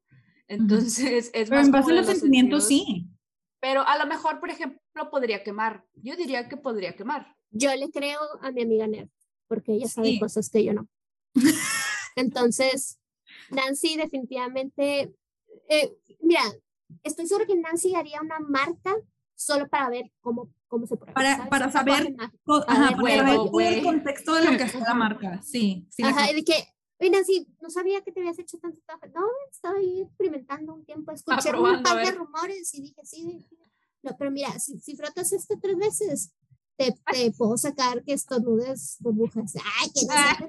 Entonces, 0.48 1.32
es 1.34 1.50
Pero 1.50 1.62
en 1.62 1.72
base 1.72 1.92
a 1.92 1.96
los 1.96 2.06
sentimientos, 2.06 2.68
sí. 2.68 3.10
Pero 3.60 3.82
a 3.88 3.98
lo 3.98 4.06
mejor, 4.06 4.40
por 4.40 4.52
ejemplo, 4.52 4.80
podría 5.12 5.44
quemar. 5.44 5.86
Yo 5.96 6.16
diría 6.16 6.48
que 6.48 6.58
podría 6.58 6.96
quemar. 6.96 7.36
Yo 7.52 7.74
le 7.76 7.90
creo 7.92 8.20
a 8.42 8.52
mi 8.52 8.64
amiga 8.64 8.88
Ned, 8.88 9.08
porque 9.48 9.74
ella 9.74 9.88
sabe 9.88 10.20
cosas 10.20 10.50
que 10.50 10.64
yo 10.64 10.74
no. 10.74 10.88
Entonces, 12.16 13.00
Nancy 13.50 13.98
definitivamente, 13.98 15.14
eh, 15.70 15.98
mira, 16.22 16.42
estoy 17.04 17.28
segura 17.28 17.46
que 17.46 17.56
Nancy 17.56 17.96
haría 17.96 18.22
una 18.22 18.40
marca 18.40 18.96
solo 19.36 19.68
para 19.68 19.90
ver 19.90 20.12
cómo, 20.22 20.54
cómo 20.68 20.88
se 20.88 20.98
prueba. 20.98 21.14
Para, 21.14 21.50
para 21.50 21.72
saber, 21.72 22.16
ajá, 22.68 22.98
para 22.98 23.34
el 23.34 23.84
contexto 23.84 24.34
de 24.34 24.46
lo 24.46 24.58
que 24.58 24.64
hace 24.64 24.80
la 24.80 24.94
marca, 24.94 25.42
sí. 25.42 25.88
sí 25.90 26.04
ajá, 26.04 26.32
de 26.32 26.44
que, 26.44 26.54
oye 27.00 27.10
Nancy, 27.10 27.48
no 27.62 27.70
sabía 27.70 28.02
que 28.02 28.12
te 28.12 28.22
habías 28.22 28.40
hecho 28.40 28.58
tanto 28.60 28.80
trabajo. 28.86 29.08
No, 29.14 29.28
estaba 29.52 29.76
experimentando 29.80 30.74
un 30.74 30.86
tiempo, 30.86 31.12
escuché 31.12 31.52
un 31.54 31.84
par 31.84 32.06
de 32.06 32.12
rumores 32.12 32.74
y 32.74 32.82
dije, 32.82 33.02
sí, 33.04 33.46
no, 34.06 34.16
pero 34.18 34.32
mira, 34.32 34.58
si, 34.60 34.80
si 34.80 34.96
frotas 34.96 35.34
esto 35.34 35.58
tres 35.62 35.76
veces, 35.76 36.32
te, 36.78 36.94
te 37.12 37.32
puedo 37.32 37.58
sacar 37.58 38.04
que 38.04 38.14
estornudes 38.14 38.98
burbujas. 39.00 39.56
¡Ay, 39.56 39.90
que 39.94 40.06
no 40.06 40.14
ah. 40.14 40.38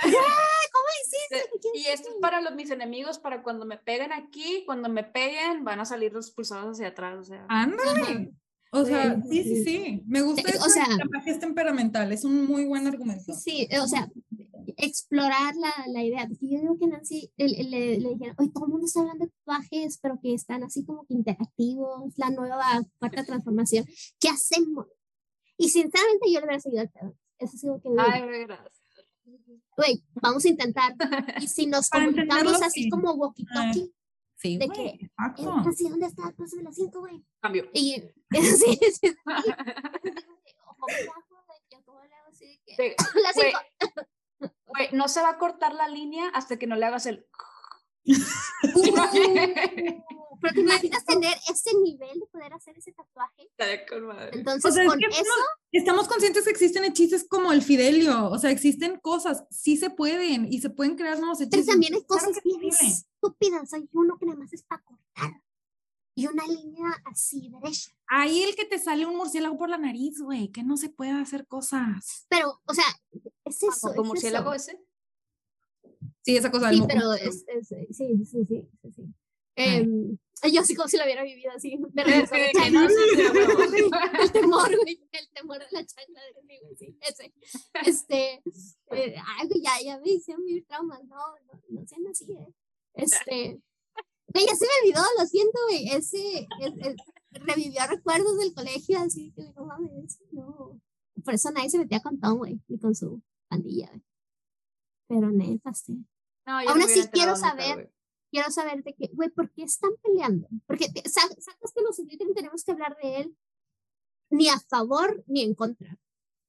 ¿Cómo 0.00 0.86
hiciste? 1.02 1.50
Y 1.74 1.86
esto 1.86 2.10
es 2.10 2.16
para 2.20 2.42
los, 2.42 2.54
mis 2.54 2.70
enemigos, 2.70 3.18
para 3.18 3.42
cuando 3.42 3.64
me 3.64 3.78
peguen 3.78 4.12
aquí, 4.12 4.62
cuando 4.66 4.90
me 4.90 5.02
peguen, 5.02 5.64
van 5.64 5.80
a 5.80 5.86
salir 5.86 6.12
los 6.12 6.30
pulsados 6.30 6.76
hacia 6.76 6.88
atrás. 6.88 7.18
O 7.18 7.24
sea, 7.24 7.46
¡Ándale! 7.48 8.34
O 8.70 8.84
sea, 8.84 9.18
sí, 9.30 9.44
sí, 9.44 9.64
sí. 9.64 10.02
Me 10.06 10.20
gusta 10.20 10.42
o 10.60 10.68
sea, 10.68 10.86
es 11.24 11.40
temperamental, 11.40 12.12
es 12.12 12.24
un 12.24 12.46
muy 12.46 12.66
buen 12.66 12.86
argumento. 12.86 13.32
Sí, 13.32 13.66
o 13.80 13.86
sea, 13.86 14.10
explorar 14.76 15.54
la, 15.56 15.72
la 15.88 16.04
idea. 16.04 16.26
Porque 16.26 16.48
yo 16.48 16.60
digo 16.60 16.78
que 16.78 16.86
Nancy 16.86 17.30
le, 17.36 17.64
le, 17.64 17.98
le 17.98 18.08
dijeron, 18.10 18.36
hoy 18.38 18.50
todo 18.50 18.66
el 18.66 18.72
mundo 18.72 18.86
está 18.86 19.00
hablando 19.00 19.26
de 19.26 19.30
tatuajes, 19.30 19.98
pero 20.02 20.18
que 20.20 20.34
están 20.34 20.62
así 20.62 20.84
como 20.84 21.04
que 21.06 21.14
interactivos, 21.14 22.12
la 22.16 22.30
nueva 22.30 22.82
cuarta 22.98 23.24
transformación. 23.24 23.86
¿Qué 24.20 24.28
hacemos? 24.28 24.86
Y 25.56 25.68
sinceramente 25.68 26.32
yo 26.32 26.40
le 26.40 26.46
hubiera 26.46 26.60
seguido 26.60 26.82
al 26.82 26.90
pedo. 26.90 27.16
Eso 27.38 27.56
es 27.56 27.64
algo 27.64 27.80
que... 27.80 27.88
Ay, 27.98 28.46
gracias. 28.46 28.82
Güey, 29.76 30.02
vamos 30.22 30.44
a 30.44 30.48
intentar. 30.48 30.94
Y 31.40 31.48
si 31.48 31.66
nos 31.66 31.90
comunicamos 31.90 32.62
así 32.62 32.88
como 32.88 33.14
walkie-talkie. 33.14 33.92
Sí, 34.36 34.56
de 34.56 34.68
que, 34.68 34.86
exacto. 35.00 35.52
Así, 35.68 35.88
¿dónde 35.88 36.06
está? 36.06 36.30
Pásame 36.30 36.62
la 36.62 36.72
cinco, 36.72 37.00
güey. 37.00 37.24
Cambio. 37.40 37.68
Y, 37.72 38.00
sí, 38.30 38.56
sí, 38.56 38.78
sí. 39.00 39.16
la 42.86 43.32
cinco. 43.32 43.58
Güey, 44.68 44.88
no 44.92 45.08
se 45.08 45.20
va 45.20 45.30
a 45.30 45.38
cortar 45.38 45.74
la 45.74 45.88
línea 45.88 46.28
hasta 46.34 46.58
que 46.58 46.66
no 46.66 46.76
le 46.76 46.86
hagas 46.86 47.06
el... 47.06 47.26
pero 50.40 50.54
te 50.54 50.60
imaginas 50.60 51.04
tener 51.04 51.36
ese 51.50 51.76
nivel 51.82 52.20
de 52.20 52.26
poder 52.26 52.52
hacer 52.54 52.78
ese 52.78 52.92
tatuaje. 52.92 53.50
Entonces, 54.32 54.86
con 54.86 55.02
eso. 55.02 55.32
Estamos 55.72 56.08
conscientes 56.08 56.44
que 56.44 56.50
existen 56.50 56.84
hechizos 56.84 57.24
como 57.24 57.52
el 57.52 57.62
Fidelio. 57.62 58.30
O 58.30 58.38
sea, 58.38 58.50
existen 58.50 58.98
cosas, 59.00 59.44
sí 59.50 59.76
se 59.76 59.90
pueden 59.90 60.50
y 60.50 60.60
se 60.60 60.70
pueden 60.70 60.96
crear 60.96 61.18
nuevos 61.18 61.40
hechizos. 61.40 61.66
Pero 61.66 61.72
también 61.72 61.94
hay 61.94 62.04
cosas 62.04 62.40
bien 62.42 62.60
estúpidas. 62.64 63.72
Hay 63.74 63.88
uno 63.92 64.16
que 64.18 64.26
nada 64.26 64.38
más 64.38 64.52
es 64.52 64.62
para 64.62 64.82
cortar 64.82 65.42
y 66.18 66.26
una 66.26 66.44
línea 66.48 67.00
así 67.04 67.48
derecha. 67.48 67.92
Ahí 68.08 68.42
el 68.42 68.56
que 68.56 68.64
te 68.64 68.80
sale 68.80 69.06
un 69.06 69.16
murciélago 69.16 69.56
por 69.56 69.68
la 69.68 69.78
nariz, 69.78 70.20
güey, 70.20 70.48
que 70.48 70.64
no 70.64 70.76
se 70.76 70.88
puede 70.88 71.12
hacer 71.12 71.46
cosas. 71.46 72.26
Pero, 72.28 72.60
o 72.64 72.74
sea, 72.74 72.86
es 73.44 73.62
eso. 73.62 73.94
¿Como 73.94 74.08
murciélago 74.08 74.52
ese? 74.52 74.82
Sí, 76.22 76.36
esa 76.36 76.50
cosa 76.50 76.70
Sí, 76.72 76.82
pero 76.88 77.12
es, 77.14 77.44
sí, 77.62 77.86
sí, 77.92 78.24
sí, 78.24 78.44
sí. 78.48 78.68
sí. 78.96 79.14
Eh, 79.54 79.86
Yo 80.52 80.64
sí 80.64 80.74
como 80.74 80.88
si 80.88 80.96
lo 80.96 81.04
hubiera 81.04 81.22
vivido 81.22 81.52
así. 81.52 81.78
Me 81.92 82.02
regresó 82.02 82.34
la 82.34 82.50
chancla. 82.50 82.88
el 84.20 84.32
temor, 84.32 84.76
güey. 84.76 85.00
El 85.12 85.28
temor 85.30 85.58
de 85.60 85.66
la 85.70 85.86
chancla 85.86 86.20
de 86.34 86.42
mí, 86.42 86.58
güey. 86.62 86.76
Sí, 86.76 86.98
ese. 87.00 87.32
Este. 87.86 88.42
Eh, 88.90 89.14
ay, 89.38 89.48
ya, 89.62 89.70
ya 89.84 89.98
me 90.00 90.10
hicieron 90.10 90.44
vivir 90.44 90.66
traumas. 90.66 91.04
No, 91.04 91.16
no, 91.46 91.62
no 91.68 91.86
sean 91.86 92.08
así, 92.08 92.32
¿eh? 92.32 92.52
Este. 92.94 93.60
Güey, 94.28 94.46
ya 94.46 94.54
se 94.54 94.66
me 94.66 94.90
olvidó, 94.90 95.02
lo 95.18 95.26
siento, 95.26 95.58
güey. 95.68 95.88
Ese. 95.90 96.48
Es, 96.60 96.96
revivió 97.32 97.86
recuerdos 97.86 98.38
del 98.38 98.54
colegio, 98.54 98.98
así 98.98 99.32
que 99.32 99.52
no 99.54 99.66
mames, 99.66 100.20
no. 100.32 100.80
Por 101.24 101.34
eso 101.34 101.50
nadie 101.50 101.70
se 101.70 101.78
metía 101.78 102.00
con 102.00 102.18
Tom, 102.18 102.38
güey, 102.38 102.60
ni 102.68 102.78
con 102.78 102.94
su 102.94 103.22
pandilla, 103.48 103.88
güey. 103.88 104.02
Pero 105.08 105.30
neta, 105.30 105.72
sí. 105.74 106.04
No, 106.46 106.58
Aún 106.58 106.82
así 106.82 107.06
quiero 107.08 107.36
saber 107.36 107.92
quiero 108.30 108.50
saber 108.50 108.82
de 108.82 108.94
qué, 108.94 109.10
güey, 109.12 109.30
¿por 109.30 109.50
qué 109.50 109.62
están 109.62 109.90
peleando? 110.02 110.48
Porque 110.66 110.86
sabes 111.06 111.46
que 111.74 111.82
los 111.82 111.96
Slytherin 111.96 112.34
tenemos 112.34 112.64
que 112.64 112.72
hablar 112.72 112.96
de 113.02 113.20
él 113.20 113.36
ni 114.30 114.48
a 114.48 114.58
favor 114.60 115.24
ni 115.26 115.42
en 115.42 115.54
contra. 115.54 115.98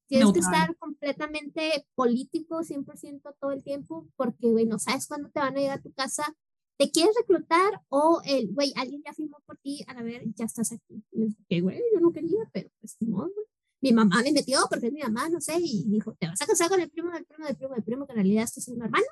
Tienes 0.06 0.32
que 0.32 0.40
estar 0.40 0.76
completamente 0.76 1.86
político 1.94 2.62
100% 2.62 3.36
todo 3.40 3.52
el 3.52 3.62
tiempo 3.62 4.08
porque, 4.16 4.48
güey, 4.48 4.66
no 4.66 4.78
sabes 4.78 5.06
cuándo 5.06 5.30
te 5.30 5.38
van 5.38 5.56
a 5.56 5.60
llegar 5.60 5.78
a 5.78 5.82
tu 5.82 5.92
casa, 5.92 6.36
te 6.80 6.90
quieres 6.90 7.14
reclutar 7.14 7.82
o 7.90 8.22
el, 8.24 8.54
güey, 8.54 8.72
alguien 8.74 9.02
ya 9.04 9.12
firmó 9.12 9.36
por 9.44 9.58
ti, 9.58 9.84
a 9.86 10.02
ver, 10.02 10.22
ya 10.34 10.46
estás 10.46 10.72
aquí. 10.72 11.04
Y 11.50 11.60
güey, 11.60 11.78
yo 11.92 12.00
no 12.00 12.10
quería, 12.10 12.38
pero 12.54 12.70
pues 12.80 12.96
no, 13.00 13.18
güey. 13.18 13.46
Mi 13.82 13.92
mamá 13.92 14.22
me 14.22 14.32
metió 14.32 14.60
porque 14.70 14.86
es 14.86 14.92
mi 14.92 15.02
mamá, 15.02 15.28
no 15.28 15.42
sé, 15.42 15.58
y 15.58 15.84
dijo, 15.88 16.14
te 16.18 16.26
vas 16.26 16.40
a 16.40 16.46
casar 16.46 16.70
con 16.70 16.80
el 16.80 16.88
primo 16.88 17.10
del 17.10 17.26
primo 17.26 17.46
del 17.46 17.56
primo 17.56 17.74
del 17.74 17.84
primo, 17.84 18.06
que 18.06 18.12
en 18.12 18.16
realidad 18.16 18.44
esto 18.44 18.60
es 18.60 18.68
un 18.68 18.82
hermano. 18.82 19.04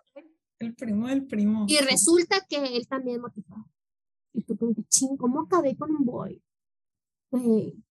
El 0.59 0.75
primo 0.75 1.09
del 1.09 1.27
primo. 1.27 1.67
Y 1.69 1.77
resulta 1.81 2.41
que 2.49 2.57
él 2.57 2.89
también 2.89 3.21
motivado. 3.21 3.67
Y 4.33 4.45
tú 4.45 4.57
como 4.57 4.75
que, 4.75 4.85
ching, 4.85 5.19
¿cómo 5.19 5.43
acabé 5.43 5.77
con 5.77 5.91
un 5.91 6.07
boy? 6.07 6.43
Güey. 7.31 7.85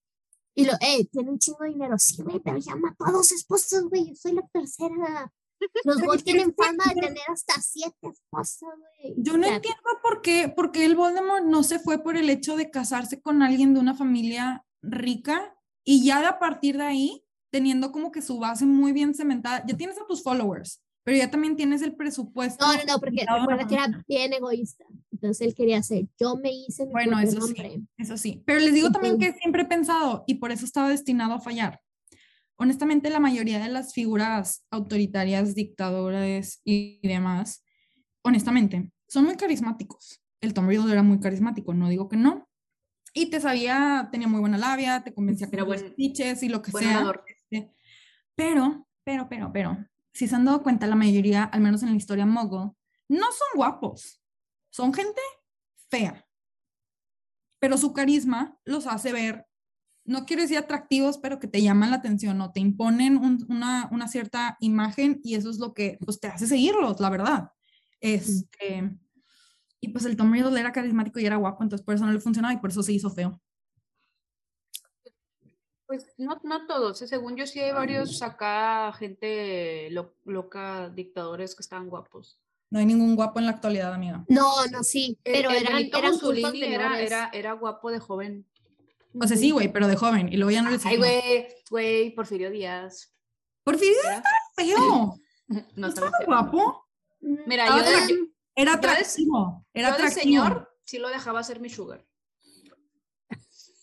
Y 0.55 0.65
lo, 0.65 0.73
eh, 0.81 1.05
tiene 1.11 1.29
un 1.29 1.37
chingo 1.37 1.59
de 1.61 1.69
dinero. 1.69 1.99
Sí, 1.99 2.23
güey, 2.23 2.39
pero 2.39 2.57
ya 2.57 2.75
mató 2.75 3.05
a 3.05 3.11
dos 3.11 3.31
esposas, 3.31 3.83
güey. 3.83 4.07
Yo 4.07 4.15
soy 4.15 4.33
la 4.33 4.47
tercera. 4.47 5.31
Los 5.83 6.01
boys 6.01 6.23
tienen 6.23 6.53
fama 6.53 6.83
de 6.93 7.01
tener 7.01 7.23
hasta 7.27 7.61
siete 7.61 7.95
esposas, 8.01 8.59
güey. 8.61 9.15
Yo 9.17 9.37
no 9.37 9.47
entiendo 9.47 9.81
por 10.01 10.21
qué, 10.21 10.51
porque 10.55 10.85
el 10.85 10.95
Voldemort 10.95 11.45
no 11.45 11.63
se 11.63 11.79
fue 11.79 12.03
por 12.03 12.17
el 12.17 12.29
hecho 12.29 12.55
de 12.55 12.69
casarse 12.69 13.21
con 13.21 13.41
alguien 13.41 13.73
de 13.73 13.79
una 13.79 13.95
familia 13.95 14.65
rica 14.81 15.55
y 15.83 16.03
ya 16.05 16.27
a 16.27 16.39
partir 16.39 16.77
de 16.77 16.83
ahí, 16.83 17.23
teniendo 17.51 17.91
como 17.91 18.11
que 18.11 18.21
su 18.21 18.39
base 18.39 18.65
muy 18.65 18.91
bien 18.91 19.13
cementada, 19.13 19.63
ya 19.65 19.77
tienes 19.77 19.97
a 19.99 20.05
tus 20.05 20.21
followers 20.23 20.81
pero 21.07 21.19
ya 21.19 21.31
también 21.31 21.55
tienes 21.55 21.81
el 21.83 21.95
presupuesto. 21.95 22.65
No, 22.65 22.73
no, 22.73 22.83
no, 22.83 22.99
porque 22.99 23.25
recuerda 23.25 23.65
que 23.65 23.75
era 23.75 24.03
bien 24.09 24.33
egoísta. 24.33 24.83
Entonces 25.13 25.47
él 25.47 25.55
quería 25.55 25.77
hacer, 25.77 26.05
yo 26.19 26.35
me 26.35 26.51
hice 26.51 26.85
mi 26.85 26.91
Bueno, 26.91 27.17
eso 27.17 27.39
sí, 27.43 27.87
eso 27.97 28.17
sí. 28.17 28.43
Pero 28.45 28.59
les 28.59 28.73
digo 28.73 28.91
también 28.91 29.17
que 29.17 29.31
siempre 29.31 29.61
he 29.61 29.65
pensado, 29.65 30.25
y 30.27 30.35
por 30.35 30.51
eso 30.51 30.65
estaba 30.65 30.89
destinado 30.89 31.35
a 31.35 31.39
fallar. 31.39 31.79
Honestamente, 32.57 33.09
la 33.09 33.19
mayoría 33.19 33.59
de 33.59 33.69
las 33.69 33.93
figuras 33.93 34.65
autoritarias, 34.71 35.53
dictadoras 35.53 36.61
y 36.65 36.99
demás, 37.07 37.63
honestamente, 38.23 38.91
son 39.07 39.25
muy 39.25 39.35
carismáticos. 39.35 40.21
El 40.41 40.53
Tom 40.53 40.67
Riddle 40.67 40.91
era 40.91 41.03
muy 41.03 41.19
carismático, 41.19 41.73
no 41.73 41.89
digo 41.89 42.09
que 42.09 42.17
no. 42.17 42.47
Y 43.13 43.29
te 43.29 43.39
sabía, 43.39 44.09
tenía 44.11 44.27
muy 44.27 44.39
buena 44.39 44.57
labia, 44.57 45.03
te 45.03 45.13
convencía 45.13 45.49
con 45.49 45.59
los 45.59 45.79
speeches 45.79 46.43
y 46.43 46.49
lo 46.49 46.61
que 46.61 46.71
sea. 46.71 47.11
Este, 47.25 47.71
pero, 48.35 48.87
pero, 49.03 49.27
pero, 49.27 49.51
pero, 49.51 49.77
si 50.13 50.27
se 50.27 50.35
han 50.35 50.45
dado 50.45 50.61
cuenta, 50.61 50.85
la 50.87 50.95
mayoría, 50.95 51.43
al 51.43 51.61
menos 51.61 51.81
en 51.83 51.89
la 51.89 51.95
historia 51.95 52.25
Mogo, 52.25 52.75
no 53.07 53.25
son 53.25 53.47
guapos, 53.55 54.21
son 54.69 54.93
gente 54.93 55.21
fea. 55.89 56.27
Pero 57.59 57.77
su 57.77 57.93
carisma 57.93 58.59
los 58.65 58.85
hace 58.85 59.11
ver, 59.11 59.46
no 60.07 60.25
quiero 60.25 60.41
decir 60.41 60.57
atractivos, 60.57 61.17
pero 61.17 61.37
que 61.37 61.47
te 61.47 61.61
llaman 61.61 61.91
la 61.91 61.97
atención 61.97 62.39
o 62.39 62.51
te 62.51 62.61
imponen 62.61 63.17
una, 63.17 63.89
una, 63.91 64.07
cierta 64.07 64.55
imagen 64.61 65.19
y 65.21 65.35
eso 65.35 65.49
es 65.49 65.59
lo 65.59 65.73
que 65.73 65.99
pues, 66.03 66.19
te 66.19 66.27
hace 66.27 66.47
seguirlos, 66.47 67.01
la 67.01 67.09
verdad. 67.09 67.51
Este, 67.99 68.97
y 69.81 69.89
pues 69.89 70.05
el 70.05 70.15
Tom 70.15 70.31
Riddle 70.31 70.59
era 70.59 70.71
carismático 70.71 71.19
y 71.19 71.25
era 71.25 71.35
guapo, 71.35 71.61
entonces 71.61 71.85
por 71.85 71.93
eso 71.93 72.05
no 72.05 72.13
le 72.13 72.21
funcionaba 72.21 72.53
y 72.53 72.57
por 72.57 72.69
eso 72.69 72.81
se 72.83 72.93
hizo 72.93 73.09
feo. 73.09 73.41
Pues 75.85 76.05
no, 76.17 76.39
no 76.43 76.65
todos, 76.67 77.01
¿eh? 77.01 77.07
según 77.07 77.35
yo 77.35 77.45
sí 77.45 77.59
hay 77.59 77.73
varios 77.73 78.21
acá, 78.21 78.93
gente 78.93 79.89
loca, 80.23 80.89
dictadores 80.89 81.53
que 81.53 81.63
estaban 81.63 81.89
guapos. 81.89 82.39
No 82.69 82.79
hay 82.79 82.85
ningún 82.85 83.15
guapo 83.15 83.39
en 83.39 83.45
la 83.45 83.51
actualidad, 83.51 83.93
amiga. 83.93 84.25
No, 84.29 84.65
no, 84.67 84.83
sí, 84.83 85.17
pero 85.23 85.51
eran, 85.51 85.83
eran 85.83 86.55
era, 86.55 86.99
era, 86.99 87.29
era 87.33 87.53
guapo 87.53 87.91
de 87.91 87.99
joven. 87.99 88.45
O 89.21 89.27
sea, 89.27 89.37
sí, 89.37 89.51
güey, 89.51 89.71
pero 89.71 89.87
de 89.87 89.95
joven, 89.95 90.31
y 90.31 90.37
luego 90.37 90.51
ya 90.51 90.61
no 90.61 90.69
le 90.69 90.77
Ay, 90.83 90.97
güey, 90.97 91.47
güey, 91.69 92.15
Porfirio 92.15 92.49
Díaz. 92.49 93.13
Porfirio 93.63 93.95
Díaz 94.03 94.17
estaba 94.17 94.37
feo. 94.55 95.19
no 95.75 95.87
estaba 95.87 96.11
guapo. 96.25 96.87
Mira, 97.19 97.67
yo 97.67 97.77
de, 97.77 98.29
era 98.55 98.73
atractivo, 98.73 99.65
era 99.73 99.89
atractivo. 99.89 100.21
señor 100.21 100.77
sí 100.87 100.97
lo 100.97 101.09
dejaba 101.09 101.39
hacer 101.39 101.59
mi 101.59 101.69
sugar. 101.69 102.03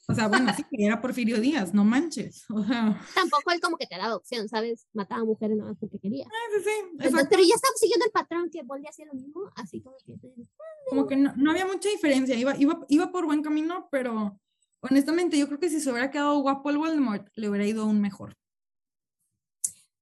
O 0.07 0.15
sea, 0.15 0.29
bueno, 0.29 0.53
sí, 0.55 0.63
que 0.65 0.85
era 0.85 1.01
Porfirio 1.01 1.41
Díaz, 1.41 1.73
no 1.73 1.83
manches. 1.83 2.45
O 2.51 2.63
sea. 2.63 3.01
Tampoco 3.15 3.51
él 3.53 3.61
como 3.61 3.79
que 3.79 3.87
te 3.87 3.97
daba 3.97 4.17
opción, 4.17 4.49
¿sabes? 4.49 4.87
Mataba 4.93 5.23
a 5.23 5.25
mujeres 5.25 5.57
no 5.57 5.75
porque 5.77 5.99
quería. 5.99 6.27
Ah, 6.27 6.59
sí, 6.63 6.63
sí, 6.63 7.09
pero 7.31 7.43
ya 7.43 7.55
estamos 7.55 7.81
siguiendo 7.81 8.05
el 8.05 8.13
patrón 8.13 8.51
que 8.51 8.63
Boldi 8.63 8.87
hacía 8.87 9.07
lo 9.07 9.15
mismo, 9.15 9.51
así 9.57 9.81
como 9.81 9.97
que... 10.05 10.19
Como 10.91 11.07
que 11.07 11.17
no, 11.17 11.33
no, 11.37 11.51
había 11.51 11.67
mucha 11.67 11.89
diferencia, 11.89 12.35
iba, 12.37 12.55
iba, 12.59 12.85
iba 12.89 13.11
por 13.11 13.25
buen 13.25 13.43
camino, 13.43 13.89
pero 13.91 14.39
honestamente 14.89 15.39
yo 15.39 15.47
creo 15.47 15.59
que 15.59 15.71
si 15.71 15.81
se 15.81 15.91
hubiera 15.91 16.11
quedado 16.11 16.39
guapo 16.41 16.71
el 16.71 16.79
Voldemort, 16.79 17.29
le 17.35 17.49
hubiera 17.49 17.67
ido 17.67 17.83
aún 17.83 18.01
mejor. 18.01 18.37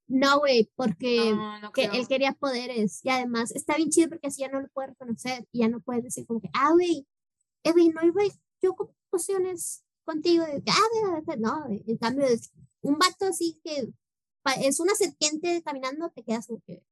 No, 0.09 0.41
güey, 0.41 0.71
porque 0.75 1.35
que 1.73 1.85
él 1.85 2.07
quería 2.07 2.33
poderes 2.33 3.01
y 3.03 3.09
además 3.09 3.51
está 3.53 3.77
bien 3.77 3.89
chido 3.89 4.11
porque 4.11 4.27
así 4.27 4.43
ya 4.43 4.49
no 4.49 4.61
lo 4.61 4.69
puede 4.69 4.89
reconocer 4.89 5.47
y 5.53 5.61
ya 5.61 5.69
no 5.69 5.81
puede 5.81 6.03
decir 6.03 6.27
como 6.27 6.41
que, 6.41 6.51
ah, 6.53 6.73
güey, 6.73 7.07
eh, 7.65 7.73
güey, 7.73 7.89
no 7.89 8.05
iba 8.05 8.23
yo 8.61 8.75
con 8.75 8.89
pociones 9.09 9.85
contigo, 10.05 10.45
ah, 10.45 11.35
no, 11.39 11.67
en 11.69 11.97
cambio, 11.97 12.27
es 12.27 12.53
un 12.83 12.99
vato 12.99 13.27
así 13.27 13.59
que 13.65 13.89
es 14.61 14.81
una 14.81 14.95
serpiente 14.95 15.63
caminando, 15.63 16.11
te 16.11 16.23
quedas 16.25 16.47
como 16.47 16.61
que. 16.67 16.83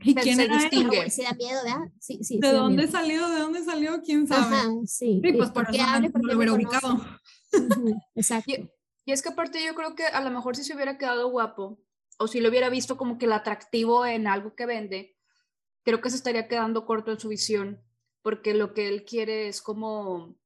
¿Y 0.00 0.14
quién 0.14 0.40
era 0.40 0.54
distingue? 0.54 1.10
Se 1.10 1.24
da 1.24 1.32
miedo, 1.32 1.60
¿verdad? 1.64 1.80
Sí, 1.98 2.20
sí. 2.22 2.38
¿De 2.40 2.52
dónde 2.52 2.86
salió? 2.86 3.28
¿De 3.28 3.40
dónde 3.40 3.64
salió? 3.64 4.00
¿Quién 4.02 4.26
sabe? 4.26 4.56
Ajá, 4.56 4.68
sí. 4.86 5.20
Sí, 5.22 5.32
pues 5.32 5.50
por 5.50 5.68
eso 5.68 6.00
no, 6.00 6.08
lo 6.22 6.36
hubiera 6.36 6.52
ubicado. 6.52 7.04
Exacto. 8.14 8.52
Y, 8.52 8.70
y, 9.06 9.12
es 9.12 9.22
que 9.22 9.30
aparte 9.30 9.64
yo 9.64 9.74
creo 9.74 9.94
que 9.94 10.04
a 10.04 10.20
lo 10.20 10.30
mejor 10.30 10.56
si 10.56 10.64
se 10.64 10.74
hubiera 10.74 10.98
quedado 10.98 11.30
guapo, 11.30 11.80
o 12.18 12.28
si 12.28 12.40
lo 12.40 12.48
hubiera 12.48 12.68
visto 12.68 12.96
como 12.96 13.18
que 13.18 13.26
el 13.26 13.32
atractivo 13.32 14.06
en 14.06 14.26
algo 14.26 14.54
que 14.54 14.66
vende, 14.66 15.16
creo 15.84 16.00
que 16.00 16.10
se 16.10 16.16
estaría 16.16 16.48
quedando 16.48 16.86
corto 16.86 17.10
en 17.10 17.18
su 17.18 17.28
visión, 17.28 17.82
porque 18.22 18.54
lo 18.54 18.74
que 18.74 18.88
él 18.88 19.04
quiere 19.04 19.48
es 19.48 19.62
como 19.62 20.38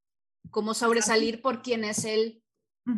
como 0.51 0.75
sobresalir 0.75 1.41
por 1.41 1.63
quién 1.63 1.85
es 1.85 2.05
él 2.05 2.43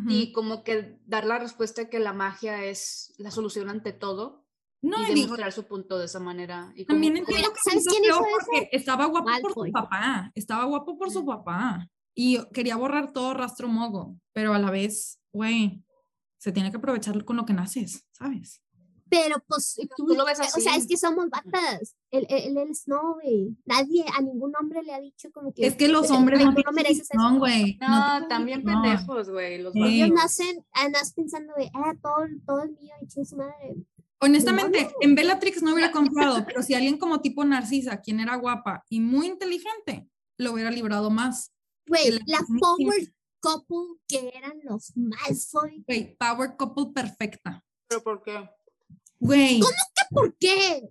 y 0.09 0.31
como 0.31 0.63
que 0.63 0.99
dar 1.05 1.25
la 1.25 1.37
respuesta 1.37 1.83
de 1.83 1.89
que 1.89 1.99
la 1.99 2.11
magia 2.11 2.65
es 2.65 3.13
la 3.17 3.29
solución 3.29 3.69
ante 3.69 3.93
todo. 3.93 4.44
No, 4.85 5.01
y 5.07 5.21
demostrar 5.21 5.51
su 5.51 5.63
punto 5.63 5.97
de 5.97 6.05
esa 6.05 6.19
manera. 6.19 6.71
Y 6.75 6.85
también 6.85 7.17
entiendo 7.17 7.49
que 7.49 7.59
¿sabes 7.69 7.85
quién 7.87 8.03
hizo 8.03 8.19
porque 8.19 8.69
estaba 8.71 9.05
guapo 9.05 9.29
por 9.41 9.53
su 9.53 9.71
papá, 9.71 10.31
estaba 10.35 10.65
guapo 10.65 10.97
por 10.97 11.11
su 11.11 11.25
papá 11.25 11.89
y 12.13 12.37
quería 12.53 12.75
borrar 12.75 13.11
todo 13.11 13.33
rastro 13.33 13.67
mogo, 13.67 14.15
pero 14.31 14.53
a 14.53 14.59
la 14.59 14.69
vez, 14.69 15.19
güey, 15.33 15.83
se 16.37 16.51
tiene 16.51 16.69
que 16.69 16.77
aprovechar 16.77 17.25
con 17.25 17.35
lo 17.35 17.45
que 17.45 17.53
naces, 17.53 18.05
¿sabes? 18.11 18.61
Pero 19.09 19.35
pues 19.47 19.75
tú, 19.95 20.07
lo 20.07 20.25
ves 20.25 20.39
así. 20.39 20.59
O 20.59 20.61
sea, 20.61 20.75
es 20.75 20.87
que 20.87 20.97
somos 20.97 21.29
batas. 21.29 21.95
Él, 22.11 22.25
él, 22.29 22.57
él 22.57 22.69
es 22.69 22.87
no, 22.87 23.15
güey. 23.15 23.55
Nadie, 23.65 24.03
a 24.15 24.21
ningún 24.21 24.53
hombre 24.59 24.81
le 24.83 24.93
ha 24.93 24.99
dicho 24.99 25.31
como 25.31 25.53
que. 25.53 25.67
Es 25.67 25.75
que 25.75 25.87
los 25.87 26.09
hombres 26.09 26.43
no, 26.43 26.51
no 26.51 26.71
mereces 26.73 27.09
No, 27.13 27.37
güey. 27.37 27.77
No, 27.79 28.27
también 28.27 28.63
pendejos, 28.63 29.29
güey. 29.29 29.61
Los 29.61 29.75
Ellos 29.75 30.09
nacen, 30.09 30.65
nacen 30.91 31.13
pensando 31.15 31.53
de, 31.55 31.69
ah, 31.73 31.93
todo, 32.01 32.25
todo 32.45 32.63
el 32.63 32.71
mío, 32.71 32.93
y 33.01 33.25
su 33.25 33.35
madre. 33.35 33.75
Honestamente, 34.19 34.89
en 35.01 35.15
Bellatrix 35.15 35.61
no 35.61 35.73
hubiera 35.73 35.91
comprado, 35.91 36.45
pero 36.45 36.61
si 36.63 36.73
alguien 36.73 36.97
como 36.97 37.21
tipo 37.21 37.43
Narcisa, 37.43 38.01
quien 38.01 38.19
era 38.19 38.35
guapa 38.35 38.83
y 38.89 38.99
muy 38.99 39.27
inteligente, 39.27 40.07
lo 40.37 40.53
hubiera 40.53 40.71
librado 40.71 41.09
más. 41.09 41.51
Güey, 41.87 42.11
la, 42.11 42.19
la 42.25 42.39
power 42.59 43.13
couple 43.39 43.99
que 44.07 44.31
eran 44.35 44.59
los 44.63 44.95
Malfoy. 44.95 45.83
Güey, 45.87 46.15
power 46.17 46.55
couple 46.57 46.87
perfecta. 46.93 47.63
¿Pero 47.87 48.01
por 48.03 48.23
qué? 48.23 48.49
Güey. 49.19 49.59
¿Cómo 49.59 49.73
que 49.95 50.03
por 50.09 50.37
qué? 50.37 50.89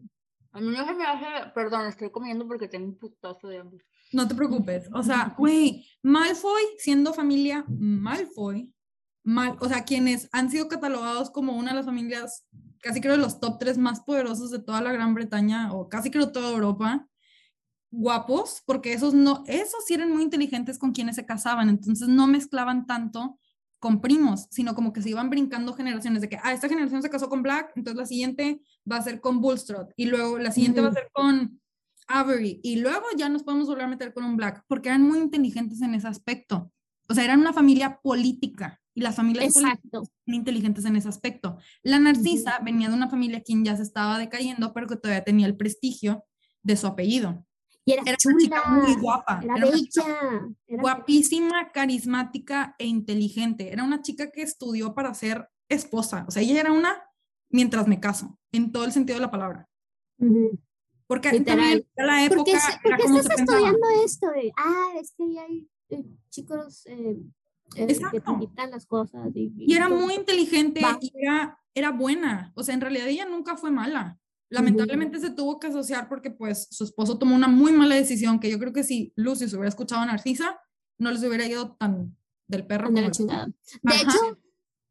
A 0.52 0.60
mí 0.60 0.68
no 0.68 0.86
se 0.86 0.94
me 0.94 1.04
hace, 1.04 1.50
perdón, 1.52 1.88
estoy 1.88 2.10
comiendo 2.10 2.46
porque 2.46 2.68
tengo 2.68 2.86
un 2.86 2.96
putazo 2.96 3.48
de 3.48 3.58
hambre. 3.58 3.84
No 4.12 4.28
te 4.28 4.36
preocupes, 4.36 4.88
o 4.92 5.02
sea, 5.02 5.34
güey, 5.36 5.84
Malfoy 6.02 6.62
siendo 6.78 7.12
familia 7.12 7.64
Malfoy, 7.66 8.72
mal, 9.24 9.56
o 9.60 9.68
sea, 9.68 9.84
quienes 9.84 10.28
han 10.30 10.52
sido 10.52 10.68
catalogados 10.68 11.30
como 11.30 11.56
una 11.56 11.72
de 11.72 11.78
las 11.78 11.86
familias, 11.86 12.46
casi 12.84 13.00
creo 13.00 13.16
los 13.16 13.40
top 13.40 13.58
tres 13.58 13.78
más 13.78 14.00
poderosos 14.00 14.50
de 14.50 14.58
toda 14.58 14.82
la 14.82 14.92
Gran 14.92 15.14
Bretaña, 15.14 15.72
o 15.72 15.88
casi 15.88 16.10
creo 16.10 16.30
toda 16.32 16.50
Europa, 16.50 17.08
guapos, 17.90 18.62
porque 18.66 18.92
esos 18.92 19.14
no, 19.14 19.42
esos 19.46 19.86
sí 19.86 19.94
eran 19.94 20.10
muy 20.10 20.22
inteligentes 20.22 20.78
con 20.78 20.92
quienes 20.92 21.16
se 21.16 21.24
casaban, 21.24 21.70
entonces 21.70 22.08
no 22.08 22.26
mezclaban 22.26 22.86
tanto 22.86 23.38
con 23.78 24.02
primos, 24.02 24.48
sino 24.50 24.74
como 24.74 24.92
que 24.92 25.00
se 25.00 25.10
iban 25.10 25.30
brincando 25.30 25.72
generaciones 25.72 26.20
de 26.20 26.28
que, 26.28 26.38
ah, 26.42 26.52
esta 26.52 26.68
generación 26.68 27.00
se 27.00 27.08
casó 27.08 27.30
con 27.30 27.42
Black, 27.42 27.72
entonces 27.74 27.98
la 27.98 28.06
siguiente 28.06 28.60
va 28.90 28.96
a 28.96 29.02
ser 29.02 29.22
con 29.22 29.40
Bullstrode, 29.40 29.94
y 29.96 30.04
luego 30.06 30.38
la 30.38 30.52
siguiente 30.52 30.82
va 30.82 30.88
a 30.88 30.92
ser 30.92 31.08
con 31.12 31.60
Avery, 32.06 32.60
y 32.62 32.76
luego 32.76 33.06
ya 33.16 33.30
nos 33.30 33.44
podemos 33.44 33.66
volver 33.66 33.84
a 33.84 33.88
meter 33.88 34.12
con 34.12 34.24
un 34.24 34.36
Black, 34.36 34.62
porque 34.68 34.90
eran 34.90 35.02
muy 35.02 35.20
inteligentes 35.20 35.80
en 35.80 35.94
ese 35.94 36.08
aspecto. 36.08 36.70
O 37.08 37.14
sea, 37.14 37.24
eran 37.24 37.40
una 37.40 37.54
familia 37.54 37.98
política, 38.02 38.80
y 38.94 39.00
las 39.00 39.16
familias 39.16 39.52
son 39.54 39.64
inteligentes 40.26 40.84
en 40.84 40.96
ese 40.96 41.08
aspecto. 41.08 41.58
La 41.82 41.98
Narcisa 41.98 42.58
venía 42.62 42.88
de 42.88 42.94
una 42.94 43.08
familia 43.10 43.42
quien 43.42 43.64
ya 43.64 43.76
se 43.76 43.82
estaba 43.82 44.18
decayendo, 44.18 44.72
pero 44.72 44.86
que 44.86 44.96
todavía 44.96 45.24
tenía 45.24 45.46
el 45.46 45.56
prestigio 45.56 46.24
de 46.62 46.76
su 46.76 46.86
apellido. 46.86 47.44
Y 47.84 47.92
era, 47.92 48.02
Era 48.06 48.16
chula, 48.16 48.34
una 48.36 48.42
chica 48.44 48.62
muy 48.70 48.94
guapa. 48.96 49.40
Era, 49.42 49.56
Era 49.56 49.66
una 49.66 49.76
chica 49.76 50.48
era 50.66 50.80
guapísima, 50.82 51.70
carismática 51.72 52.74
e 52.78 52.86
inteligente. 52.86 53.72
Era 53.72 53.84
una 53.84 54.00
chica 54.00 54.30
que 54.30 54.42
estudió 54.42 54.94
para 54.94 55.12
ser 55.12 55.48
esposa. 55.68 56.24
O 56.26 56.30
sea, 56.30 56.42
ella 56.42 56.60
era 56.60 56.72
una 56.72 57.02
mientras 57.50 57.86
me 57.86 58.00
caso, 58.00 58.38
en 58.52 58.72
todo 58.72 58.84
el 58.84 58.92
sentido 58.92 59.18
de 59.18 59.22
la 59.22 59.30
palabra. 59.30 59.68
bella. 60.18 60.32
Ujú. 60.32 60.58
Porque 61.06 61.30
Literal. 61.32 61.86
era 61.96 62.06
la 62.06 62.24
época, 62.24 62.36
¿Por 62.44 62.44
qué, 62.52 62.58
se- 62.58 62.78
por 62.78 62.86
era 62.86 62.96
qué 62.96 63.02
como 63.02 63.18
estás 63.18 63.36
pensaba. 63.36 63.58
estudiando 63.58 63.86
esto? 64.04 64.26
Ah, 64.56 64.92
es 64.98 65.12
que 65.16 65.24
hay 65.38 65.68
eh, 65.90 66.04
chicos 66.30 66.86
eh, 66.86 67.18
eh, 67.76 67.86
que 67.86 68.48
te 68.54 68.66
las 68.68 68.86
cosas. 68.86 69.28
Y, 69.34 69.52
Y 69.56 69.74
era 69.74 69.88
todo. 69.88 70.00
muy 70.00 70.14
inteligente 70.14 70.80
Va. 70.82 70.98
y 71.00 71.12
era, 71.16 71.58
era 71.74 71.90
buena. 71.92 72.52
O 72.54 72.62
sea, 72.62 72.74
en 72.74 72.80
realidad 72.80 73.08
ella 73.08 73.26
nunca 73.26 73.56
fue 73.56 73.70
mala. 73.70 74.18
Lamentablemente 74.50 75.18
se 75.20 75.30
tuvo 75.30 75.58
que 75.58 75.66
asociar 75.68 76.08
porque 76.08 76.30
pues 76.30 76.68
su 76.70 76.84
esposo 76.84 77.18
tomó 77.18 77.34
una 77.34 77.48
muy 77.48 77.72
mala 77.72 77.94
decisión 77.96 78.38
que 78.38 78.50
yo 78.50 78.58
creo 78.58 78.72
que 78.72 78.84
si 78.84 79.12
Lucy 79.16 79.48
se 79.48 79.56
hubiera 79.56 79.68
escuchado 79.68 80.02
a 80.02 80.06
Narcisa, 80.06 80.60
no 80.98 81.10
les 81.10 81.24
hubiera 81.24 81.46
ido 81.46 81.72
tan 81.76 82.16
del 82.46 82.66
perro 82.66 82.86
como. 82.92 83.00
De 83.00 83.06
Ajá. 83.06 84.02
hecho, 84.02 84.38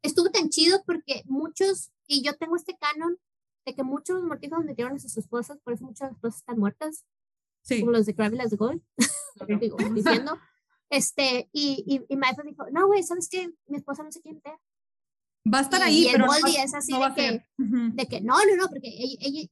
estuvo 0.02 0.28
tan 0.30 0.50
chido 0.50 0.82
porque 0.84 1.22
muchos, 1.26 1.92
y 2.06 2.22
yo 2.22 2.34
tengo 2.36 2.56
este 2.56 2.76
canon 2.78 3.16
de 3.64 3.74
que 3.74 3.82
muchos 3.84 4.22
mortífagos 4.22 4.66
metieron 4.66 4.94
a 4.94 4.98
sus 4.98 5.16
esposas, 5.16 5.58
por 5.64 5.72
eso 5.72 5.84
muchas 5.84 6.10
esposas 6.12 6.40
están 6.40 6.58
muertas, 6.58 7.04
Sí. 7.62 7.80
como 7.80 7.92
los 7.92 8.04
de 8.04 8.14
Crabbe 8.14 8.34
y 8.34 8.38
las 8.38 8.50
de 8.50 8.56
Gold, 8.58 8.82
digo, 9.60 9.78
diciendo. 9.94 10.36
Este, 10.94 11.48
y, 11.52 11.82
y, 11.86 12.12
y 12.12 12.16
Michael 12.16 12.48
dijo, 12.48 12.64
no, 12.70 12.86
güey, 12.86 13.02
¿sabes 13.02 13.28
qué? 13.28 13.50
Mi 13.66 13.78
esposa 13.78 14.02
no 14.04 14.12
se 14.12 14.20
quiere 14.20 14.36
meter. 14.36 14.54
Va 15.52 15.58
a 15.58 15.62
estar 15.62 15.80
Y- 15.80 15.84
ahí, 15.84 15.98
y 16.02 16.06
el 16.06 16.12
pero 16.12 16.26
no, 16.26 16.32
Boldy 16.32 16.56
va- 16.56 16.62
es 16.62 16.74
así 16.74 16.92
no 16.92 17.00
de 17.08 17.14
que- 17.14 17.20
ser. 17.28 17.46
Ujú. 17.58 17.76
de 17.94 18.06
que 18.06 18.20
no, 18.20 18.34
no, 18.46 18.56
no, 18.56 18.68
porque 18.68 18.88
ella, 18.88 19.16
ella- 19.20 19.48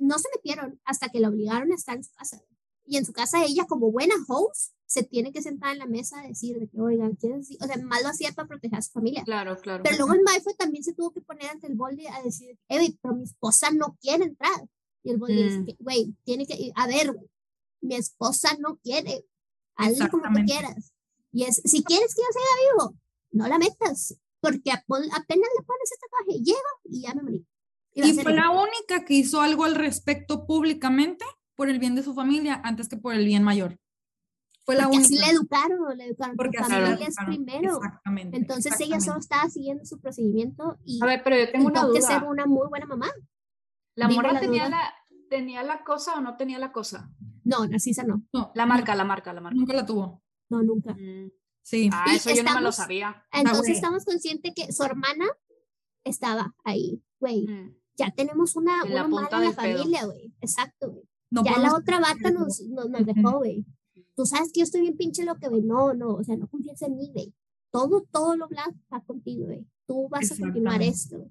no 0.00 0.18
se 0.18 0.28
metieron 0.34 0.80
hasta 0.84 1.08
que 1.08 1.20
la 1.20 1.28
obligaron 1.28 1.70
a 1.70 1.74
estar 1.74 1.96
en 1.96 2.04
su 2.04 2.12
casa. 2.14 2.42
Y 2.86 2.96
en 2.96 3.04
su 3.04 3.12
casa 3.12 3.44
ella, 3.44 3.64
como 3.66 3.90
buena 3.92 4.14
host, 4.28 4.72
se 4.86 5.02
tiene 5.02 5.32
que 5.32 5.42
sentar 5.42 5.72
en 5.72 5.78
la 5.80 5.86
mesa 5.86 6.20
a 6.20 6.26
decir 6.28 6.58
de 6.58 6.68
que, 6.68 6.80
oigan, 6.80 7.14
¿quieres 7.16 7.40
decir? 7.40 7.58
O 7.60 7.66
sea, 7.66 7.76
más 7.78 8.02
lo 8.02 8.08
hacía 8.08 8.32
para 8.32 8.48
proteger 8.48 8.78
a 8.78 8.82
su 8.82 8.92
familia. 8.92 9.22
Claro, 9.24 9.56
claro. 9.60 9.82
Pero 9.82 9.96
luego 9.98 10.14
el 10.14 10.22
Maifo 10.22 10.54
también 10.54 10.82
se 10.84 10.94
tuvo 10.94 11.10
que 11.12 11.20
poner 11.20 11.48
ante 11.50 11.66
el 11.66 11.74
Boldy 11.74 12.06
a 12.06 12.22
decir, 12.22 12.56
güey, 12.68 12.96
pero 13.02 13.14
mi 13.14 13.24
esposa 13.24 13.70
no 13.72 13.96
quiere 14.00 14.24
entrar. 14.24 14.68
Y 15.02 15.10
el 15.10 15.18
Boldy 15.18 15.42
dice, 15.42 15.58
Mm. 15.60 15.66
que, 15.66 15.76
güey, 15.80 16.14
tiene 16.24 16.46
que, 16.46 16.72
a 16.74 16.86
ver, 16.86 17.12
güey, 17.12 17.26
mi 17.82 17.96
esposa 17.96 18.56
no 18.60 18.76
quiere. 18.78 19.24
Hazle 19.76 20.08
como 20.08 20.22
tú 20.22 20.28
Exactamente. 20.28 20.52
quieras. 20.52 20.92
Y 21.32 21.44
es, 21.44 21.56
si 21.64 21.82
quieres 21.84 22.14
que 22.14 22.22
yo 22.22 22.28
sea 22.32 22.72
vivo, 22.72 22.96
no 23.32 23.46
la 23.48 23.58
metas. 23.58 24.16
Porque 24.40 24.70
apenas 24.70 25.48
le 25.58 25.64
pones 25.64 25.92
este 25.92 26.06
tatuaje, 26.10 26.42
llego 26.42 26.58
y 26.84 27.02
ya 27.02 27.14
me 27.14 27.22
morí. 27.22 27.46
Y 27.94 28.10
Y 28.10 28.14
fue 28.14 28.32
la 28.34 28.50
única 28.50 29.04
que 29.04 29.14
hizo 29.14 29.40
algo 29.40 29.64
al 29.64 29.74
respecto 29.74 30.46
públicamente 30.46 31.24
por 31.54 31.68
el 31.70 31.78
bien 31.78 31.94
de 31.94 32.02
su 32.02 32.14
familia 32.14 32.60
antes 32.64 32.88
que 32.88 32.96
por 32.96 33.14
el 33.14 33.24
bien 33.24 33.42
mayor. 33.42 33.78
Fue 34.64 34.74
la 34.76 34.84
Porque 34.84 34.98
única. 34.98 35.14
así 35.14 35.18
le 35.18 35.30
educaron, 35.30 35.96
le 35.96 36.04
educaron. 36.06 36.36
porque 36.36 36.58
así 36.58 36.72
la 36.72 36.80
familia 36.86 37.06
es 37.08 37.16
primero. 37.24 37.76
Exactamente. 37.76 38.36
Entonces 38.36 38.72
ella 38.80 39.00
solo 39.00 39.18
exactamente. 39.18 39.20
estaba 39.24 39.50
siguiendo 39.50 39.84
su 39.84 40.00
procedimiento 40.00 40.76
y 40.84 41.00
A 41.02 41.06
ver, 41.06 41.22
pero 41.24 41.36
yo 41.38 41.50
tengo 41.52 41.66
una 41.68 41.80
tuvo 41.82 41.92
que 41.92 42.00
duda. 42.00 42.08
ser 42.08 42.24
una 42.24 42.46
muy 42.46 42.68
buena 42.68 42.86
mamá. 42.86 43.08
¿La 43.94 44.08
morra 44.08 44.32
la 44.32 44.40
tenía 44.40 44.66
duda. 44.66 44.76
la, 44.78 44.94
tenía 45.30 45.62
la 45.62 45.82
cosa 45.84 46.14
o 46.16 46.20
no 46.20 46.36
tenía 46.36 46.58
la 46.58 46.72
cosa? 46.72 47.10
No, 47.46 47.66
Narcisa 47.66 48.02
no. 48.02 48.24
No, 48.32 48.50
La 48.54 48.66
marca, 48.66 48.94
la 48.94 49.04
marca, 49.04 49.32
la 49.32 49.40
marca. 49.40 49.56
Nunca 49.56 49.72
la 49.72 49.86
tuvo. 49.86 50.22
No, 50.50 50.62
nunca. 50.62 50.94
Mm. 50.94 51.30
Sí. 51.62 51.90
Ah, 51.92 52.06
eso 52.14 52.30
yo 52.34 52.42
no 52.42 52.54
me 52.54 52.60
lo 52.60 52.72
sabía. 52.72 53.24
Entonces 53.32 53.76
estamos 53.76 54.04
conscientes 54.04 54.52
que 54.54 54.72
su 54.72 54.82
hermana 54.82 55.26
estaba 56.04 56.54
ahí, 56.64 57.02
güey. 57.20 57.46
Mm. 57.46 57.76
Ya 57.96 58.10
tenemos 58.10 58.56
una, 58.56 58.82
En 58.84 58.94
la 58.94 59.06
una 59.06 59.16
punta 59.16 59.36
mala 59.36 59.50
en 59.50 59.50
la 59.50 59.56
familia, 59.56 60.04
güey. 60.04 60.34
Exacto, 60.40 60.90
güey. 60.90 61.08
No 61.30 61.44
ya 61.44 61.58
la 61.58 61.74
otra 61.74 61.98
bata 61.98 62.30
nos, 62.30 62.60
nos, 62.62 62.90
nos 62.90 63.06
dejó, 63.06 63.38
güey. 63.38 63.64
Tú 64.14 64.26
sabes 64.26 64.50
que 64.52 64.60
yo 64.60 64.64
estoy 64.64 64.82
bien 64.82 64.96
pinche 64.96 65.24
lo 65.24 65.36
que, 65.36 65.48
güey. 65.48 65.62
No, 65.62 65.94
no, 65.94 66.14
o 66.14 66.24
sea, 66.24 66.36
no 66.36 66.46
confíes 66.48 66.82
en 66.82 66.96
mí, 66.96 67.10
güey. 67.12 67.32
Todo, 67.70 68.06
todo 68.10 68.36
lo 68.36 68.48
blanco 68.48 68.76
está 68.82 69.00
contigo, 69.00 69.46
güey. 69.46 69.66
Tú 69.86 70.08
vas 70.08 70.30
a 70.32 70.36
continuar 70.36 70.82
esto. 70.82 71.18
güey. 71.18 71.30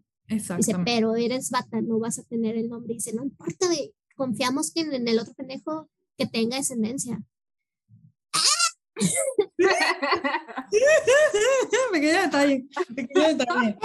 Dice, 0.57 0.75
pero 0.83 1.15
eres 1.15 1.49
bata, 1.51 1.81
no 1.81 1.99
vas 1.99 2.19
a 2.19 2.23
tener 2.23 2.57
el 2.57 2.69
nombre. 2.69 2.93
Dice, 2.95 3.13
no 3.13 3.23
importa, 3.23 3.67
güey. 3.67 3.93
Confiamos 4.15 4.71
que 4.71 4.81
en, 4.81 4.93
en 4.93 5.07
el 5.07 5.19
otro 5.19 5.33
pendejo 5.33 5.89
que 6.17 6.25
tenga 6.25 6.57
descendencia. 6.57 7.21
pequeño 11.91 12.21
detalle, 12.21 12.65
pequeño 12.95 13.27
detalle. 13.37 13.77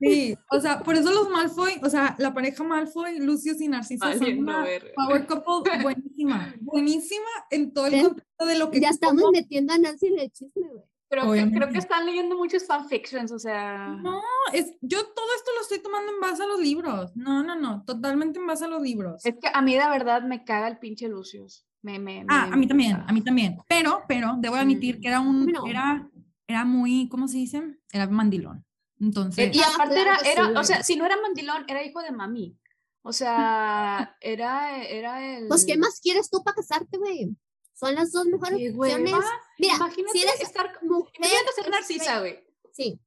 Sí, 0.00 0.36
o 0.52 0.60
sea, 0.60 0.80
por 0.80 0.94
eso 0.94 1.10
los 1.10 1.28
Malfoy, 1.28 1.80
o 1.82 1.90
sea, 1.90 2.14
la 2.18 2.32
pareja 2.32 2.62
Malfoy, 2.62 3.18
Lucius 3.18 3.60
y 3.60 3.66
Narcisa 3.68 4.10
son 4.12 4.20
Valiendo 4.20 4.52
una 4.52 4.64
power 4.94 5.26
couple 5.26 5.82
buenísima, 5.82 6.54
buenísima 6.60 7.26
en 7.50 7.72
todo 7.72 7.86
el 7.86 7.92
¿Ven? 7.92 8.04
contexto 8.06 8.46
de 8.46 8.58
lo 8.58 8.70
que 8.70 8.80
Ya 8.80 8.90
estamos 8.90 9.22
como- 9.22 9.32
metiendo 9.32 9.72
a 9.72 9.78
Nancy 9.78 10.06
en 10.06 10.18
el 10.20 10.30
chisme, 10.30 10.68
güey. 10.68 10.84
Creo 11.10 11.32
que, 11.32 11.50
creo 11.50 11.68
que 11.70 11.78
están 11.78 12.04
leyendo 12.04 12.36
muchos 12.36 12.66
fanfictions, 12.66 13.32
o 13.32 13.38
sea. 13.38 13.88
No, 14.02 14.20
es, 14.52 14.74
yo 14.82 15.04
todo 15.06 15.26
esto 15.36 15.50
lo 15.56 15.62
estoy 15.62 15.78
tomando 15.82 16.12
en 16.12 16.20
base 16.20 16.42
a 16.42 16.46
los 16.46 16.60
libros. 16.60 17.16
No, 17.16 17.42
no, 17.42 17.56
no, 17.56 17.82
totalmente 17.86 18.38
en 18.38 18.46
base 18.46 18.66
a 18.66 18.68
los 18.68 18.82
libros. 18.82 19.24
Es 19.24 19.34
que 19.40 19.48
a 19.50 19.62
mí 19.62 19.72
de 19.72 19.88
verdad 19.88 20.22
me 20.22 20.44
caga 20.44 20.68
el 20.68 20.78
pinche 20.78 21.08
Lucius. 21.08 21.64
Me, 21.82 21.98
me, 21.98 22.24
Ah, 22.28 22.46
me- 22.48 22.52
a 22.54 22.56
mí 22.56 22.60
me 22.60 22.66
también, 22.66 23.04
a 23.06 23.12
mí 23.12 23.20
también. 23.22 23.58
Pero, 23.68 24.02
pero, 24.08 24.34
debo 24.38 24.56
admitir 24.56 25.00
que 25.00 25.08
era 25.08 25.20
un, 25.20 25.46
No. 25.46 25.66
era, 25.66 26.08
era 26.46 26.64
muy, 26.64 27.08
¿cómo 27.08 27.28
se 27.28 27.36
dice? 27.38 27.62
Era 27.92 28.06
mandilón. 28.08 28.64
Entonces, 29.00 29.46
Eh, 29.48 29.50
y 29.54 29.60
aparte 29.62 30.00
era, 30.00 30.16
era 30.24 30.46
sí, 30.46 30.52
o 30.56 30.64
sea, 30.64 30.82
si 30.82 30.96
no 30.96 31.06
era 31.06 31.16
mandilón, 31.20 31.64
era 31.68 31.84
hijo 31.84 32.00
de 32.02 32.10
mami. 32.10 32.58
O 33.02 33.12
sea, 33.12 34.16
era, 34.20 34.82
era 34.82 35.36
el. 35.38 35.46
Pues, 35.48 35.64
¿qué 35.64 35.76
más 35.76 36.00
quieres 36.00 36.28
tú 36.30 36.42
para 36.42 36.56
casarte, 36.56 36.98
güey? 36.98 37.28
Son 37.74 37.94
las 37.94 38.10
dos 38.10 38.26
mejores 38.26 38.58
Qué 38.58 38.70
opciones. 38.76 39.14
Mira, 39.58 39.76
Imagínate 39.76 40.12
si 40.12 40.22
eres 40.22 40.40
estar. 40.40 40.66
mujer, 40.82 41.12
Imagínate 41.16 41.52
ser 41.54 41.64
pues, 41.64 41.70
narcisa, 41.70 42.18
güey, 42.20 42.32
güey. 42.32 42.44
Sí, 42.72 43.00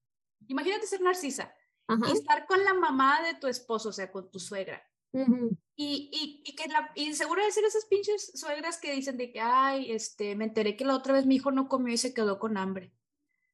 Imagínate 0.48 0.88
ser 0.88 1.02
narcisa. 1.02 1.54
ajá. 1.88 2.08
Y 2.08 2.12
estar 2.14 2.46
con 2.48 2.64
la 2.64 2.74
mamá 2.74 3.22
de 3.22 3.34
tu 3.36 3.48
esposo, 3.48 3.90
o 3.90 3.92
sea, 3.94 4.10
con 4.12 4.32
tu 4.32 4.40
suegra. 4.40 4.82
Ujú. 5.14 5.58
Y, 5.76 6.10
y, 6.14 6.44
y 6.46 6.56
que 6.56 6.68
la, 6.68 6.92
y 6.96 7.14
seguro 7.14 7.44
de 7.44 7.52
ser 7.52 7.64
esas 7.66 7.86
pinches 7.86 8.32
suegras 8.36 8.78
que 8.78 8.94
dicen 8.94 9.18
de 9.18 9.32
que, 9.32 9.40
ay, 9.40 9.92
este, 9.92 10.36
me 10.36 10.46
enteré 10.46 10.76
que 10.76 10.86
la 10.86 10.96
otra 10.96 11.14
vez 11.14 11.26
mi 11.26 11.36
hijo 11.36 11.52
no 11.52 11.68
comió 11.68 11.94
y 11.94 11.98
se 11.98 12.14
quedó 12.14 12.38
con 12.40 12.58
hambre. 12.58 12.94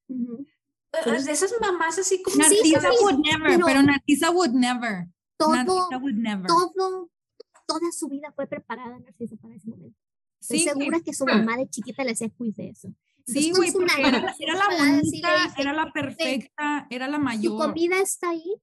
Ujú. 0.08 0.44
Eh, 0.92 1.22
De 1.22 1.32
esas 1.32 1.52
mamás 1.60 1.98
así 1.98 2.22
como... 2.22 2.36
Sí, 2.36 2.42
sí, 2.62 2.72
Narcisa 2.72 2.90
sí, 2.92 2.96
would 3.04 3.18
never, 3.18 3.48
pero- 3.52 3.66
pero 3.66 3.82
Narcisa 3.82 4.30
would 4.30 4.50
never. 4.52 5.06
Todo, 5.36 5.54
Narcisa 5.54 5.98
would 5.98 6.14
never. 6.16 6.46
todo, 6.46 7.10
toda 7.66 7.92
su 7.92 8.08
vida 8.08 8.32
fue 8.34 8.46
preparada 8.46 8.98
Narcisa 8.98 9.36
para 9.36 9.54
ese 9.54 9.68
momento. 9.68 9.96
Estoy 10.40 10.58
Sí, 10.60 10.64
güey. 10.70 10.78
segura 10.78 11.00
que 11.00 11.12
su 11.14 11.24
mamá 11.24 11.56
de 11.56 11.68
chiquita 11.68 12.04
le 12.04 12.12
hacía 12.12 12.28
quiz 12.30 12.56
de 12.56 12.70
eso. 12.70 12.88
Sí, 13.26 13.48
Entonces, 13.50 13.56
güey, 13.56 13.70
su 13.70 13.78
porque 13.78 14.02
nana, 14.02 14.18
era, 14.18 14.34
era 14.38 14.54
la 14.54 14.68
bonita, 14.76 15.54
era 15.58 15.72
la 15.74 15.92
perfecta, 15.92 16.86
era 16.90 17.08
la 17.08 17.16
Su 17.18 17.22
mayor. 17.22 17.56
comida 17.66 18.00
está 18.00 18.30
ahí, 18.30 18.54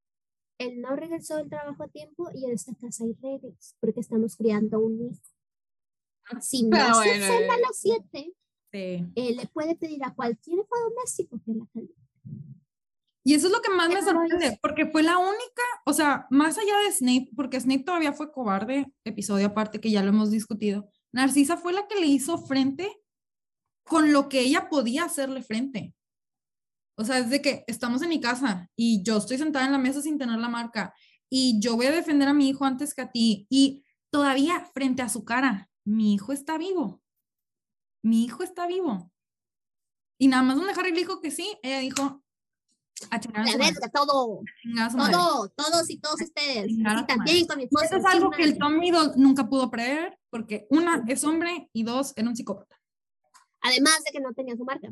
él 0.57 0.81
no 0.81 0.95
regresó 0.95 1.37
del 1.37 1.49
trabajo 1.49 1.83
a 1.83 1.87
tiempo 1.87 2.29
y 2.33 2.45
en 2.45 2.51
esta 2.53 2.73
casa 2.75 3.03
hay 3.03 3.13
reglas 3.21 3.75
porque 3.79 3.99
estamos 3.99 4.35
criando 4.35 4.79
un 4.79 5.01
hijo. 5.11 5.21
Si 6.41 6.63
no 6.63 6.77
Ah, 6.79 6.93
se 7.03 7.09
bueno, 7.19 7.51
a 7.53 7.57
eh. 7.57 7.61
las 7.61 7.77
7, 7.79 8.33
Sí. 8.71 9.05
él 9.15 9.37
le 9.37 9.47
puede 9.47 9.75
pedir 9.75 10.03
a 10.03 10.13
cualquier 10.13 10.59
hijo 10.59 10.75
doméstico 10.89 11.39
que 11.45 11.53
la 11.53 11.65
caliente. 11.73 11.95
Y 13.23 13.33
eso 13.33 13.47
es 13.47 13.53
lo 13.53 13.61
que 13.61 13.71
más 13.71 13.89
me 13.89 14.03
sorprende, 14.03 14.59
porque 14.61 14.85
fue 14.85 15.01
la 15.01 15.17
única, 15.17 15.63
o 15.85 15.93
sea, 15.93 16.27
más 16.29 16.57
allá 16.59 16.77
de 16.85 16.91
Snape, 16.91 17.29
porque 17.35 17.59
Snape 17.59 17.83
todavía 17.83 18.13
fue 18.13 18.31
cobarde, 18.31 18.85
episodio 19.03 19.47
aparte 19.47 19.79
que 19.79 19.89
ya 19.89 20.03
lo 20.03 20.09
hemos 20.09 20.29
discutido, 20.29 20.87
Narcisa 21.11 21.57
fue 21.57 21.73
la 21.73 21.87
que 21.87 21.99
le 21.99 22.05
hizo 22.05 22.37
frente 22.37 22.87
con 23.83 24.11
lo 24.13 24.29
que 24.29 24.41
ella 24.41 24.69
podía 24.69 25.05
hacerle 25.05 25.41
frente. 25.41 25.93
O 26.97 27.03
sea, 27.03 27.19
es 27.19 27.29
de 27.29 27.41
que 27.41 27.63
estamos 27.67 28.01
en 28.01 28.09
mi 28.09 28.21
casa 28.21 28.69
y 28.75 29.03
yo 29.03 29.17
estoy 29.17 29.37
sentada 29.37 29.65
en 29.65 29.73
la 29.73 29.77
mesa 29.77 30.01
sin 30.01 30.17
tener 30.17 30.39
la 30.39 30.49
marca 30.49 30.93
y 31.29 31.59
yo 31.59 31.75
voy 31.75 31.87
a 31.87 31.91
defender 31.91 32.27
a 32.27 32.33
mi 32.33 32.49
hijo 32.49 32.65
antes 32.65 32.93
que 32.93 33.01
a 33.01 33.11
ti 33.11 33.47
y 33.49 33.83
todavía 34.09 34.65
frente 34.73 35.01
a 35.01 35.09
su 35.09 35.25
cara, 35.25 35.69
mi 35.83 36.13
hijo 36.13 36.31
está 36.31 36.57
vivo. 36.57 37.01
Mi 38.01 38.23
hijo 38.23 38.43
está 38.43 38.67
vivo. 38.67 39.11
Y 40.17 40.27
nada 40.27 40.43
más 40.43 40.55
donde 40.55 40.73
Harry 40.73 40.91
le 40.91 40.99
dijo 40.99 41.19
que 41.19 41.31
sí, 41.31 41.57
ella 41.61 41.79
dijo, 41.79 42.23
A 43.09 43.19
chingar 43.19 43.41
a 43.41 43.57
verga, 43.57 43.89
todo, 43.93 44.41
A 44.79 45.11
todo, 45.11 45.49
todos 45.49 45.89
y 45.89 45.99
todos 45.99 46.21
ustedes. 46.21 46.67
Y 46.69 46.83
también 46.83 47.45
con 47.47 47.57
mi 47.57 47.63
esposo. 47.65 47.85
Eso 47.85 47.97
es 47.97 48.05
algo 48.05 48.31
que 48.31 48.43
el 48.43 48.57
madre. 48.57 48.59
Tom 48.59 48.79
Riddle 48.79 49.11
nunca 49.17 49.49
pudo 49.49 49.69
prever, 49.69 50.17
porque 50.29 50.67
una, 50.69 51.03
es 51.07 51.23
hombre, 51.23 51.69
y 51.73 51.83
dos, 51.83 52.13
era 52.15 52.29
un 52.29 52.35
psicópata. 52.35 52.79
Además 53.61 54.03
de 54.05 54.11
que 54.11 54.19
no 54.21 54.31
tenía 54.33 54.55
su 54.55 54.63
marca. 54.63 54.87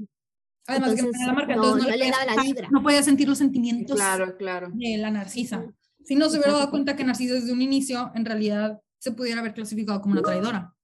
Además 0.67 0.91
de 0.91 0.95
que 0.97 1.01
no 1.03 1.07
Entonces, 1.09 1.11
tenía 1.11 1.27
la 1.27 1.33
marca, 1.33 1.55
no- 1.55 1.63
entonces 1.63 1.83
no 1.83 1.89
le 1.91 1.97
podía 1.97 2.11
daba 2.11 2.25
la 2.25 2.33
sentir- 2.35 2.55
vibra. 2.55 2.69
no 2.71 2.83
podía 2.83 3.03
sentir 3.03 3.27
los 3.29 3.37
sentimientos 3.37 3.95
Claro, 3.95 4.37
claro. 4.37 4.69
de 4.73 4.97
la 4.97 5.11
narcisa. 5.11 5.65
Si 6.05 6.15
no 6.15 6.29
se 6.29 6.37
hubiera 6.37 6.53
dado 6.53 6.69
cuenta 6.69 6.95
que 6.97 7.03
Narcisa 7.05 7.33
desde 7.35 7.53
un 7.53 7.61
inicio, 7.61 8.11
en 8.13 8.25
realidad, 8.25 8.81
se 8.99 9.11
pudiera 9.11 9.39
haber 9.39 9.53
clasificado 9.53 10.01
como 10.01 10.13
una 10.13 10.21
traidora. 10.21 10.75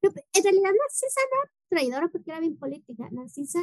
Pero, 0.00 0.14
En 0.34 0.42
realidad 0.42 0.70
Narcisa 0.78 1.20
no 1.30 1.42
era 1.42 1.52
traidora 1.68 2.08
porque 2.08 2.30
era 2.30 2.40
bien 2.40 2.58
política. 2.58 3.08
Narcisa 3.10 3.60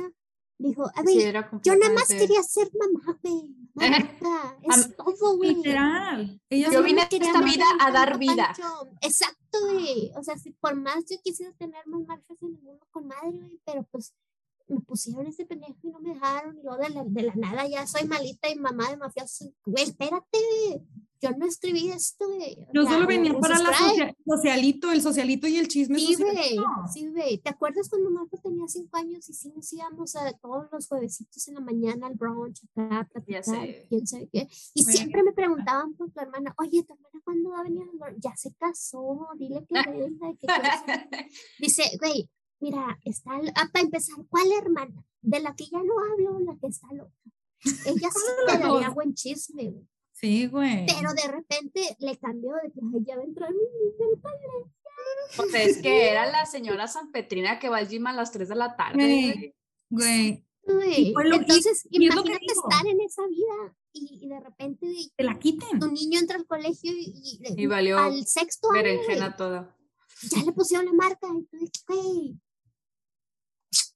dijo, 0.57 0.89
a 0.95 1.03
ver, 1.03 1.13
Sí, 1.13 1.21
yo 1.63 1.75
nada 1.75 1.93
más 1.93 2.07
quería 2.07 2.41
ser 2.43 2.69
mamá, 2.73 3.19
güey. 3.21 3.55
Rica, 3.75 4.57
es 4.63 4.95
todo, 4.95 5.37
güey. 5.37 5.55
Literal. 5.55 6.41
Ella 6.49 6.71
Yo 6.71 6.83
vine 6.83 7.01
a 7.01 7.07
esta 7.11 7.41
vida 7.41 7.65
a 7.79 7.91
dar 7.91 8.17
vida. 8.17 8.53
Pancho. 8.57 8.89
Exacto, 9.01 9.57
güey. 9.71 10.11
O 10.15 10.23
sea, 10.23 10.37
si 10.37 10.51
por 10.51 10.75
más 10.75 11.05
yo 11.09 11.17
quisiera 11.23 11.53
tener 11.53 11.85
más 11.87 12.01
marcas 12.07 12.37
en 12.41 12.55
el 12.55 12.61
mundo 12.61 12.87
con 12.91 13.07
madre, 13.07 13.31
güey, 13.31 13.59
pero 13.65 13.83
pues 13.91 14.13
me 14.69 14.79
pusieron 14.81 15.27
ese 15.27 15.45
pendejo 15.45 15.75
y 15.83 15.89
no 15.91 15.99
me 15.99 16.13
dejaron. 16.13 16.57
Y 16.57 16.63
luego 16.63 16.77
de 16.81 16.89
la, 16.89 17.03
de 17.05 17.23
la 17.23 17.35
nada 17.35 17.67
ya 17.67 17.85
soy 17.87 18.07
malita 18.07 18.49
y 18.49 18.55
mamá 18.55 18.89
de 18.89 18.97
mafioso. 18.97 19.51
Güey, 19.65 19.83
espérate. 19.85 20.37
Yo 21.21 21.31
no 21.31 21.45
escribí 21.45 21.89
esto, 21.89 22.25
güey. 22.33 22.65
Yo 22.73 22.83
solo 22.85 23.05
venía 23.05 23.37
para 23.37 23.59
la 23.59 23.65
sustrae. 23.73 23.89
socia- 23.89 24.15
socialito, 24.25 24.89
el 24.93 25.01
socialito 25.01 25.47
y 25.47 25.57
el 25.57 25.67
chisme. 25.67 25.99
Sí, 25.99 26.15
güey, 26.15 26.57
sí, 26.93 27.09
güey. 27.09 27.37
¿Te 27.39 27.49
acuerdas 27.49 27.89
cuando 27.89 28.09
Marco 28.09 28.39
tenía 28.41 28.65
cinco 28.69 28.95
años 28.95 29.27
y 29.27 29.33
sí 29.33 29.51
nos 29.53 29.73
íbamos 29.73 30.15
a 30.15 30.31
todos 30.37 30.67
los 30.71 30.87
juevesitos 30.87 31.45
en 31.49 31.55
la 31.55 31.59
mañana 31.59 32.07
al 32.07 32.15
brunch 32.15 32.61
acá 32.73 32.99
a 33.01 33.03
platicar, 33.03 33.43
sé. 33.43 33.85
quién 33.89 34.07
sabe 34.07 34.29
qué? 34.31 34.47
Y 34.73 34.83
siempre 34.85 35.21
me 35.23 35.33
preguntaban 35.33 35.93
por 35.95 36.09
tu 36.09 36.21
hermana, 36.21 36.55
oye, 36.57 36.83
¿tu 36.83 36.93
hermana 36.93 37.21
cuándo 37.25 37.49
va 37.49 37.59
a 37.59 37.63
venir 37.63 37.81
al 37.81 37.97
brunch? 37.97 38.21
Ya 38.23 38.33
se 38.37 38.53
casó, 38.53 39.27
dile 39.37 39.65
que 39.67 39.73
venga. 39.91 40.31
que 40.39 40.47
quiere 40.47 40.69
ser-". 40.85 41.29
Dice, 41.59 41.83
güey, 41.99 42.29
mira, 42.59 42.99
está, 43.05 43.31
ah, 43.55 43.69
para 43.71 43.85
empezar, 43.85 44.15
¿cuál 44.29 44.51
hermana? 44.51 45.03
De 45.21 45.39
la 45.39 45.53
que 45.55 45.65
ya 45.65 45.79
no 45.83 45.93
hablo, 46.11 46.39
la 46.39 46.57
que 46.59 46.67
está 46.67 46.87
loca. 46.93 47.11
Ella 47.85 48.09
sí 48.13 48.21
te 48.47 48.57
daría 48.57 48.89
buen 48.89 49.13
chisme, 49.13 49.69
güey. 49.69 49.87
Sí, 50.13 50.47
güey. 50.47 50.85
Pero 50.85 51.13
de 51.13 51.31
repente 51.31 51.95
le 51.99 52.17
cambió 52.17 52.51
de 52.61 52.71
que 52.71 52.79
"Ay, 52.81 53.03
ya 53.05 53.15
va 53.15 53.21
a 53.21 53.25
entrar 53.25 53.51
mi 53.51 54.15
padre. 54.21 54.71
Pues 55.37 55.53
es 55.55 55.81
que 55.81 56.09
era 56.09 56.29
la 56.29 56.45
señora 56.45 56.87
San 56.89 57.11
Petrina 57.11 57.57
que 57.59 57.69
va 57.69 57.77
al 57.77 57.87
gym 57.87 58.05
a 58.07 58.13
las 58.13 58.31
3 58.31 58.49
de 58.49 58.55
la 58.55 58.75
tarde. 58.75 59.53
Güey. 59.89 60.45
güey. 60.65 61.01
Y- 61.11 61.13
Entonces, 61.33 61.87
y 61.89 62.05
es 62.05 62.11
imagínate 62.13 62.45
digo. 62.47 62.69
estar 62.69 62.85
en 62.87 62.99
esa 63.01 63.25
vida 63.27 63.75
y, 63.93 64.19
y 64.25 64.27
de 64.29 64.39
repente 64.41 64.87
te 65.15 65.23
la 65.23 65.39
quiten. 65.39 65.79
tu 65.79 65.89
niño 65.91 66.19
entra 66.19 66.35
al 66.37 66.45
colegio 66.45 66.91
y, 66.91 67.39
y- 67.41 67.63
Y 67.63 67.65
valió 67.67 67.97
al 67.97 68.25
sexto 68.27 68.71
año, 68.71 68.83
berenjena 68.83 69.35
toda. 69.37 69.73
ya 70.29 70.43
le 70.43 70.51
pusieron 70.51 70.85
la 70.85 70.93
marca 70.93 71.27
y 71.33 71.43
tú 71.45 71.57
que, 71.87 71.93
güey. 71.93 72.39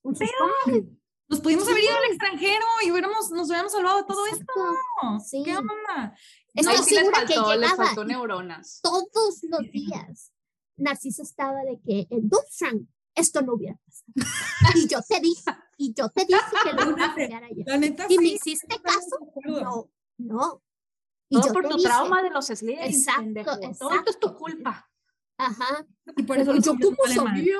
Un 0.04 0.16
suspend. 0.16 0.98
Nos 1.30 1.40
pudimos 1.40 1.68
haber 1.68 1.84
ido 1.84 1.96
al 1.96 2.12
extranjero 2.12 2.66
y 2.86 2.92
hubiéramos, 2.92 3.32
nos 3.32 3.48
hubiéramos 3.48 3.72
salvado 3.72 3.98
de 3.98 4.04
todo 4.04 4.26
esto. 4.28 4.44
Exacto, 4.46 5.20
sí. 5.26 5.42
¿Qué 5.44 5.58
onda? 5.58 6.16
Estoy 6.54 6.76
Ahí 6.76 6.84
sí 6.84 6.92
les 6.92 7.00
segura 7.00 7.26
que 7.26 7.34
faltó, 7.34 7.56
les 7.56 7.76
faltó 7.76 8.06
neuronas. 8.06 8.80
todos 8.84 9.40
los 9.44 9.62
días 9.72 10.32
Narciso 10.78 11.24
estaba 11.24 11.62
de 11.64 11.80
que 11.86 12.08
en 12.10 12.30
Dubstrang 12.30 12.88
esto 13.16 13.42
no 13.42 13.54
hubiera 13.54 13.80
pasado. 13.86 14.76
Y 14.76 14.88
yo 14.88 15.00
te 15.08 15.20
dije, 15.20 15.52
y 15.78 15.94
yo 15.94 16.10
te 16.10 16.26
dije 16.26 16.40
que 16.64 16.74
lo 16.74 16.92
iba 16.98 17.06
a 17.06 17.14
allá. 17.14 17.42
La 17.66 17.78
neta, 17.78 18.06
¿Y 18.10 18.18
me 18.18 18.24
sí, 18.26 18.34
hiciste 18.36 18.68
estamos 18.76 18.96
caso? 18.96 19.20
No, 19.46 19.92
no. 20.18 20.64
Y 21.30 21.36
Todo 21.36 21.48
yo 21.48 21.54
por 21.54 21.68
tu 21.70 21.78
dije, 21.78 21.90
trauma 21.90 22.22
de 22.22 22.30
los 22.30 22.46
Slytherin, 22.48 22.94
Exacto, 22.94 23.22
pendejo. 23.22 23.52
Todo 23.52 23.62
esto 23.70 23.86
es 23.86 23.94
exacto. 23.94 24.20
tu 24.32 24.38
culpa. 24.38 24.90
Ajá. 25.38 25.86
Y 26.16 26.24
por 26.24 26.38
eso 26.40 26.56
Yo 26.56 26.74
cómo 26.80 26.98
sabía. 27.08 27.56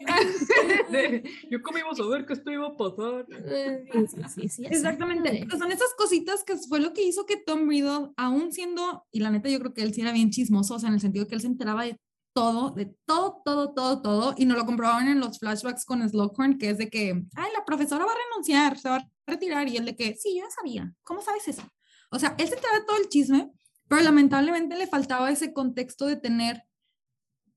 Yo 1.50 1.62
cómo 1.62 1.78
iba 1.78 1.90
a 1.90 1.94
saber 1.94 2.26
que 2.26 2.32
esto 2.32 2.50
iba 2.50 2.68
a 2.68 2.76
pasar. 2.76 3.26
Eh, 3.30 3.84
Sí, 3.92 4.06
sí, 4.06 4.22
sí, 4.34 4.48
sí, 4.48 4.66
Exactamente. 4.66 5.46
Pero 5.46 5.58
son 5.58 5.72
esas 5.72 5.94
cositas 5.96 6.44
que 6.44 6.56
fue 6.56 6.80
lo 6.80 6.92
que 6.92 7.02
hizo 7.02 7.26
que 7.26 7.36
Tom 7.36 7.68
Riddle, 7.68 8.10
aún 8.16 8.52
siendo, 8.52 9.04
y 9.10 9.20
la 9.20 9.30
neta 9.30 9.48
yo 9.48 9.58
creo 9.60 9.74
que 9.74 9.82
él 9.82 9.92
sí 9.94 10.00
era 10.00 10.12
bien 10.12 10.30
chismoso, 10.30 10.74
o 10.74 10.78
sea, 10.78 10.88
en 10.88 10.94
el 10.94 11.00
sentido 11.00 11.26
que 11.26 11.34
él 11.34 11.40
se 11.40 11.46
enteraba 11.48 11.84
de 11.84 12.00
todo, 12.32 12.70
de 12.70 12.94
todo, 13.06 13.42
todo, 13.44 13.74
todo, 13.74 14.02
todo, 14.02 14.34
y 14.36 14.46
nos 14.46 14.56
lo 14.56 14.64
comprobaban 14.64 15.08
en 15.08 15.20
los 15.20 15.38
flashbacks 15.38 15.84
con 15.84 16.08
Slughorn, 16.08 16.58
que 16.58 16.70
es 16.70 16.78
de 16.78 16.88
que, 16.88 17.10
ay, 17.34 17.50
la 17.56 17.64
profesora 17.64 18.04
va 18.04 18.12
a 18.12 18.30
renunciar, 18.30 18.78
se 18.78 18.88
va 18.88 18.96
a 18.96 19.08
retirar, 19.26 19.68
y 19.68 19.76
él 19.76 19.84
de 19.84 19.96
que, 19.96 20.14
sí, 20.16 20.36
yo 20.36 20.44
ya 20.44 20.50
sabía, 20.50 20.94
¿cómo 21.02 21.22
sabes 21.22 21.48
eso? 21.48 21.62
O 22.10 22.18
sea, 22.18 22.34
él 22.38 22.48
se 22.48 22.54
enteraba 22.54 22.78
de 22.78 22.84
todo 22.86 22.96
el 22.98 23.08
chisme, 23.08 23.50
pero 23.88 24.02
lamentablemente 24.02 24.76
le 24.76 24.86
faltaba 24.86 25.30
ese 25.30 25.52
contexto 25.52 26.06
de 26.06 26.16
tener, 26.16 26.62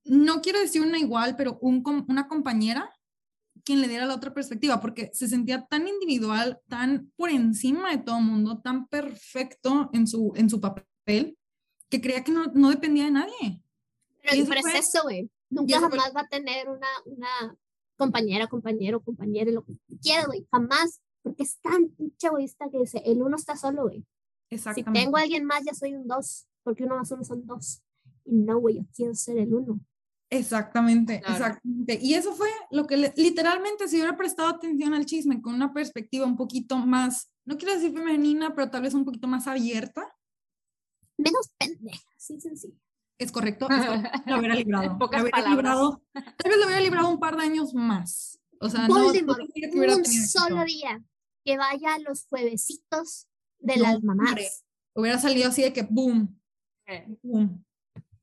no 0.04 0.40
quiero 0.42 0.60
decir 0.60 0.82
una 0.82 0.98
igual, 0.98 1.36
pero 1.36 1.58
un, 1.60 1.82
una 2.08 2.28
compañera 2.28 2.90
quien 3.64 3.80
le 3.80 3.88
diera 3.88 4.04
la 4.04 4.14
otra 4.14 4.34
perspectiva, 4.34 4.78
porque 4.80 5.10
se 5.14 5.26
sentía 5.26 5.64
tan 5.66 5.88
individual, 5.88 6.60
tan 6.68 7.10
por 7.16 7.30
encima 7.30 7.90
de 7.90 7.98
todo 7.98 8.20
mundo, 8.20 8.60
tan 8.60 8.86
perfecto 8.88 9.88
en 9.94 10.06
su, 10.06 10.32
en 10.36 10.50
su 10.50 10.60
papel, 10.60 11.38
que 11.88 12.00
creía 12.02 12.22
que 12.22 12.32
no, 12.32 12.46
no 12.54 12.68
dependía 12.70 13.04
de 13.04 13.10
nadie. 13.12 13.62
Pero, 14.22 14.34
eso 14.42 14.48
pero 14.48 14.60
fue- 14.60 14.78
es 14.78 14.88
eso, 14.88 15.02
güey. 15.04 15.30
Nunca 15.48 15.76
eso 15.78 15.88
fue- 15.88 15.98
jamás 15.98 16.14
va 16.14 16.20
a 16.22 16.28
tener 16.28 16.68
una, 16.68 16.86
una 17.06 17.56
compañera, 17.96 18.48
compañero, 18.48 19.00
compañera, 19.00 19.50
lo 19.50 19.64
que 19.64 19.74
quiera, 20.02 20.26
güey. 20.26 20.46
Jamás. 20.50 21.00
Porque 21.22 21.44
es 21.44 21.56
tan 21.60 21.88
pinche 21.88 22.26
egoísta 22.26 22.68
que 22.70 22.80
dice, 22.80 23.00
el 23.06 23.22
uno 23.22 23.36
está 23.36 23.56
solo, 23.56 23.84
güey. 23.84 24.04
Si 24.50 24.56
Exactamente. 24.56 25.00
tengo 25.00 25.16
a 25.16 25.22
alguien 25.22 25.46
más, 25.46 25.62
ya 25.64 25.72
soy 25.72 25.94
un 25.94 26.06
dos. 26.06 26.46
Porque 26.62 26.84
uno 26.84 26.96
más 26.96 27.10
uno 27.12 27.24
son 27.24 27.46
dos. 27.46 27.80
Y 28.26 28.34
no, 28.34 28.58
güey, 28.58 28.76
yo 28.76 28.82
quiero 28.94 29.14
ser 29.14 29.38
el 29.38 29.54
uno. 29.54 29.80
Exactamente, 30.38 31.20
Claro. 31.20 31.34
exactamente. 31.34 31.98
Y 32.02 32.14
eso 32.14 32.34
fue 32.34 32.48
lo 32.70 32.86
que 32.86 32.96
le- 32.96 33.12
literalmente, 33.16 33.88
si 33.88 33.96
hubiera 33.96 34.16
prestado 34.16 34.48
atención 34.48 34.94
al 34.94 35.06
chisme 35.06 35.40
con 35.40 35.54
una 35.54 35.72
perspectiva 35.72 36.26
un 36.26 36.36
poquito 36.36 36.76
más, 36.78 37.30
no 37.44 37.56
quiero 37.56 37.74
decir 37.74 37.92
femenina, 37.92 38.54
pero 38.54 38.70
tal 38.70 38.82
vez 38.82 38.94
un 38.94 39.04
poquito 39.04 39.28
más 39.28 39.46
abierta, 39.46 40.06
Menos 41.16 41.50
pendeja, 41.58 42.02
así 42.16 42.40
sencillo. 42.40 42.74
es 43.18 43.30
correcto, 43.30 43.68
es 43.70 43.86
correcto, 43.86 44.10
lo 44.26 44.38
hubiera 44.38 44.54
librado. 44.56 44.84
En 44.84 44.98
pocas 44.98 45.20
lo 45.20 45.24
hubiera 45.28 45.36
palabras. 45.38 45.56
librado, 45.56 46.02
tal 46.12 46.50
vez 46.50 46.58
lo 46.58 46.64
hubiera 46.66 46.80
librado 46.82 47.08
un 47.08 47.20
par 47.20 47.36
de 47.36 47.42
años 47.44 47.72
más. 47.74 48.40
O 48.60 48.68
sea, 48.68 48.88
no, 48.88 48.98
no 48.98 49.04
Voldemort, 49.04 49.40
que 49.54 49.70
hubiera 49.78 49.96
un 49.96 50.04
solo 50.04 50.64
día 50.64 51.00
que 51.44 51.56
vaya 51.56 51.94
a 51.94 51.98
los 51.98 52.26
juevesitos 52.26 53.28
de 53.58 53.76
No, 53.76 53.82
las 53.84 54.02
mamás. 54.02 54.28
hombre. 54.30 54.48
Hubiera 54.96 55.18
salido 55.18 55.48
así 55.48 55.62
de 55.62 55.72
que 55.72 55.82
boom, 55.82 56.40
Eh, 56.86 57.06
boom. 57.22 57.64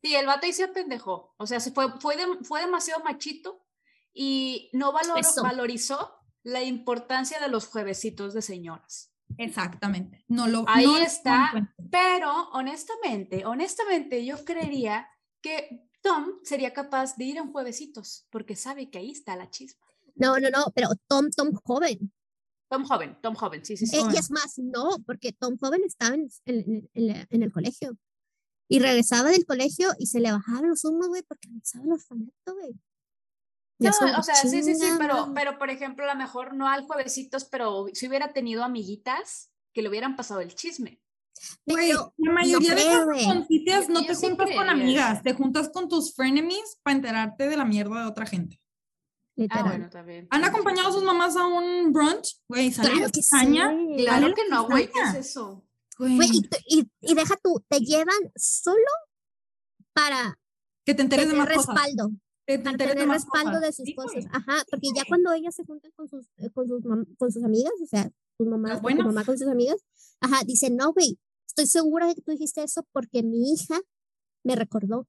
Sí, 0.01 0.15
el 0.15 0.25
vato 0.25 0.45
ahí 0.45 0.53
se 0.53 0.67
pendejó. 0.67 1.33
O 1.37 1.45
sea, 1.47 1.59
se 1.59 1.71
fue, 1.71 1.91
fue, 1.99 2.15
de- 2.17 2.43
fue 2.43 2.61
demasiado 2.61 3.03
machito 3.03 3.65
y 4.13 4.69
no 4.73 4.91
valoró- 4.91 5.43
valorizó 5.43 6.13
la 6.43 6.63
importancia 6.63 7.39
de 7.39 7.47
los 7.49 7.67
juevesitos 7.67 8.33
de 8.33 8.41
señoras. 8.41 9.13
Exactamente. 9.37 10.25
No 10.27 10.47
lo 10.47 10.65
Ahí 10.67 10.85
no 10.85 10.97
lo 10.97 11.03
está. 11.05 11.49
cuenta. 11.51 11.73
Pero 11.91 12.49
honestamente, 12.53 13.45
honestamente, 13.45 14.25
yo 14.25 14.43
creería 14.43 15.07
que 15.41 15.87
Tom 16.01 16.39
sería 16.43 16.73
capaz 16.73 17.15
de 17.15 17.25
ir 17.25 17.37
a 17.39 17.43
un 17.43 17.51
juevesitos 17.51 18.25
porque 18.31 18.55
sabe 18.55 18.89
que 18.89 18.97
ahí 18.97 19.11
está 19.11 19.35
la 19.35 19.49
chispa. 19.49 19.85
No, 20.15 20.37
no, 20.39 20.49
no, 20.49 20.65
pero 20.75 20.89
Tom, 21.07 21.29
Tom 21.29 21.51
joven. 21.63 22.11
Tom 22.69 22.85
joven, 22.85 23.17
Tom 23.21 23.35
joven, 23.35 23.63
sí, 23.65 23.77
sí, 23.77 23.85
sí. 23.85 23.97
Eh, 23.97 24.03
y 24.13 24.17
es 24.17 24.31
más, 24.31 24.57
no, 24.57 24.97
porque 25.05 25.31
Tom 25.33 25.57
joven 25.57 25.81
estaba 25.85 26.15
en, 26.15 26.27
en- 26.45 26.89
en 26.93 27.27
en 27.29 27.43
el 27.43 27.51
colegio. 27.51 27.97
Y 28.71 28.79
regresaba 28.79 29.31
del 29.31 29.45
colegio 29.45 29.89
y 29.99 30.05
se 30.05 30.21
le 30.21 30.31
bajaban 30.31 30.69
los 30.69 30.85
humos, 30.85 31.09
güey, 31.09 31.21
porque 31.23 31.49
regresaba 31.49 31.83
el 31.83 31.91
orfanato, 31.91 32.53
güey. 32.53 32.79
No, 33.79 33.89
o 34.17 34.23
sea, 34.23 34.35
sí, 34.35 34.47
sí, 34.47 34.63
sí, 34.63 34.75
"Chinga 34.79 34.97
pero, 34.97 35.13
madre". 35.27 35.31
pero 35.35 35.57
por 35.59 35.69
ejemplo, 35.69 36.05
a 36.05 36.13
lo 36.13 36.17
mejor 36.17 36.53
no 36.53 36.69
al 36.69 36.83
juevesitos, 36.85 37.43
pero 37.43 37.87
si 37.91 38.07
hubiera 38.07 38.31
tenido 38.31 38.63
amiguitas 38.63 39.51
que 39.73 39.81
le 39.81 39.89
hubieran 39.89 40.15
pasado 40.15 40.39
el 40.39 40.55
chisme. 40.55 41.01
Güey, 41.65 41.91
la 42.17 42.31
mayoría 42.31 42.73
de 42.75 42.81
creo, 42.81 43.05
las 43.07 43.89
no 43.89 44.01
yo 44.01 44.07
te 44.07 44.15
sí 44.15 44.27
juntas 44.27 44.49
con 44.55 44.69
amigas, 44.69 45.21
te 45.21 45.33
juntas 45.33 45.69
con 45.69 45.89
tus 45.89 46.13
frenemies 46.13 46.79
para 46.81 46.95
enterarte 46.95 47.49
de 47.49 47.57
la 47.57 47.65
mierda 47.65 48.03
de 48.03 48.07
otra 48.07 48.25
gente. 48.25 48.57
Ah, 48.61 49.33
literal. 49.35 49.67
bueno, 49.67 49.89
también. 49.89 50.27
¿Han 50.31 50.45
acompañado 50.45 50.87
a 50.87 50.91
sus 50.93 51.03
mamás 51.03 51.35
a 51.35 51.45
un 51.45 51.91
brunch? 51.91 52.39
Güey, 52.47 52.71
sale 52.71 52.89
Claro 52.89 53.05
la 53.05 53.11
que 53.11 53.21
sí. 53.21 53.97
Claro 53.97 54.33
que 54.33 54.47
no, 54.49 54.65
güey, 54.65 54.89
¿qué 54.89 55.01
es 55.01 55.15
eso? 55.15 55.65
Güey, 56.07 56.29
y, 56.67 56.79
y, 56.79 56.91
y 57.01 57.15
deja 57.15 57.35
tú, 57.43 57.63
te 57.69 57.79
llevan 57.79 58.31
solo 58.35 58.77
para 59.93 60.37
que 60.85 60.93
te 60.95 61.01
enteres 61.03 61.25
de 61.27 61.31
tener 61.33 61.47
más 61.47 61.55
cosas. 61.57 61.75
respaldo, 61.75 62.11
que 62.47 62.57
te 62.57 62.63
para 62.63 62.71
enteres 62.71 62.91
de 62.93 62.95
tener 62.95 63.07
más 63.07 63.17
respaldo 63.23 63.49
cosas. 63.51 63.61
de 63.61 63.73
sus 63.73 63.85
Sí, 63.85 63.95
cosas. 63.95 64.13
güey. 64.13 64.27
Ajá, 64.31 64.63
porque 64.69 64.87
ya 64.95 65.03
cuando 65.07 65.31
ellas 65.33 65.55
se 65.55 65.63
juntan 65.65 65.91
con 65.95 66.07
sus, 66.07 66.25
eh, 66.37 66.49
con 66.53 66.67
sus, 66.67 66.83
con 67.17 67.31
sus 67.31 67.43
amigas, 67.43 67.73
o 67.81 67.85
sea, 67.85 68.09
sus 68.37 68.47
mamás, 68.47 68.77
tu 68.77 68.81
buenas. 68.81 69.05
mamá 69.05 69.23
con 69.25 69.37
sus 69.37 69.47
amigas, 69.47 69.77
ajá, 70.21 70.43
dice, 70.45 70.69
no, 70.69 70.93
güey, 70.93 71.17
estoy 71.47 71.67
segura 71.67 72.07
de 72.07 72.15
que 72.15 72.21
tú 72.21 72.31
dijiste 72.31 72.63
eso 72.63 72.85
porque 72.91 73.23
mi 73.23 73.53
hija 73.53 73.79
me 74.43 74.55
recordó. 74.55 75.07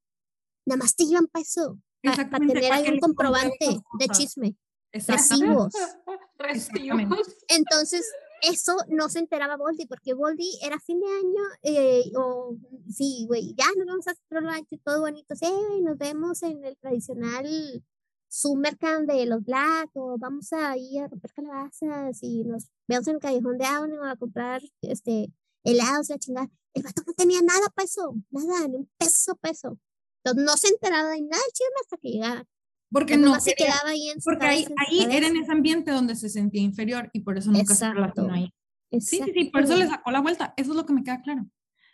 Nada 0.66 0.78
más 0.78 0.94
te 0.94 1.04
llevan 1.06 1.26
para 1.26 1.42
eso, 1.42 1.78
para 2.02 2.14
Exactamente, 2.14 2.54
tener 2.60 2.70
compruebe 2.70 3.00
comprobante 3.00 3.66
de 3.98 4.06
cosas. 4.06 4.18
chisme. 4.18 4.56
Recibos. 4.92 5.72
Recibos. 6.38 7.36
Entonces, 7.48 8.04
eso 8.42 8.76
no 8.88 9.08
se 9.08 9.20
enteraba 9.20 9.56
Boldy, 9.56 9.86
porque 9.86 10.14
Boldy 10.14 10.50
era 10.62 10.78
fin 10.80 11.00
de 11.00 11.06
año, 11.06 11.42
eh, 11.62 12.12
o 12.16 12.56
sí, 12.90 13.24
güey, 13.28 13.54
ya 13.56 13.66
nos 13.76 13.86
vamos 13.86 14.08
a 14.08 14.10
hacer 14.10 14.80
todo 14.84 15.00
bonito, 15.00 15.34
sí, 15.36 15.46
nos 15.82 15.96
vemos 15.96 16.42
en 16.42 16.64
el 16.64 16.76
tradicional 16.76 17.46
Summer 18.28 18.76
Camp 18.78 19.08
de 19.08 19.26
los 19.26 19.44
Black, 19.44 19.90
o 19.94 20.16
vamos 20.18 20.52
a 20.52 20.76
ir 20.76 21.02
a 21.02 21.08
romper 21.08 21.32
calabazas 21.32 22.22
y 22.22 22.44
nos 22.44 22.68
vemos 22.88 23.06
en 23.06 23.14
el 23.14 23.20
callejón 23.20 23.58
de 23.58 23.66
Avenue 23.66 24.08
a 24.08 24.16
comprar 24.16 24.62
este 24.80 25.32
helados 25.64 26.10
y 26.10 26.12
a 26.14 26.18
chingar. 26.18 26.50
El 26.74 26.82
vato 26.82 27.02
no 27.06 27.12
tenía 27.12 27.42
nada 27.42 27.68
peso, 27.76 28.14
nada, 28.30 28.68
ni 28.68 28.76
un 28.76 28.90
peso 28.98 29.36
peso. 29.36 29.78
Entonces 30.24 30.44
no 30.44 30.56
se 30.56 30.68
enteraba 30.68 31.10
de 31.10 31.22
nada 31.22 31.42
el 31.46 31.52
chisme 31.52 31.80
hasta 31.82 31.96
que 31.98 32.08
llegaba. 32.08 32.44
Porque 32.92 33.16
no, 33.16 33.40
se 33.40 33.54
quedaba 33.54 33.88
ahí 33.88 34.10
en 34.10 34.20
su 34.20 34.24
Porque 34.24 34.46
ahí, 34.46 34.66
ahí 34.76 35.06
era 35.10 35.26
en 35.26 35.36
ese 35.36 35.50
ambiente 35.50 35.90
donde 35.90 36.14
se 36.14 36.28
sentía 36.28 36.62
inferior 36.62 37.10
y 37.12 37.20
por 37.20 37.38
eso 37.38 37.50
nunca 37.50 37.74
se 37.74 37.90
relacionó 37.90 38.34
ahí. 38.34 38.52
Sí, 38.90 39.22
sí, 39.24 39.32
sí, 39.32 39.44
por 39.46 39.62
eso 39.62 39.76
le 39.76 39.86
sacó 39.86 40.10
la 40.10 40.20
vuelta. 40.20 40.52
Eso 40.56 40.72
es 40.72 40.76
lo 40.76 40.84
que 40.84 40.92
me 40.92 41.02
queda 41.02 41.22
claro. 41.22 41.46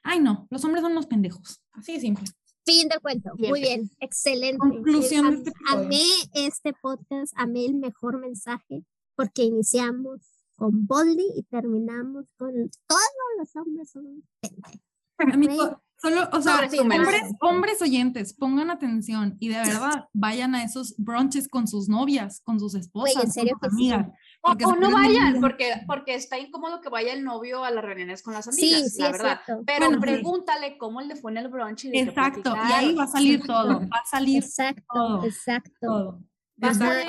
Ay, 0.03 0.21
no, 0.21 0.47
los 0.51 0.65
hombres 0.65 0.83
son 0.83 0.93
unos 0.93 1.07
pendejos. 1.07 1.63
Así 1.73 1.93
de 1.93 2.01
simple. 2.01 2.25
Fin 2.65 2.89
de 2.89 2.99
cuento. 2.99 3.31
Muy 3.39 3.61
bien, 3.61 3.91
excelente. 4.01 4.59
Conclusión 4.59 5.27
eh, 5.27 5.31
de 5.31 5.37
este 5.39 5.53
podcast. 5.53 5.73
Amé 5.73 6.03
este 6.35 6.73
podcast, 6.83 7.33
amé 7.37 7.65
el 7.67 7.75
mejor 7.77 8.19
mensaje, 8.19 8.85
porque 9.15 9.45
iniciamos 9.45 10.21
con 10.57 10.87
Boldy 10.87 11.27
y 11.37 11.45
terminamos 11.45 12.27
con 12.37 12.53
todos 12.87 13.03
los 13.39 13.57
hombres 13.57 13.91
son 13.91 14.25
pendejos. 14.41 15.77
Solo, 16.01 16.29
o 16.33 16.41
sea, 16.41 16.61
hombres, 16.81 17.23
hombres 17.41 17.83
oyentes, 17.83 18.33
pongan 18.33 18.71
atención 18.71 19.37
y 19.41 19.49
de 19.49 19.57
verdad 19.57 20.09
vayan 20.13 20.55
a 20.55 20.63
esos 20.63 20.95
brunches 20.97 21.49
con 21.49 21.67
sus 21.67 21.89
novias, 21.89 22.41
con 22.45 22.61
sus 22.61 22.77
esposas, 22.77 23.15
con 23.15 23.33
sus 23.33 23.53
amigas. 23.63 24.07
O, 24.43 24.77
no 24.77 24.93
vayan, 24.93 25.41
porque, 25.41 25.73
porque 25.89 26.15
está 26.15 26.39
incómodo 26.39 26.81
que 26.81 26.89
vaya 26.89 27.13
el 27.13 27.25
novio 27.25 27.65
a 27.65 27.73
las 27.73 27.85
reuniones 27.85 28.23
con 28.23 28.33
las 28.33 28.47
amigas, 28.47 28.95
la 28.97 29.11
verdad. 29.11 29.41
Pero 29.67 29.99
pregúntale 29.99 30.79
cómo 30.79 31.01
le 31.01 31.17
fue 31.17 31.33
en 31.33 31.39
el 31.39 31.49
brunch. 31.49 31.87
Y 31.87 31.99
exacto, 31.99 32.55
y 32.55 32.73
ahí 32.73 32.95
va 32.95 33.03
a 33.03 33.09
salir 33.09 33.43
todo, 33.45 33.81
va 33.81 33.97
a 33.97 34.07
salir 34.09 34.45
exacto, 34.45 34.85
todo. 34.93 35.25
Exacto, 35.25 36.21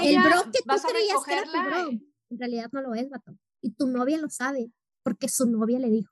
el 0.02 0.20
bro 0.20 0.44
que 0.52 0.62
tú 0.64 0.76
creías 0.88 1.24
que 1.26 1.34
era 1.34 1.44
tu 1.44 1.52
bro, 1.52 1.90
en 1.90 2.40
realidad 2.40 2.70
no 2.72 2.82
lo 2.82 2.96
es, 2.96 3.08
vato. 3.08 3.34
Y 3.62 3.72
tu 3.72 3.86
novia 3.86 4.18
lo 4.18 4.30
sabe, 4.30 4.72
porque 5.04 5.30
su 5.30 5.46
novia 5.46 5.78
le 5.78 5.92
dijo 5.92 6.12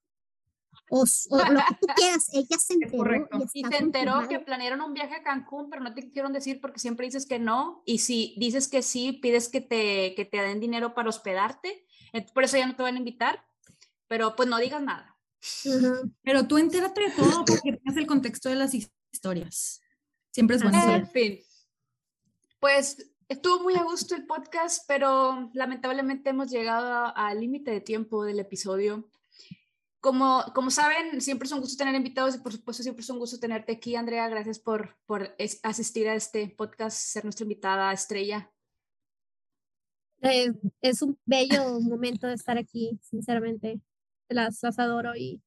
o, 0.89 1.03
lo 1.03 1.59
que 1.59 1.75
tú 1.81 1.87
quieras, 1.95 2.29
ella 2.33 2.57
se 2.59 2.73
enteró. 2.81 3.27
Y, 3.53 3.63
se 3.63 3.77
enteró 3.77 4.27
que 4.27 4.39
planearon 4.39 4.81
un 4.81 4.93
viaje 4.93 5.15
a 5.15 5.23
Cancún, 5.23 5.69
pero 5.69 5.83
no 5.83 5.93
te 5.93 6.01
quisieron 6.01 6.33
decir 6.33 6.61
porque 6.61 6.79
siempre 6.79 7.05
dices 7.05 7.25
que 7.25 7.39
no, 7.39 7.83
y 7.85 7.99
si 7.99 8.35
dices 8.37 8.67
que 8.67 8.81
sí, 8.81 9.13
pides 9.13 9.49
que 9.49 9.61
te, 9.61 10.15
que 10.15 10.25
te 10.25 10.41
den 10.41 10.59
dinero 10.59 10.93
para 10.93 11.09
hospedarte, 11.09 11.85
por 12.33 12.43
eso 12.43 12.57
ya 12.57 12.67
no 12.67 12.75
te 12.75 12.83
van 12.83 12.95
a 12.95 12.99
invitar, 12.99 13.45
pero 14.07 14.35
pues 14.35 14.47
no 14.47 14.57
digas 14.57 14.81
nada. 14.81 15.17
Pero 16.23 16.47
tú 16.47 16.57
entérate 16.57 17.01
de 17.01 17.11
todo 17.11 17.45
porque 17.45 17.73
tienes 17.73 17.97
el 17.97 18.07
contexto 18.07 18.49
de 18.49 18.55
las 18.55 18.73
historias. 18.73 19.81
Siempre 20.31 20.55
es 20.55 20.63
bueno. 20.63 20.79
En 20.93 21.09
fin, 21.09 21.39
pues 22.59 23.11
estuvo 23.27 23.61
muy 23.61 23.75
a 23.75 23.83
gusto 23.83 24.15
el 24.15 24.25
podcast, 24.25 24.83
pero 24.87 25.49
lamentablemente 25.53 26.29
hemos 26.29 26.49
llegado 26.49 27.15
al 27.15 27.39
límite 27.39 27.71
de 27.71 27.81
tiempo 27.81 28.23
del 28.23 28.39
episodio. 28.39 29.09
Como, 29.99 30.43
como 30.53 30.69
saben, 30.69 31.21
siempre 31.21 31.47
es 31.47 31.51
un 31.51 31.59
gusto 31.59 31.77
tener 31.77 31.95
invitados 31.95 32.35
y 32.35 32.39
por 32.39 32.53
supuesto 32.53 32.83
siempre 32.83 33.01
es 33.01 33.09
un 33.09 33.19
gusto 33.19 33.39
tenerte 33.39 33.73
aquí, 33.73 33.95
Andrea. 33.95 34.29
Gracias 34.29 34.59
por, 34.59 34.95
por 35.05 35.35
asistir 35.63 36.07
a 36.07 36.15
este 36.15 36.49
podcast, 36.49 36.97
ser 36.97 37.23
nuestra 37.23 37.43
invitada 37.43 37.91
estrella. 37.91 38.51
Eh, 40.21 40.51
es 40.81 41.01
un 41.01 41.17
bello 41.25 41.79
momento 41.79 42.27
de 42.27 42.33
estar 42.33 42.57
aquí, 42.57 42.99
sinceramente. 43.01 43.79
Las, 44.29 44.63
adoro 44.63 45.15
y, 45.15 45.41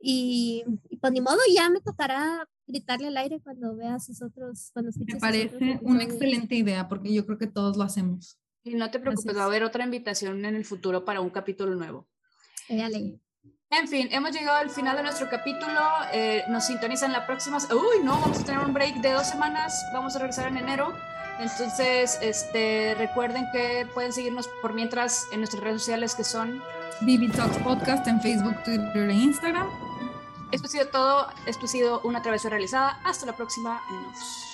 y, 0.00 0.64
pues 1.00 1.12
ni 1.12 1.20
modo, 1.20 1.38
ya 1.54 1.70
me 1.70 1.80
tocará 1.80 2.48
gritarle 2.66 3.08
al 3.08 3.16
aire 3.16 3.40
cuando 3.40 3.76
veas 3.76 4.06
sus 4.06 4.22
otros. 4.22 4.70
Cuando 4.72 4.90
me 5.06 5.16
parece 5.16 5.78
una 5.82 6.02
excelente 6.02 6.54
idea 6.54 6.88
porque 6.88 7.12
yo 7.12 7.26
creo 7.26 7.38
que 7.38 7.46
todos 7.46 7.76
lo 7.76 7.84
hacemos. 7.84 8.38
Y 8.62 8.74
no 8.74 8.90
te 8.90 8.98
preocupes, 8.98 9.36
va 9.36 9.42
a 9.42 9.46
haber 9.46 9.64
otra 9.64 9.84
invitación 9.84 10.44
en 10.44 10.54
el 10.54 10.64
futuro 10.64 11.04
para 11.04 11.20
un 11.20 11.30
capítulo 11.30 11.74
nuevo. 11.74 12.08
Dale. 12.68 13.20
En 13.72 13.86
fin, 13.86 14.08
hemos 14.10 14.32
llegado 14.32 14.58
al 14.58 14.68
final 14.68 14.96
de 14.96 15.04
nuestro 15.04 15.30
capítulo. 15.30 15.80
Eh, 16.12 16.44
nos 16.48 16.66
sintonizan 16.66 17.12
la 17.12 17.24
próxima. 17.24 17.58
Uy, 17.70 18.02
no, 18.02 18.20
vamos 18.20 18.40
a 18.40 18.44
tener 18.44 18.60
un 18.60 18.72
break 18.72 18.96
de 18.96 19.12
dos 19.12 19.28
semanas. 19.28 19.86
Vamos 19.92 20.16
a 20.16 20.18
regresar 20.18 20.48
en 20.48 20.56
enero. 20.56 20.92
Entonces, 21.38 22.18
este, 22.20 22.96
recuerden 22.98 23.46
que 23.52 23.86
pueden 23.94 24.12
seguirnos 24.12 24.48
por 24.60 24.74
mientras 24.74 25.28
en 25.30 25.38
nuestras 25.38 25.62
redes 25.62 25.82
sociales 25.82 26.16
que 26.16 26.24
son 26.24 26.60
BB 27.02 27.32
Talks 27.32 27.58
Podcast 27.58 28.08
en 28.08 28.20
Facebook, 28.20 28.60
Twitter 28.64 29.08
e 29.08 29.14
Instagram. 29.14 29.68
Esto 30.50 30.66
ha 30.66 30.70
sido 30.70 30.88
todo. 30.88 31.28
Esto 31.46 31.66
ha 31.66 31.68
sido 31.68 32.00
una 32.00 32.22
travesía 32.22 32.50
realizada. 32.50 32.98
Hasta 33.04 33.24
la 33.24 33.36
próxima. 33.36 33.80
Nos 33.88 34.49